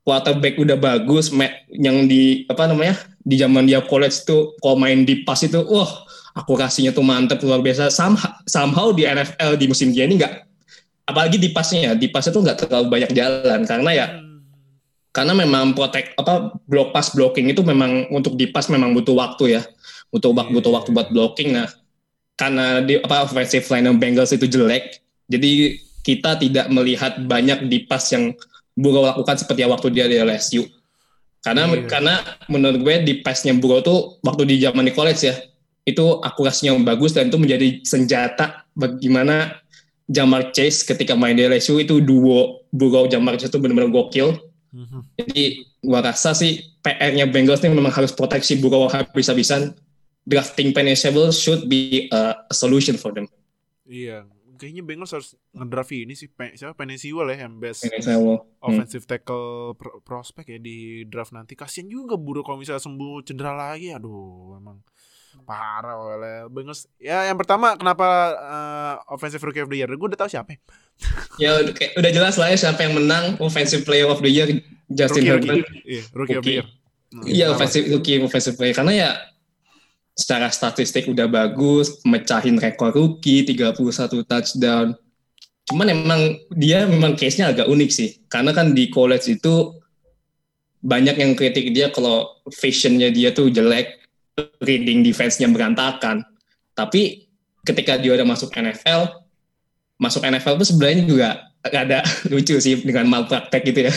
quarterback 0.01 0.57
udah 0.57 0.80
bagus 0.80 1.28
yang 1.76 2.09
di 2.09 2.49
apa 2.49 2.64
namanya 2.64 2.97
di 3.20 3.36
zaman 3.36 3.68
dia 3.68 3.84
college 3.84 4.24
tuh 4.24 4.57
kalau 4.64 4.80
main 4.80 5.05
di 5.05 5.20
pas 5.28 5.36
itu 5.45 5.61
wah 5.61 6.09
akurasinya 6.32 6.88
tuh 6.91 7.05
mantep 7.05 7.36
luar 7.45 7.61
biasa. 7.61 7.93
Somehow, 7.93 8.32
somehow 8.49 8.88
di 8.97 9.05
NFL 9.05 9.61
di 9.61 9.68
musim 9.68 9.93
dia 9.93 10.09
ini 10.09 10.16
nggak 10.16 10.49
apalagi 11.05 11.36
di 11.36 11.53
pasnya 11.53 11.80
ya 11.84 11.93
di 11.93 12.09
pasnya 12.09 12.32
tuh 12.32 12.43
nggak 12.49 12.59
terlalu 12.64 12.86
banyak 12.88 13.11
jalan. 13.12 13.61
Karena 13.68 13.91
ya 13.93 14.07
Hmm. 14.09 14.29
Karena 15.11 15.34
memang 15.34 15.74
protect 15.74 16.14
apa 16.18 16.54
block 16.70 16.94
pass 16.94 17.11
blocking 17.14 17.50
itu 17.50 17.62
memang 17.66 18.06
untuk 18.14 18.38
di 18.38 18.46
pas 18.46 18.66
memang 18.70 18.94
butuh 18.94 19.14
waktu 19.18 19.58
ya 19.58 19.62
butuh 20.14 20.30
waktu 20.30 20.52
butuh 20.54 20.72
waktu 20.72 20.90
buat 20.94 21.08
blocking 21.11 21.58
nah 21.58 21.68
karena 22.38 22.80
di 22.80 22.96
apa 23.02 23.26
offensive 23.26 23.66
line 23.68 23.90
Bengals 23.98 24.30
itu 24.30 24.46
jelek 24.46 25.02
jadi 25.26 25.76
kita 26.00 26.40
tidak 26.40 26.66
melihat 26.72 27.20
banyak 27.26 27.66
di 27.66 27.84
pas 27.84 28.02
yang 28.14 28.32
Burrow 28.78 29.04
lakukan 29.04 29.36
seperti 29.36 29.66
waktu 29.66 29.88
dia 29.92 30.06
di 30.06 30.16
LSU 30.16 30.64
karena 31.40 31.68
Iya. 31.72 31.88
karena 31.88 32.14
menurut 32.52 32.78
gue 32.84 32.94
di 33.04 33.14
pasnya 33.24 33.56
Burrow 33.56 33.80
tuh 33.80 33.98
waktu 34.20 34.44
di 34.44 34.61
zaman 34.61 34.88
di 34.88 34.92
college 34.92 35.24
ya 35.24 35.34
itu 35.88 36.20
akurasinya 36.20 36.76
bagus 36.84 37.16
dan 37.16 37.32
itu 37.32 37.40
menjadi 37.40 37.80
senjata 37.82 38.68
bagaimana 38.76 39.56
Jamar 40.11 40.50
Chase 40.50 40.82
ketika 40.82 41.14
main 41.14 41.38
di 41.38 41.46
LSU 41.46 41.78
itu 41.80 42.02
duo 42.02 42.66
Burrow 42.74 43.06
Jamar 43.06 43.38
Chase 43.38 43.54
itu 43.54 43.62
benar-benar 43.62 43.94
gokil. 43.94 44.49
Jadi 45.16 45.44
gua 45.80 46.00
rasa 46.00 46.30
sih 46.30 46.62
PR-nya 46.78 47.26
Bengals 47.26 47.60
ini 47.60 47.74
memang 47.74 47.90
harus 47.90 48.10
proteksi 48.10 48.56
Burrow 48.56 48.86
habis-habisan. 48.86 49.74
Drafting 50.20 50.70
Penisable 50.70 51.32
should 51.32 51.66
be 51.66 52.06
a 52.08 52.46
solution 52.50 52.94
for 52.94 53.10
them. 53.10 53.26
iya 53.82 54.22
kayaknya 54.54 54.84
Bengals 54.84 55.10
harus 55.10 55.32
ngedraft 55.50 55.90
ini 55.90 56.12
sih 56.12 56.28
Pe- 56.28 56.52
siapa 56.52 56.76
Penesiwal 56.76 57.32
ya 57.32 57.48
yang 57.48 57.56
best. 57.56 57.88
Hmm. 57.88 58.38
offensive 58.60 59.08
tackle 59.08 59.72
pro- 59.74 60.04
prospek 60.04 60.44
ya 60.46 60.58
di 60.60 61.02
draft 61.08 61.32
nanti 61.32 61.56
kasian 61.56 61.88
juga 61.88 62.14
Burrow 62.14 62.44
kalau 62.44 62.60
misalnya 62.60 62.78
sembuh 62.78 63.24
cedera 63.24 63.56
lagi 63.56 63.90
aduh 63.90 64.60
emang 64.60 64.84
parah 65.40 65.96
oleh 65.96 66.36
Bengals 66.46 66.86
ya 66.96 67.24
yang 67.24 67.34
pertama 67.34 67.74
kenapa 67.74 68.06
eh, 68.32 68.94
offensive 69.08 69.40
rookie 69.40 69.60
of 69.60 69.68
the 69.68 69.78
year 69.78 69.88
gue 69.88 70.06
udah 70.06 70.18
tahu 70.18 70.30
siapa 70.30 70.54
ya. 70.54 70.60
Ya 71.36 71.50
udah, 71.58 71.72
kayak- 71.72 71.94
udah 71.96 72.10
jelas 72.10 72.34
lah 72.36 72.48
ya 72.48 72.58
siapa 72.58 72.80
yang 72.82 72.92
menang 72.94 73.40
Offensive 73.40 73.82
Player 73.82 74.04
of 74.04 74.20
the 74.20 74.28
Year 74.28 74.48
Justin 74.86 75.24
Rookie, 75.24 75.48
Herbert. 75.48 75.64
rookie. 75.64 75.80
Iya, 75.82 76.02
rookie 76.12 76.36
of 76.36 76.44
the 76.44 76.50
Rookie. 76.50 76.54
year. 76.54 76.66
Hmm, 77.10 77.22
Iya, 77.24 77.44
kenapa? 77.44 77.54
offensive 77.56 77.86
rookie 77.88 78.16
offensive 78.20 78.54
player 78.54 78.74
karena 78.74 78.92
ya 78.94 79.10
secara 80.12 80.46
statistik 80.46 81.08
udah 81.08 81.24
bagus, 81.24 82.04
mecahin 82.04 82.54
rekor 82.54 82.92
rookie 82.92 83.42
31 83.42 83.72
touchdown. 84.22 84.92
Cuman 85.64 85.86
emang 85.88 86.20
dia 86.52 86.84
memang 86.84 87.14
case-nya 87.14 87.48
agak 87.48 87.66
unik 87.66 87.90
sih. 87.90 88.20
Karena 88.26 88.50
kan 88.50 88.70
di 88.70 88.86
college 88.86 89.32
itu 89.32 89.80
banyak 90.80 91.16
yang 91.16 91.32
kritik 91.32 91.70
dia 91.70 91.88
kalau 91.88 92.28
fashionnya 92.46 93.08
dia 93.08 93.30
tuh 93.30 93.48
jelek, 93.48 93.99
reading 94.62 95.02
defense-nya 95.04 95.48
berantakan. 95.50 96.24
Tapi 96.74 97.28
ketika 97.66 98.00
dia 98.00 98.16
udah 98.16 98.26
masuk 98.26 98.50
NFL, 98.52 99.20
masuk 100.00 100.24
NFL 100.24 100.56
tuh 100.60 100.68
sebenarnya 100.68 101.04
juga 101.04 101.28
ada 101.66 102.00
lucu 102.32 102.56
sih 102.56 102.80
dengan 102.80 103.08
malpraktek 103.08 103.62
gitu 103.68 103.90
ya. 103.90 103.94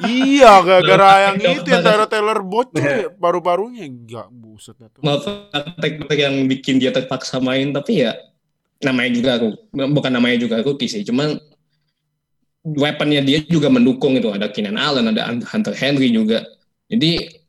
Iya, 0.00 0.64
gara-gara 0.64 1.28
yang 1.28 1.60
itu 1.60 1.68
yang 1.68 1.84
Tyler 1.84 2.08
Taylor 2.08 2.40
bocor 2.40 2.80
ya, 2.80 3.10
paru-parunya 3.12 3.84
enggak 3.84 4.32
buset 4.32 4.80
dah 4.80 4.88
tuh. 4.88 5.04
malpraktek 5.04 6.18
yang 6.18 6.48
bikin 6.48 6.80
dia 6.80 6.88
terpaksa 6.88 7.36
main 7.36 7.68
tapi 7.68 8.00
ya 8.00 8.16
namanya 8.80 9.10
juga 9.12 9.30
aku 9.36 9.48
bukan 9.92 10.12
namanya 10.12 10.40
juga 10.40 10.64
rookie 10.64 10.88
sih 10.88 11.04
cuman 11.04 11.36
weaponnya 12.64 13.20
dia 13.20 13.44
juga 13.44 13.68
mendukung 13.68 14.16
itu 14.16 14.32
ada 14.32 14.48
Keenan 14.48 14.80
Allen 14.80 15.12
ada 15.12 15.28
Hunter 15.28 15.76
Henry 15.76 16.08
juga 16.08 16.44
jadi 16.88 17.43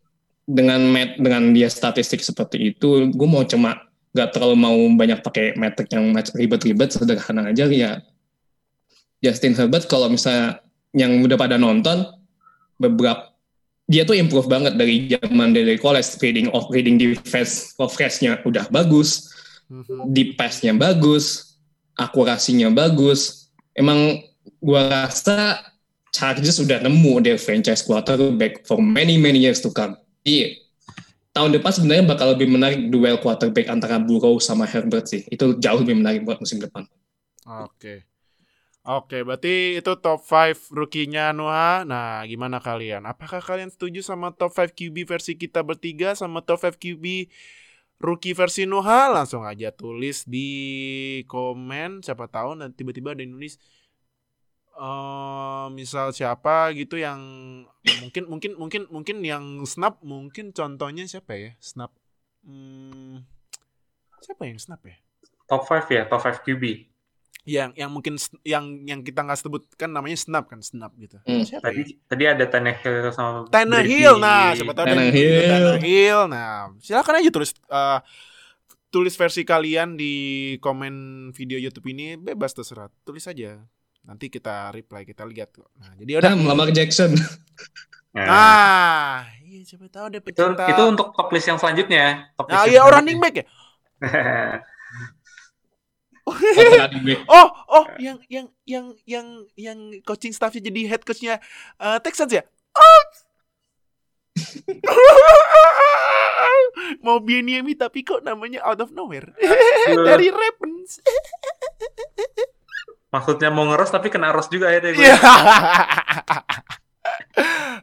dengan 0.46 0.82
met, 0.94 1.18
dengan 1.18 1.52
dia 1.52 1.68
statistik 1.68 2.22
seperti 2.22 2.74
itu 2.74 3.10
gue 3.10 3.28
mau 3.28 3.42
cuma 3.46 3.90
nggak 4.14 4.30
terlalu 4.32 4.56
mau 4.56 4.78
banyak 4.94 5.20
pakai 5.26 5.58
metric 5.58 5.90
yang 5.92 6.14
ribet-ribet 6.14 6.94
sederhana 6.94 7.50
aja 7.50 7.66
ya 7.68 8.00
Justin 9.26 9.58
Herbert 9.58 9.90
kalau 9.90 10.08
misalnya 10.08 10.62
yang 10.94 11.20
udah 11.26 11.36
pada 11.36 11.58
nonton 11.58 12.06
beberapa 12.78 13.36
dia 13.86 14.02
tuh 14.02 14.18
improve 14.18 14.50
banget 14.50 14.74
dari 14.78 15.14
zaman 15.14 15.54
dari 15.54 15.78
college 15.78 16.18
reading 16.22 16.50
of 16.54 16.66
reading 16.74 16.98
defense 16.98 17.78
coverage-nya 17.78 18.42
udah 18.42 18.66
bagus, 18.74 19.30
Mhm. 19.70 20.10
deep 20.14 20.30
pass-nya 20.38 20.74
bagus, 20.74 21.58
akurasinya 21.98 22.74
bagus. 22.74 23.50
Emang 23.78 24.22
gua 24.62 24.90
rasa 25.10 25.62
Chargers 26.10 26.64
udah 26.64 26.80
nemu 26.82 27.22
their 27.22 27.38
franchise 27.38 27.84
quarterback 27.86 28.66
for 28.66 28.82
many 28.82 29.20
many 29.22 29.42
years 29.42 29.60
to 29.62 29.70
come. 29.70 29.94
Jadi 30.26 30.58
tahun 31.30 31.54
depan 31.54 31.70
sebenarnya 31.70 32.06
bakal 32.10 32.34
lebih 32.34 32.50
menarik 32.50 32.90
duel 32.90 33.22
quarterback 33.22 33.70
antara 33.70 34.02
Burrow 34.02 34.42
sama 34.42 34.66
Herbert 34.66 35.06
sih. 35.06 35.22
Itu 35.30 35.62
jauh 35.62 35.86
lebih 35.86 36.02
menarik 36.02 36.26
buat 36.26 36.42
musim 36.42 36.58
depan. 36.58 36.90
Oke. 37.46 38.10
Oke, 38.86 39.26
berarti 39.26 39.82
itu 39.82 39.92
top 39.98 40.22
5 40.22 40.70
rookie-nya 40.70 41.34
Noah. 41.34 41.82
Nah, 41.90 42.22
gimana 42.30 42.62
kalian? 42.62 43.06
Apakah 43.10 43.42
kalian 43.42 43.74
setuju 43.74 44.06
sama 44.06 44.30
top 44.30 44.54
5 44.54 44.78
QB 44.78 45.10
versi 45.10 45.34
kita 45.34 45.66
bertiga 45.66 46.14
sama 46.14 46.46
top 46.46 46.70
5 46.70 46.78
QB 46.78 47.06
rookie 47.98 48.38
versi 48.38 48.70
Noah? 48.70 49.10
Langsung 49.10 49.42
aja 49.42 49.74
tulis 49.74 50.26
di 50.30 50.50
komen. 51.26 52.06
Siapa 52.06 52.30
tahu 52.30 52.62
nanti 52.62 52.82
tiba-tiba 52.86 53.18
ada 53.18 53.26
yang 53.26 53.34
nulis 53.34 53.58
eh 54.76 55.66
misal 55.72 56.12
siapa 56.12 56.76
gitu 56.76 57.00
yang 57.00 57.20
mungkin 58.04 58.24
mungkin 58.28 58.52
mungkin 58.60 58.82
mungkin 58.92 59.18
yang 59.24 59.64
snap 59.64 60.04
mungkin 60.04 60.52
contohnya 60.52 61.08
siapa 61.08 61.32
ya? 61.36 61.52
Snap. 61.64 61.96
Hmm, 62.44 63.24
siapa 64.20 64.46
yang 64.46 64.60
snap 64.60 64.84
ya? 64.84 65.00
Top 65.48 65.64
5 65.64 65.88
ya, 65.94 66.04
top 66.10 66.22
5 66.22 66.44
QB. 66.44 66.92
yang 67.46 67.78
yang 67.78 67.94
mungkin 67.94 68.18
yang 68.42 68.82
yang 68.90 69.06
kita 69.06 69.22
nggak 69.22 69.38
sebutkan 69.38 69.94
namanya 69.94 70.18
snap 70.18 70.50
kan 70.50 70.66
snap 70.66 70.90
gitu. 70.98 71.22
Hmm. 71.30 71.46
Siapa 71.46 71.70
ya? 71.70 71.78
Tadi 71.78 71.82
tadi 72.10 72.24
ada 72.26 72.46
Tannehill 72.50 73.14
sama 73.14 73.46
Tannehill. 73.54 74.18
Nah, 74.18 74.58
siapa 74.58 74.74
tahu 74.74 74.90
Tannehill. 74.90 75.46
Tannehill. 75.54 76.20
Nah, 76.26 76.74
silakan 76.82 77.22
aja 77.22 77.30
tulis 77.30 77.54
eh, 77.54 78.00
tulis 78.90 79.14
versi 79.14 79.46
kalian 79.46 79.94
di 79.94 80.14
komen 80.58 81.30
video 81.38 81.62
YouTube 81.62 81.86
ini 81.94 82.18
bebas 82.18 82.58
terserah. 82.58 82.90
Tulis 83.06 83.30
aja. 83.30 83.62
Nanti 84.06 84.30
kita 84.30 84.70
reply, 84.70 85.02
kita 85.04 85.26
lihat 85.26 85.50
kok. 85.52 85.70
Nah, 85.76 85.92
jadi 85.98 86.22
udah. 86.22 86.32
Nah, 86.32 86.46
Lamar 86.54 86.70
Jackson. 86.72 87.12
Nah, 88.16 88.32
Ah, 88.32 89.16
iya 89.44 89.60
siapa 89.68 89.92
tahu 89.92 90.08
ada 90.08 90.24
itu 90.24 90.32
pecinta. 90.32 90.64
itu 90.72 90.84
untuk 90.88 91.12
top 91.12 91.28
list 91.36 91.52
yang 91.52 91.60
selanjutnya. 91.60 92.32
Top 92.40 92.48
Nah, 92.48 92.64
list 92.64 92.72
iya 92.72 92.80
orang 92.80 93.04
running 93.04 93.20
back 93.20 93.36
ya? 93.36 93.46
selanjutnya. 96.72 97.18
Oh, 97.36 97.48
oh, 97.68 97.86
yang 98.00 98.16
yang 98.32 98.48
yang 98.64 98.96
yang 99.04 99.28
yang 99.60 99.78
coaching 100.08 100.32
staffnya 100.32 100.64
jadi 100.64 100.96
head 100.96 101.04
coachnya 101.04 101.44
eh, 101.76 102.00
Texans 102.00 102.32
ya? 102.32 102.48
Oh. 102.72 103.02
Mau 107.04 107.20
Bieniemi 107.20 107.76
tapi 107.76 108.00
kok 108.02 108.24
namanya 108.24 108.64
out 108.64 108.80
of 108.80 108.96
nowhere 108.96 109.28
dari 110.08 110.32
Ravens. 110.32 111.04
Maksudnya 113.16 113.48
mau 113.48 113.64
ngeros 113.66 113.88
tapi 113.90 114.12
kena 114.12 114.30
ros 114.30 114.48
juga 114.48 114.68
ya 114.68 114.80
deh. 114.80 114.92
Iya. 114.92 115.16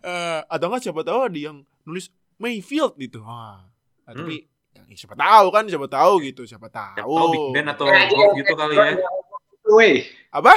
Eh, 0.02 0.40
atau 0.44 0.66
enggak 0.66 0.82
siapa 0.82 1.02
tahu 1.02 1.18
ada 1.22 1.38
yang 1.38 1.56
nulis 1.84 2.10
Mayfield 2.36 2.98
gitu. 2.98 3.22
Ah, 3.22 3.62
Hmm. 4.02 4.18
tapi 4.18 4.50
ya, 4.74 4.82
siapa 4.98 5.14
tahu 5.14 5.46
kan, 5.48 5.64
siapa 5.64 5.86
tahu 5.86 6.12
gitu, 6.20 6.42
siapa 6.42 6.66
tahu. 6.66 6.98
Tahu 6.98 7.30
Big 7.30 7.46
Ben 7.54 7.66
atau 7.70 7.86
Gue 7.86 8.02
Gold 8.02 8.18
yang 8.18 8.34
gitu 8.42 8.52
kali 8.52 8.74
ya. 8.74 8.84
wey. 9.70 9.94
Apa? 10.28 10.54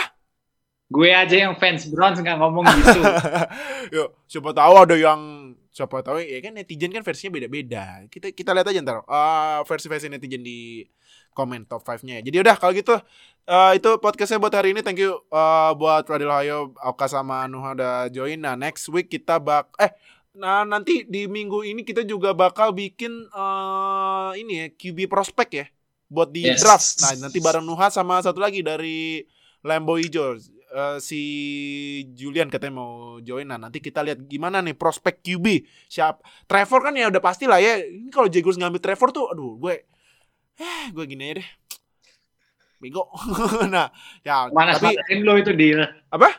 Gue 0.86 1.09
aja 1.09 1.36
yang 1.36 1.53
fans 1.55 1.86
Browns 1.88 2.17
nggak 2.17 2.36
ngomong 2.36 2.65
gitu. 2.65 3.01
Yuk, 3.95 4.09
siapa 4.26 4.49
tahu 4.51 4.73
ada 4.82 4.95
yang 4.95 5.21
siapa 5.69 5.99
tahu 6.01 6.23
ya 6.23 6.39
kan 6.39 6.55
netizen 6.55 6.89
kan 6.89 7.03
versinya 7.03 7.36
beda-beda. 7.36 8.01
Kita 8.07 8.32
kita 8.32 8.49
lihat 8.49 8.65
aja 8.65 8.80
ntar 8.82 8.97
eh, 9.01 9.59
versi-versi 9.61 10.09
netizen 10.09 10.41
di 10.41 10.82
komen 11.36 11.67
top 11.67 11.84
5-nya. 11.84 12.23
Jadi 12.23 12.38
udah 12.39 12.55
kalau 12.55 12.73
gitu 12.73 12.95
eh, 13.45 13.71
itu 13.77 13.89
podcastnya 13.97 14.37
buat 14.37 14.53
hari 14.53 14.73
ini. 14.73 14.81
Thank 14.81 15.01
you 15.01 15.13
eh, 15.29 15.71
buat 15.75 16.03
Radil 16.05 16.29
Hayo, 16.29 16.73
Oka 16.81 17.05
sama 17.05 17.45
Nuha 17.45 17.73
udah 17.73 18.09
join. 18.09 18.41
Nah, 18.41 18.55
next 18.55 18.89
week 18.89 19.09
kita 19.09 19.37
bak 19.37 19.69
eh 19.77 19.91
nah 20.35 20.67
nanti 20.67 21.07
di 21.07 21.31
minggu 21.31 21.63
ini 21.63 21.87
kita 21.87 22.03
juga 22.03 22.35
bakal 22.35 22.75
bikin 22.75 23.31
eh 23.31 24.29
ini 24.35 24.53
ya 24.59 24.67
QB 24.67 25.07
prospek 25.07 25.49
ya 25.53 25.65
buat 26.05 26.29
di 26.29 26.43
Yes. 26.43 26.59
draft. 26.59 26.87
Nah, 27.01 27.11
nanti 27.23 27.39
bareng 27.39 27.63
Nuha 27.63 27.87
sama 27.87 28.19
satu 28.19 28.43
lagi 28.43 28.59
dari 28.59 29.23
Lambo 29.63 29.95
Hijau 29.95 30.35
eh, 30.75 30.97
si 30.99 31.21
Julian 32.11 32.51
katanya 32.51 32.83
mau 32.83 32.91
join. 33.23 33.47
Nah, 33.47 33.55
nanti 33.55 33.79
kita 33.79 34.03
lihat 34.03 34.27
gimana 34.27 34.59
nih 34.59 34.75
prospek 34.75 35.23
QB. 35.23 35.45
Siap. 35.87 36.19
Trevor 36.45 36.91
kan 36.91 36.93
ya 36.93 37.07
udah 37.07 37.23
pasti 37.23 37.47
lah 37.47 37.63
ya. 37.63 37.79
Ini 37.79 38.11
kalau 38.11 38.27
Jaguars 38.27 38.59
ngambil 38.59 38.83
Trevor 38.83 39.09
tuh 39.15 39.25
aduh 39.31 39.55
gue 39.55 39.87
eh 40.55 40.85
gue 40.91 41.05
gini 41.07 41.31
aja 41.31 41.39
deh. 41.39 41.47
Bego. 42.80 43.09
nah, 43.73 43.89
ya 44.21 44.51
Manas 44.51 44.78
tapi 44.80 44.95
manasin 44.95 45.19
lu 45.23 45.34
itu 45.39 45.51
deal. 45.55 45.82
Apa? 46.11 46.30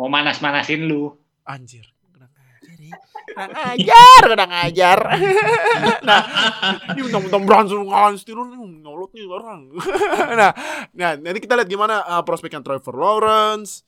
Mau 0.00 0.08
manas 0.08 0.40
manasin 0.40 0.88
lu. 0.88 1.12
anjir. 1.44 1.84
Kurang 2.10 2.32
ajar 2.32 2.78
ya. 2.78 2.96
Kurang 3.30 3.54
ajar, 3.56 4.22
kurang 4.24 4.52
ajar. 4.52 4.98
nah, 6.08 6.20
ini 6.94 7.00
mentang-mentang 7.04 7.42
Brunson 7.44 7.84
ngalahin 7.84 8.16
Steelers 8.16 8.48
nyolot 8.56 9.10
nih 9.12 9.28
orang. 9.28 9.60
nah, 10.40 10.52
nah, 10.96 11.10
nanti 11.20 11.40
kita 11.42 11.54
lihat 11.58 11.68
gimana 11.68 12.02
uh, 12.04 12.22
prospeknya 12.24 12.64
Trevor 12.64 12.96
Lawrence, 12.96 13.84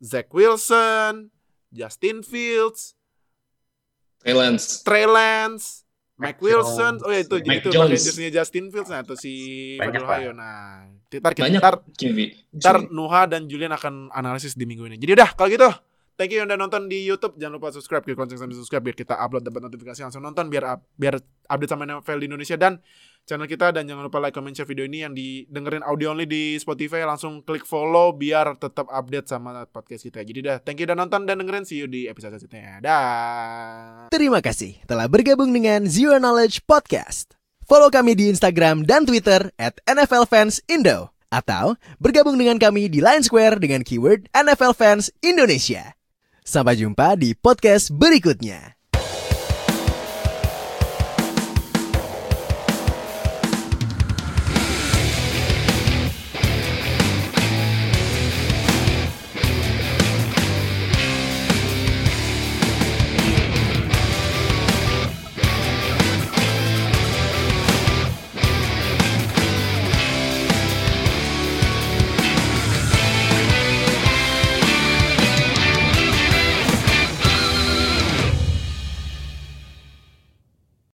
Zach 0.00 0.32
Wilson, 0.32 1.28
Justin 1.70 2.24
Fields, 2.24 2.96
Trey 4.24 4.32
Lance. 4.32 4.80
Trey 4.80 5.04
Lance, 5.04 5.83
Mike 6.14 6.38
Mac 6.38 6.46
Wilson, 6.46 7.02
Jones. 7.02 7.06
oh 7.06 7.10
ya 7.10 7.20
itu 7.26 7.36
Mike 7.42 7.66
itu 7.66 7.68
Jones. 7.74 8.02
Justin 8.30 8.70
Fields 8.70 8.90
nah 8.90 9.02
itu 9.02 9.14
si 9.18 9.32
Banyak. 9.82 10.02
Hayo. 10.06 10.30
Nah, 10.30 10.86
ntar 11.10 11.32
kita 11.34 11.50
ntar, 11.58 11.82
ntar 12.54 12.76
Nuha 12.94 13.26
dan 13.26 13.50
Julian 13.50 13.74
akan 13.74 14.14
analisis 14.14 14.54
di 14.54 14.62
minggu 14.62 14.86
ini. 14.86 14.96
Jadi 14.98 15.12
udah 15.18 15.30
kalau 15.34 15.50
gitu 15.50 15.70
Thank 16.14 16.30
you 16.30 16.38
yang 16.38 16.46
udah 16.46 16.54
nonton 16.54 16.86
di 16.86 17.02
YouTube. 17.02 17.34
Jangan 17.34 17.58
lupa 17.58 17.74
subscribe, 17.74 18.06
klik 18.06 18.14
lonceng 18.14 18.38
sambil 18.38 18.54
subscribe 18.54 18.86
biar 18.86 18.94
kita 18.94 19.18
upload 19.18 19.42
dapat 19.42 19.66
notifikasi 19.66 19.98
langsung 19.98 20.22
nonton 20.22 20.46
biar 20.46 20.78
biar 20.94 21.18
update 21.50 21.70
sama 21.74 21.90
NFL 21.90 22.22
di 22.22 22.26
Indonesia 22.30 22.54
dan 22.54 22.78
channel 23.24 23.48
kita 23.48 23.72
dan 23.72 23.88
jangan 23.88 24.06
lupa 24.06 24.20
like, 24.20 24.36
comment, 24.36 24.52
share 24.52 24.68
video 24.68 24.84
ini 24.84 25.02
yang 25.02 25.16
didengerin 25.16 25.80
audio 25.80 26.12
only 26.12 26.28
di 26.28 26.60
Spotify 26.60 27.08
langsung 27.08 27.40
klik 27.40 27.64
follow 27.64 28.12
biar 28.12 28.56
tetap 28.60 28.86
update 28.92 29.26
sama 29.28 29.64
podcast 29.68 30.04
kita. 30.04 30.20
Jadi 30.20 30.40
dah, 30.44 30.56
thank 30.60 30.78
you 30.80 30.86
udah 30.86 30.96
nonton 30.96 31.24
dan 31.24 31.40
dengerin 31.40 31.64
see 31.64 31.80
you 31.80 31.88
di 31.88 32.06
episode 32.06 32.36
selanjutnya. 32.36 32.84
Dah. 32.84 34.12
Terima 34.12 34.44
kasih 34.44 34.78
telah 34.84 35.08
bergabung 35.08 35.50
dengan 35.50 35.88
Zero 35.88 36.20
Knowledge 36.20 36.62
Podcast. 36.68 37.32
Follow 37.64 37.88
kami 37.88 38.12
di 38.12 38.28
Instagram 38.28 38.84
dan 38.84 39.08
Twitter 39.08 39.48
at 39.56 39.80
NFL. 39.88 40.28
Atau 41.34 41.74
bergabung 41.98 42.38
dengan 42.38 42.60
kami 42.62 42.86
di 42.86 43.02
Line 43.02 43.24
Square 43.24 43.58
dengan 43.58 43.82
keyword 43.82 44.30
NFL 44.30 44.76
Fans 44.76 45.10
Indonesia. 45.18 45.96
Sampai 46.44 46.76
jumpa 46.78 47.16
di 47.16 47.32
podcast 47.32 47.88
berikutnya. 47.90 48.76